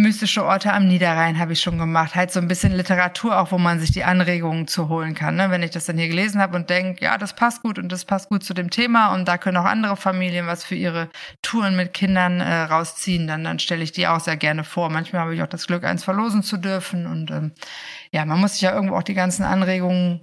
mystische 0.00 0.44
Orte 0.44 0.72
am 0.72 0.88
Niederrhein 0.88 1.38
habe 1.38 1.52
ich 1.52 1.60
schon 1.60 1.78
gemacht. 1.78 2.14
Halt 2.14 2.30
so 2.30 2.40
ein 2.40 2.48
bisschen 2.48 2.72
Literatur 2.72 3.38
auch, 3.38 3.52
wo 3.52 3.58
man 3.58 3.78
sich 3.78 3.92
die 3.92 4.04
Anregungen 4.04 4.66
zu 4.66 4.88
holen 4.88 5.14
kann. 5.14 5.36
Ne? 5.36 5.50
Wenn 5.50 5.62
ich 5.62 5.70
das 5.70 5.84
dann 5.84 5.98
hier 5.98 6.08
gelesen 6.08 6.40
habe 6.40 6.56
und 6.56 6.70
denke, 6.70 7.04
ja, 7.04 7.18
das 7.18 7.34
passt 7.34 7.62
gut 7.62 7.78
und 7.78 7.92
das 7.92 8.06
passt 8.06 8.30
gut 8.30 8.42
zu 8.42 8.54
dem 8.54 8.70
Thema 8.70 9.14
und 9.14 9.28
da 9.28 9.36
können 9.36 9.58
auch 9.58 9.66
andere 9.66 9.96
Familien 9.96 10.46
was 10.46 10.64
für 10.64 10.74
ihre 10.74 11.10
Touren 11.42 11.76
mit 11.76 11.92
Kindern 11.92 12.40
äh, 12.40 12.62
rausziehen, 12.62 13.26
dann, 13.26 13.44
dann 13.44 13.58
stelle 13.58 13.84
ich 13.84 13.92
die 13.92 14.06
auch 14.06 14.20
sehr 14.20 14.36
gerne 14.36 14.64
vor. 14.64 14.88
Manchmal 14.88 15.22
habe 15.22 15.34
ich 15.34 15.42
auch 15.42 15.48
das 15.48 15.66
Glück, 15.66 15.84
eins 15.84 16.02
verlosen 16.02 16.42
zu 16.42 16.56
dürfen 16.56 17.06
und 17.06 17.30
ähm, 17.30 17.52
ja, 18.12 18.24
man 18.24 18.40
muss 18.40 18.54
sich 18.54 18.62
ja 18.62 18.74
irgendwo 18.74 18.96
auch 18.96 19.02
die 19.02 19.14
ganzen 19.14 19.42
Anregungen 19.42 20.22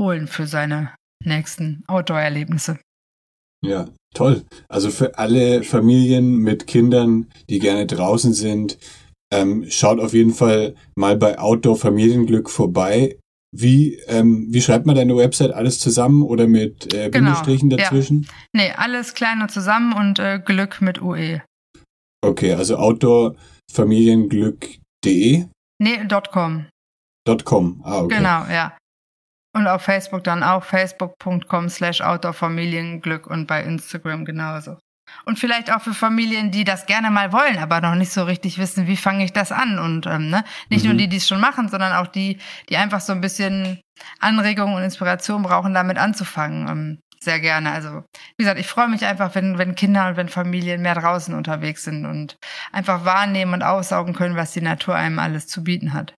holen 0.00 0.26
für 0.26 0.46
seine 0.46 0.94
nächsten 1.22 1.84
Outdoor-Erlebnisse. 1.86 2.78
Ja, 3.62 3.88
toll. 4.14 4.44
Also 4.68 4.90
für 4.90 5.18
alle 5.18 5.64
Familien 5.64 6.36
mit 6.36 6.66
Kindern, 6.66 7.26
die 7.50 7.58
gerne 7.58 7.86
draußen 7.86 8.32
sind, 8.32 8.78
ähm, 9.32 9.64
schaut 9.68 10.00
auf 10.00 10.14
jeden 10.14 10.32
Fall 10.32 10.74
mal 10.96 11.16
bei 11.16 11.38
Outdoor 11.38 11.76
Familienglück 11.76 12.50
vorbei. 12.50 13.18
Wie, 13.50 13.94
ähm, 14.08 14.46
wie 14.50 14.60
schreibt 14.60 14.84
man 14.86 14.94
deine 14.94 15.16
Website? 15.16 15.52
Alles 15.52 15.80
zusammen 15.80 16.22
oder 16.22 16.46
mit 16.46 16.92
äh, 16.92 17.08
genau, 17.08 17.30
Bindestrichen 17.30 17.70
dazwischen? 17.70 18.22
Ja. 18.22 18.28
Nee, 18.52 18.70
alles 18.76 19.14
klein 19.14 19.40
und 19.40 19.50
zusammen 19.50 19.94
und 19.94 20.18
äh, 20.18 20.38
Glück 20.44 20.82
mit 20.82 21.00
UE. 21.00 21.40
Okay, 22.24 22.52
also 22.52 22.76
outdoorfamilienglück.de? 22.76 25.46
Nee, 25.80 26.08
.com. 26.32 26.66
.com, 27.44 27.80
ah, 27.84 28.00
okay. 28.00 28.16
Genau, 28.16 28.46
ja. 28.50 28.76
Und 29.54 29.66
auf 29.66 29.82
Facebook 29.82 30.24
dann 30.24 30.42
auch 30.42 30.64
facebook.com 30.64 31.68
slash 31.68 32.00
outdoorfamilienglück 32.00 33.26
und 33.26 33.46
bei 33.46 33.62
Instagram 33.62 34.24
genauso. 34.24 34.78
Und 35.24 35.38
vielleicht 35.38 35.72
auch 35.72 35.82
für 35.82 35.94
Familien, 35.94 36.50
die 36.50 36.64
das 36.64 36.86
gerne 36.86 37.10
mal 37.10 37.32
wollen, 37.32 37.58
aber 37.58 37.80
noch 37.80 37.94
nicht 37.94 38.12
so 38.12 38.24
richtig 38.24 38.58
wissen, 38.58 38.86
wie 38.86 38.96
fange 38.96 39.24
ich 39.24 39.32
das 39.32 39.52
an. 39.52 39.78
Und 39.78 40.06
ähm, 40.06 40.30
ne? 40.30 40.44
nicht 40.70 40.84
mhm. 40.84 40.90
nur 40.90 40.98
die, 40.98 41.08
die 41.08 41.16
es 41.16 41.28
schon 41.28 41.40
machen, 41.40 41.68
sondern 41.68 41.92
auch 41.92 42.06
die, 42.06 42.38
die 42.68 42.76
einfach 42.76 43.00
so 43.00 43.12
ein 43.12 43.20
bisschen 43.20 43.80
Anregung 44.20 44.74
und 44.74 44.82
Inspiration 44.82 45.42
brauchen, 45.42 45.74
damit 45.74 45.98
anzufangen. 45.98 46.68
Ähm, 46.68 46.98
sehr 47.20 47.40
gerne. 47.40 47.72
Also, 47.72 48.04
wie 48.36 48.44
gesagt, 48.44 48.60
ich 48.60 48.66
freue 48.66 48.88
mich 48.88 49.04
einfach, 49.04 49.34
wenn, 49.34 49.58
wenn 49.58 49.74
Kinder 49.74 50.08
und 50.08 50.16
wenn 50.16 50.28
Familien 50.28 50.82
mehr 50.82 50.94
draußen 50.94 51.34
unterwegs 51.34 51.84
sind 51.84 52.06
und 52.06 52.36
einfach 52.72 53.04
wahrnehmen 53.04 53.54
und 53.54 53.62
aussaugen 53.62 54.14
können, 54.14 54.36
was 54.36 54.52
die 54.52 54.60
Natur 54.60 54.94
einem 54.94 55.18
alles 55.18 55.46
zu 55.46 55.64
bieten 55.64 55.92
hat. 55.92 56.14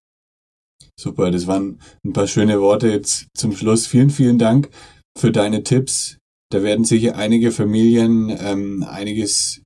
Super, 0.99 1.31
das 1.31 1.47
waren 1.47 1.81
ein 2.05 2.13
paar 2.13 2.27
schöne 2.27 2.61
Worte 2.61 2.89
jetzt 2.89 3.29
zum 3.35 3.57
Schluss. 3.57 3.87
Vielen, 3.87 4.11
vielen 4.11 4.39
Dank 4.39 4.69
für 5.17 5.33
deine 5.33 5.63
Tipps. 5.63 6.19
Da 6.51 6.63
werden 6.63 6.85
sicher 6.85 7.17
einige 7.17 7.53
Familien 7.53 8.37
ähm, 8.41 8.83
einiges 8.83 9.63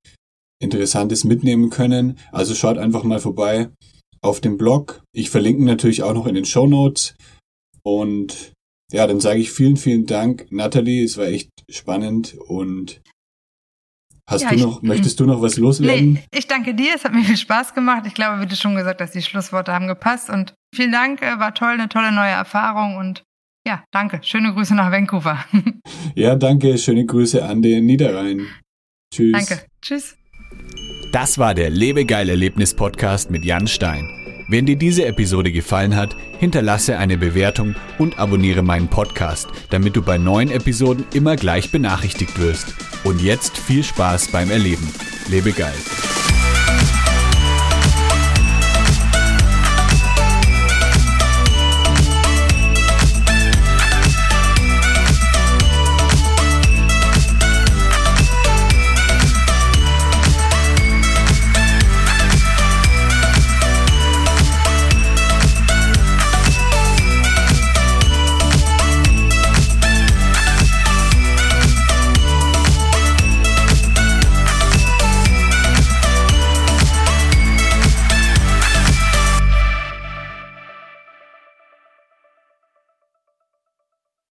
Interessantes 0.62 1.24
mitnehmen 1.24 1.70
können. 1.70 2.18
Also 2.30 2.54
schaut 2.54 2.78
einfach 2.78 3.04
mal 3.04 3.20
vorbei 3.20 3.70
auf 4.20 4.40
dem 4.40 4.56
Blog. 4.56 5.02
Ich 5.12 5.30
verlinke 5.30 5.64
natürlich 5.64 6.02
auch 6.02 6.14
noch 6.14 6.26
in 6.26 6.34
den 6.34 6.44
Show 6.44 6.66
Notes. 6.66 7.16
Und 7.82 8.52
ja, 8.92 9.06
dann 9.06 9.20
sage 9.20 9.40
ich 9.40 9.50
vielen, 9.50 9.76
vielen 9.76 10.06
Dank, 10.06 10.46
Natalie. 10.50 11.04
Es 11.04 11.16
war 11.16 11.26
echt 11.26 11.50
spannend 11.70 12.34
und 12.34 13.00
Hast 14.26 14.42
ja, 14.42 14.50
du 14.50 14.56
noch, 14.56 14.82
ich, 14.82 14.88
möchtest 14.88 15.20
du 15.20 15.26
noch 15.26 15.42
was 15.42 15.58
loswerden? 15.58 16.14
Nee, 16.14 16.24
ich 16.32 16.46
danke 16.46 16.74
dir, 16.74 16.94
es 16.94 17.04
hat 17.04 17.12
mir 17.12 17.24
viel 17.24 17.36
Spaß 17.36 17.74
gemacht. 17.74 18.04
Ich 18.06 18.14
glaube, 18.14 18.40
wie 18.40 18.46
du 18.46 18.56
schon 18.56 18.74
gesagt 18.74 19.02
hast, 19.02 19.14
die 19.14 19.20
Schlussworte 19.20 19.72
haben 19.72 19.86
gepasst 19.86 20.30
und 20.30 20.54
vielen 20.74 20.92
Dank, 20.92 21.20
äh, 21.20 21.38
war 21.38 21.52
toll, 21.52 21.72
eine 21.72 21.90
tolle 21.90 22.10
neue 22.10 22.30
Erfahrung 22.30 22.96
und 22.96 23.22
ja, 23.66 23.84
danke. 23.90 24.20
Schöne 24.22 24.52
Grüße 24.52 24.74
nach 24.74 24.90
Vancouver. 24.90 25.44
ja, 26.14 26.34
danke. 26.34 26.76
Schöne 26.78 27.06
Grüße 27.06 27.44
an 27.44 27.62
den 27.62 27.86
Niederrhein. 27.86 28.46
Tschüss. 29.12 29.32
Danke. 29.32 29.64
Tschüss. 29.80 30.16
Das 31.12 31.38
war 31.38 31.54
der 31.54 31.70
Lebegeil 31.70 32.28
Erlebnis 32.28 32.74
Podcast 32.74 33.30
mit 33.30 33.44
Jan 33.44 33.66
Stein. 33.66 34.08
Wenn 34.48 34.66
dir 34.66 34.76
diese 34.76 35.06
Episode 35.06 35.52
gefallen 35.52 35.96
hat, 35.96 36.14
hinterlasse 36.38 36.98
eine 36.98 37.16
Bewertung 37.16 37.74
und 37.98 38.18
abonniere 38.18 38.62
meinen 38.62 38.88
Podcast, 38.88 39.48
damit 39.70 39.96
du 39.96 40.02
bei 40.02 40.18
neuen 40.18 40.50
Episoden 40.50 41.06
immer 41.14 41.36
gleich 41.36 41.72
benachrichtigt 41.72 42.38
wirst. 42.38 42.74
Und 43.04 43.22
jetzt 43.22 43.56
viel 43.56 43.82
Spaß 43.82 44.28
beim 44.32 44.50
Erleben. 44.50 44.86
Lebe 45.30 45.52
geil. 45.52 45.72